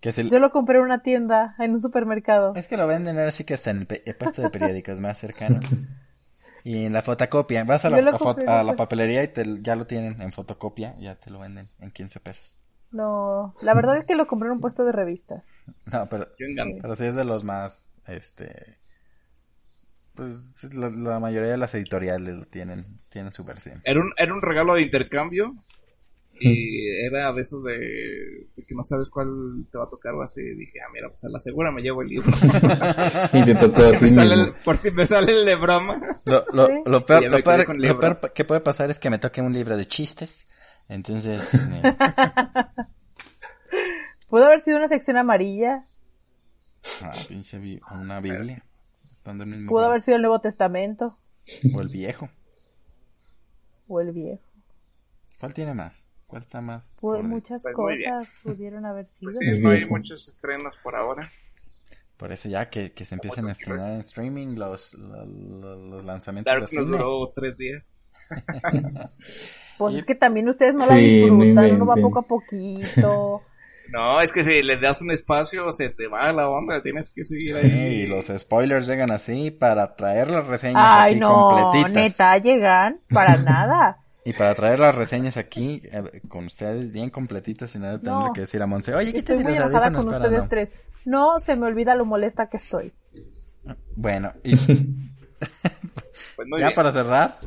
Que 0.00 0.10
es, 0.10 0.18
el- 0.18 0.30
Yo 0.30 0.38
lo 0.38 0.50
compré 0.50 0.78
en 0.78 0.84
una 0.84 1.02
tienda, 1.02 1.54
en 1.58 1.72
un 1.72 1.82
supermercado. 1.82 2.54
es 2.54 2.68
que 2.68 2.76
lo 2.76 2.86
venden 2.86 3.18
ahora 3.18 3.32
sí 3.32 3.44
que 3.44 3.54
está 3.54 3.70
en 3.70 3.78
el, 3.78 3.86
pe- 3.86 4.02
el 4.06 4.14
puesto 4.16 4.42
de 4.42 4.50
periódicos 4.50 5.00
más 5.00 5.18
cercano. 5.18 5.60
Y 6.64 6.84
en 6.84 6.92
la 6.92 7.02
fotocopia, 7.02 7.64
vas 7.64 7.84
a 7.84 7.90
la, 7.90 7.96
a 7.98 8.18
fo- 8.18 8.36
a 8.46 8.76
papelería 8.76 9.22
y 9.24 9.28
te, 9.28 9.44
ya 9.60 9.74
lo 9.74 9.86
tienen 9.86 10.20
en 10.22 10.32
fotocopia, 10.32 10.94
ya 10.98 11.14
te 11.16 11.30
lo 11.30 11.38
venden 11.38 11.68
en 11.80 11.90
15 11.90 12.20
pesos. 12.20 12.56
No, 12.90 13.54
la 13.62 13.74
verdad 13.74 13.98
es 13.98 14.04
que 14.06 14.14
lo 14.14 14.26
compré 14.26 14.46
en 14.48 14.52
un 14.54 14.60
puesto 14.60 14.84
de 14.84 14.92
revistas. 14.92 15.46
No, 15.86 16.08
pero, 16.08 16.28
pero 16.80 16.94
sí 16.94 17.04
es 17.06 17.14
de 17.14 17.24
los 17.24 17.44
más, 17.44 18.00
este, 18.06 18.78
pues 20.14 20.64
la, 20.74 20.90
la 20.90 21.20
mayoría 21.20 21.50
de 21.50 21.56
las 21.58 21.74
editoriales 21.74 22.34
lo 22.34 22.44
tienen, 22.44 23.00
tienen 23.08 23.32
su 23.32 23.44
versión. 23.44 23.80
Era 23.84 24.00
un, 24.00 24.10
era 24.16 24.34
un 24.34 24.42
regalo 24.42 24.74
de 24.74 24.82
intercambio. 24.82 25.54
Y 26.40 26.88
era 27.04 27.32
de 27.32 27.40
esos 27.42 27.62
de, 27.64 27.78
de 28.56 28.62
que 28.66 28.74
no 28.74 28.84
sabes 28.84 29.10
cuál 29.10 29.66
te 29.70 29.78
va 29.78 29.84
a 29.84 29.90
tocar 29.90 30.14
o 30.14 30.22
así. 30.22 30.42
Dije, 30.42 30.78
ah, 30.80 30.90
mira, 30.92 31.08
pues 31.08 31.24
a 31.24 31.28
la 31.30 31.38
segura 31.38 31.70
me 31.72 31.82
llevo 31.82 32.02
el 32.02 32.08
libro. 32.08 32.30
Y 33.32 33.44
te 33.44 33.54
tocó 33.60 33.74
por, 33.74 33.84
a 33.84 33.88
si 33.88 33.96
ti 33.98 34.04
me 34.04 34.08
sale 34.10 34.36
mismo. 34.36 34.44
el, 34.56 34.62
por 34.64 34.76
si 34.76 34.90
me 34.90 35.06
sale 35.06 35.32
el 35.40 35.46
de 35.46 35.54
broma. 35.56 36.00
Lo, 36.24 36.44
lo, 36.52 36.68
lo 36.84 37.04
peor, 37.06 37.24
lo 37.24 37.38
peor- 37.38 37.76
lo 37.76 37.98
peor 38.00 38.32
que 38.34 38.44
puede 38.44 38.60
pasar 38.60 38.90
es 38.90 38.98
que 38.98 39.10
me 39.10 39.18
toque 39.18 39.40
un 39.40 39.52
libro 39.52 39.76
de 39.76 39.86
chistes. 39.86 40.46
Entonces, 40.88 41.52
me- 41.68 41.82
Pudo 44.28 44.44
haber 44.46 44.60
sido 44.60 44.76
una 44.76 44.88
sección 44.88 45.16
amarilla, 45.16 45.86
ah, 47.02 47.12
pinche 47.28 47.58
bi- 47.58 47.80
una 47.92 48.20
Biblia. 48.20 48.62
Mismo 49.24 49.68
pudo 49.68 49.80
lugar. 49.80 49.84
haber 49.90 50.00
sido 50.00 50.16
el 50.16 50.22
Nuevo 50.22 50.40
Testamento 50.40 51.18
O 51.74 51.80
el 51.82 51.88
viejo. 51.88 52.30
o 53.86 54.00
el 54.00 54.12
Viejo. 54.12 54.40
¿Cuál 55.38 55.52
tiene 55.54 55.74
más? 55.74 56.08
¿Cuál 56.28 56.42
está 56.42 56.60
más? 56.60 56.94
Pudo- 57.00 57.16
orden? 57.18 57.30
muchas 57.30 57.62
Pues 57.62 57.74
cosas 57.74 58.30
pudieron 58.44 58.86
haber 58.86 59.06
sido. 59.08 59.32
Pues 59.32 59.38
sí, 59.38 59.58
no 59.58 59.70
hay 59.70 59.84
muchos 59.86 60.28
estrenos 60.28 60.76
por 60.78 60.94
ahora. 60.94 61.28
Por 62.16 62.30
eso 62.32 62.48
ya 62.48 62.68
que, 62.70 62.90
que 62.92 63.04
se 63.04 63.14
empiecen 63.16 63.46
a 63.48 63.52
estrenar 63.52 63.90
en 63.92 64.00
streaming 64.00 64.56
los, 64.56 64.94
los, 64.94 65.26
los 65.28 66.04
lanzamientos 66.04 66.52
Dark 66.52 66.68
de 66.68 66.76
nos 66.76 66.86
cine. 66.86 66.98
duró 66.98 67.32
tres 67.34 67.56
días. 67.56 67.98
Pues 69.78 69.94
es 69.94 70.04
que 70.04 70.16
también 70.16 70.48
ustedes 70.48 70.74
no 70.74 70.80
la 70.86 70.96
Sí, 70.96 71.30
no 71.30 71.36
disfrutan, 71.44 71.74
uno 71.76 71.86
va 71.86 71.94
poco 71.96 72.18
a 72.20 72.22
poquito. 72.22 73.42
No, 73.90 74.20
es 74.20 74.34
que 74.34 74.44
si 74.44 74.62
le 74.62 74.78
das 74.78 75.00
un 75.00 75.10
espacio 75.12 75.72
se 75.72 75.88
te 75.88 76.08
va 76.08 76.30
la 76.34 76.50
onda, 76.50 76.82
tienes 76.82 77.08
que 77.10 77.24
seguir 77.24 77.54
Sí, 77.54 77.60
ahí. 77.66 77.72
y 78.02 78.06
los 78.06 78.26
spoilers 78.26 78.86
llegan 78.86 79.10
así 79.10 79.50
para 79.50 79.96
traer 79.96 80.30
las 80.30 80.46
reseñas 80.46 80.82
Ay, 80.86 81.12
aquí 81.12 81.20
no, 81.20 81.48
completitas. 81.48 81.92
neta, 81.92 82.36
llegan 82.36 83.00
para 83.08 83.38
nada. 83.38 83.96
Y 84.28 84.32
para 84.34 84.54
traer 84.54 84.78
las 84.78 84.94
reseñas 84.94 85.36
aquí 85.38 85.80
eh, 85.84 86.20
con 86.28 86.44
ustedes 86.46 86.92
bien 86.92 87.08
completitas 87.08 87.74
y 87.74 87.78
nada 87.78 87.98
tener 87.98 88.12
No. 88.18 88.32
que 88.34 88.42
decir 88.42 88.60
a 88.62 88.66
Monse, 88.66 88.94
oye, 88.94 89.06
Estoy 89.08 89.20
quítate 89.22 89.42
muy 89.42 89.52
los 89.52 89.60
enojada 89.60 89.92
con 89.92 90.04
para 90.04 90.16
ustedes 90.18 90.42
no. 90.44 90.48
tres. 90.48 90.70
No 91.06 91.40
se 91.40 91.56
me 91.56 91.66
olvida 91.66 91.94
lo 91.94 92.04
molesta 92.04 92.48
que 92.48 92.58
estoy. 92.58 92.92
Bueno, 93.96 94.32
y 94.44 94.54
Pues 96.36 96.46
muy 96.48 96.60
ya 96.60 96.66
bien. 96.68 96.74
para 96.74 96.92
cerrar, 96.92 97.38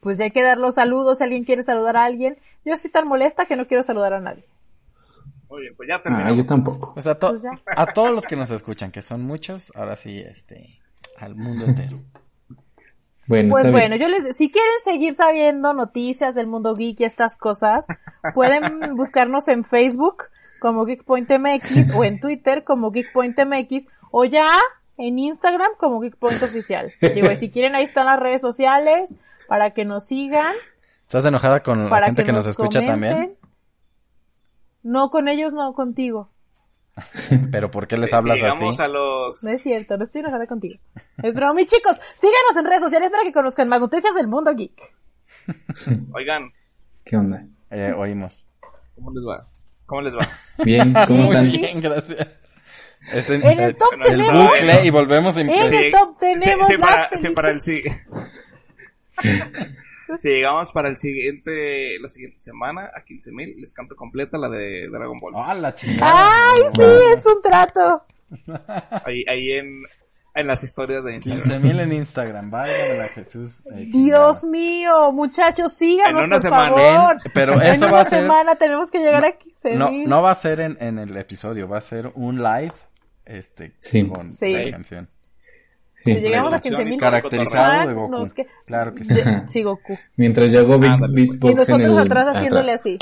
Pues 0.00 0.18
ya 0.18 0.24
hay 0.24 0.30
que 0.32 0.42
dar 0.42 0.58
los 0.58 0.74
saludos 0.74 1.18
si 1.18 1.24
alguien 1.24 1.44
quiere 1.44 1.62
saludar 1.62 1.96
a 1.96 2.04
alguien. 2.04 2.36
Yo 2.64 2.72
estoy 2.74 2.90
tan 2.90 3.06
molesta 3.06 3.46
que 3.46 3.54
no 3.54 3.66
quiero 3.68 3.82
saludar 3.84 4.14
a 4.14 4.20
nadie. 4.20 4.44
Muy 5.48 5.62
bien, 5.62 5.74
pues 5.76 5.88
ya 5.88 5.96
Ah, 5.96 6.02
terminamos. 6.02 6.36
yo 6.36 6.46
tampoco. 6.46 6.92
pues 6.94 7.06
a, 7.06 7.16
to- 7.18 7.28
Pues 7.30 7.42
ya. 7.42 7.50
a 7.66 7.86
todos 7.92 8.10
los 8.10 8.26
que 8.26 8.34
nos 8.36 8.50
escuchan, 8.50 8.90
que 8.90 9.00
son 9.02 9.22
muchos, 9.22 9.70
ahora 9.76 9.96
sí, 9.96 10.18
este, 10.18 10.80
al 11.18 11.36
mundo 11.36 11.66
entero. 11.66 12.00
Bueno, 13.26 13.50
Pues 13.50 13.70
bueno, 13.70 13.96
bien. 13.96 14.00
yo 14.00 14.08
les, 14.08 14.36
si 14.36 14.50
quieren 14.50 14.72
seguir 14.84 15.14
sabiendo 15.14 15.72
noticias 15.74 16.34
del 16.34 16.46
mundo 16.46 16.74
geek 16.74 17.00
y 17.00 17.04
estas 17.04 17.36
cosas, 17.36 17.86
pueden 18.34 18.62
buscarnos 18.96 19.46
en 19.48 19.64
Facebook 19.64 20.24
como 20.60 20.84
GeekPointMX 20.86 21.94
o 21.94 22.04
en 22.04 22.20
Twitter 22.20 22.64
como 22.64 22.92
GeekPointMX 22.92 23.86
o 24.10 24.24
ya 24.24 24.46
en 24.98 25.18
Instagram 25.18 25.70
como 25.78 26.00
GeekPoint 26.00 26.42
Oficial. 26.42 26.92
Digo, 27.00 27.30
y 27.30 27.36
si 27.36 27.50
quieren 27.50 27.74
ahí 27.74 27.84
están 27.84 28.06
las 28.06 28.20
redes 28.20 28.40
sociales 28.40 29.14
para 29.48 29.70
que 29.70 29.84
nos 29.84 30.06
sigan, 30.06 30.54
¿Estás 31.02 31.24
enojada 31.26 31.60
con 31.62 31.90
la 31.90 32.06
gente 32.06 32.22
que, 32.22 32.26
que 32.26 32.32
nos, 32.32 32.46
escucha 32.46 32.80
comenten. 32.80 33.10
también? 33.12 33.36
No, 34.82 35.10
con 35.10 35.28
ellos 35.28 35.52
no, 35.52 35.74
contigo. 35.74 36.30
Pero 37.50 37.70
¿por 37.70 37.86
qué 37.86 37.96
les 37.96 38.10
Sí, 38.10 38.16
hablas 38.16 38.38
así? 38.42 38.82
a 38.82 38.88
los... 38.88 39.42
No 39.42 39.50
es 39.50 39.62
cierto, 39.62 39.96
no 39.96 40.04
estoy 40.04 40.20
enojada 40.20 40.46
contigo. 40.46 40.78
Es 41.22 41.34
broma, 41.34 41.54
mis 41.54 41.66
chicos, 41.66 41.96
síganos 42.16 42.56
en 42.58 42.64
redes 42.66 42.82
sociales 42.82 43.10
para 43.10 43.22
que 43.22 43.32
conozcan 43.32 43.68
más 43.68 43.80
noticias 43.80 44.14
del 44.14 44.28
mundo 44.28 44.52
geek. 44.54 44.78
Oigan, 46.14 46.50
¿Qué 47.04 47.16
onda? 47.16 47.44
Eh, 47.70 47.92
oímos. 47.96 48.44
¿cómo 48.94 49.10
les 49.12 49.24
va? 49.24 49.44
¿Cómo 49.86 50.00
les 50.02 50.14
va? 50.14 50.28
Bien, 50.64 50.94
¿cómo 51.06 51.24
están? 51.24 51.46
Muy 51.48 51.58
bien, 51.58 51.80
gracias. 51.80 52.28
Es 53.12 53.30
en, 53.30 53.44
En 53.44 53.58
el 53.58 53.70
eh, 53.70 53.74
top 53.74 53.92
el 53.94 54.02
tenemos- 54.20 54.48
bucle 54.48 54.84
y 54.86 54.90
volvemos 54.90 55.36
en... 55.38 55.50
En 55.50 55.74
el 55.74 55.90
top 55.90 56.18
tenemos 56.18 56.66
sí, 56.66 56.76
las 56.76 56.80
para, 56.80 57.10
para 57.34 57.50
el 57.50 57.60
sí. 57.60 57.82
Si 60.20 60.28
llegamos 60.28 60.72
para 60.72 60.88
el 60.88 60.98
siguiente, 60.98 61.98
la 62.00 62.08
siguiente 62.08 62.38
semana 62.38 62.90
a 62.94 63.04
15.000, 63.04 63.56
les 63.56 63.72
canto 63.72 63.94
completa 63.96 64.38
la 64.38 64.48
de 64.48 64.88
Dragon 64.90 65.18
Ball. 65.18 65.34
¡Ah, 65.36 65.54
la 65.54 65.74
chingada! 65.74 66.12
¡Ay, 66.14 66.60
sí! 66.74 66.82
Es 67.14 67.24
un 67.26 67.42
trato. 67.42 68.04
Ahí, 69.04 69.24
ahí 69.28 69.52
en, 69.58 69.82
en 70.34 70.46
las 70.46 70.64
historias 70.64 71.04
de 71.04 71.12
Instagram. 71.12 71.42
15 71.42 71.58
mil 71.60 71.80
en 71.80 71.92
Instagram, 71.92 72.50
válgame 72.50 72.96
la 72.98 73.08
Jesús. 73.08 73.66
eh, 73.66 73.86
Dios 73.92 74.44
mío, 74.44 75.12
muchachos, 75.12 75.74
síganos, 75.74 76.20
En 76.20 76.26
una 76.26 76.36
por 76.36 76.40
semana, 76.40 76.76
favor. 76.76 77.16
En- 77.24 77.32
pero 77.34 77.52
En 77.54 77.62
eso 77.62 77.84
una 77.86 77.92
va 77.94 78.00
a 78.00 78.04
ser- 78.06 78.20
semana 78.22 78.54
tenemos 78.56 78.90
que 78.90 78.98
llegar 79.00 79.22
a 79.24 79.36
15 79.36 79.74
No, 79.74 79.90
mil. 79.90 80.08
no 80.08 80.22
va 80.22 80.30
a 80.30 80.34
ser 80.34 80.60
en, 80.60 80.78
en 80.80 80.98
el 80.98 81.14
episodio, 81.16 81.68
va 81.68 81.76
a 81.78 81.82
ser 81.82 82.10
un 82.14 82.38
live, 82.42 82.72
este, 83.26 83.74
Sí. 83.80 84.06
con 84.08 84.32
Sí. 84.32 84.54
esa 84.54 84.70
canción. 84.70 85.08
Si 86.04 86.14
Sí. 86.14 86.20
llegamos 86.20 86.54
a 86.54 86.58
Producción 86.58 86.74
15 86.74 86.84
mil. 86.84 86.94
y 86.94 86.98
Caracterizado 86.98 87.88
de 87.88 87.94
Goku. 87.94 88.10
Nos 88.12 88.34
que- 88.34 88.46
Claro 88.66 88.94
que 88.94 89.04
sí. 89.04 89.14
de- 89.14 89.42
sí, 89.48 89.62
Goku. 89.62 89.98
Mientras 90.16 90.50
yo 90.50 90.60
hago 90.60 90.74
Ándale, 90.74 90.98
pues. 90.98 91.12
beatbox 91.14 91.50
Y 91.50 91.54
nosotros 91.54 91.80
en 91.80 91.90
el... 91.92 91.98
atrás 91.98 92.36
haciéndole 92.36 92.72
atrás. 92.72 92.80
así. 92.80 92.98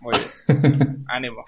Muy 0.00 0.14
bien. 0.48 1.04
Ánimo. 1.08 1.44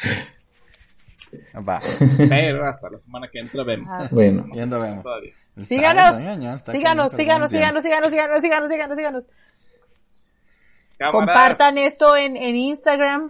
Va. 1.68 1.80
Pero 2.28 2.66
hasta 2.66 2.90
la 2.90 2.98
semana 2.98 3.28
que 3.28 3.38
entra 3.40 3.62
vemos. 3.64 4.10
Bueno, 4.10 4.44
Ya 4.54 4.66
nos 4.66 4.82
vemos. 4.82 5.02
Todavía. 5.02 5.32
Síganos, 5.60 6.16
síganos, 6.16 6.62
síganos, 7.12 7.12
síganos, 7.12 7.50
síganos, 7.82 7.82
síganos, 7.82 8.40
síganos, 8.42 8.70
síganos, 8.70 8.96
síganos. 8.96 9.24
Compartan 11.12 11.78
esto 11.78 12.16
en, 12.16 12.36
en 12.36 12.56
Instagram 12.56 13.28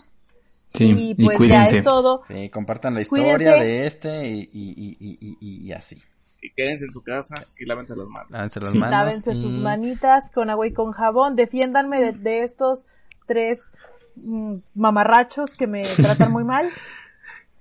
sí, 0.75 0.85
y 0.85 1.11
y, 1.11 1.15
pues 1.15 1.29
ya 1.31 1.37
cuídense. 1.39 1.79
es 1.79 1.85
todo. 1.85 2.23
Sí, 2.29 2.49
compartan 2.51 2.95
la 2.95 3.01
historia 3.03 3.37
Cuídense. 3.37 3.59
de 3.65 3.87
este 3.87 4.29
y, 4.29 4.41
y, 4.53 4.97
y, 4.99 5.19
y, 5.21 5.37
y, 5.41 5.67
y 5.69 5.73
así. 5.73 6.01
Y 6.41 6.51
quédense 6.51 6.85
en 6.85 6.93
su 6.93 7.03
casa 7.03 7.35
y 7.59 7.65
lávense 7.67 7.97
las 7.97 8.07
manos. 8.07 8.31
Lávense 8.31 8.61
las 8.61 8.71
Sí. 8.71 8.79
manos. 8.79 8.91
Lávense 8.93 9.33
y- 9.33 9.35
sus 9.43 9.53
manitas 9.61 10.31
con 10.33 10.51
agua 10.51 10.67
y 10.69 10.73
con 10.73 10.93
jabón. 10.93 11.35
Defiéndanme 11.37 12.01
de, 12.01 12.13
de 12.13 12.45
estos 12.45 12.87
tres 13.27 13.71
mm, 14.17 14.55
mamarrachos 14.77 15.55
que 15.57 15.67
me 15.67 15.83
tratan 15.83 16.31
muy 16.33 16.45
mal. 16.45 16.69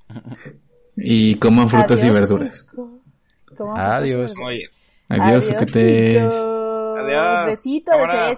Y 0.95 1.36
coman 1.36 1.70
frutas 1.70 1.99
y 2.03 2.08
Adiós, 2.08 2.14
verduras. 2.22 2.64
Coman 2.64 2.99
frutas 3.45 3.78
y 3.78 4.14
Adiós. 4.14 4.34
Adiós, 4.41 4.72
Adiós, 5.10 5.47
chicos. 5.47 6.34
Adiós. 6.97 7.45
Besito 7.45 7.91
de 7.91 8.38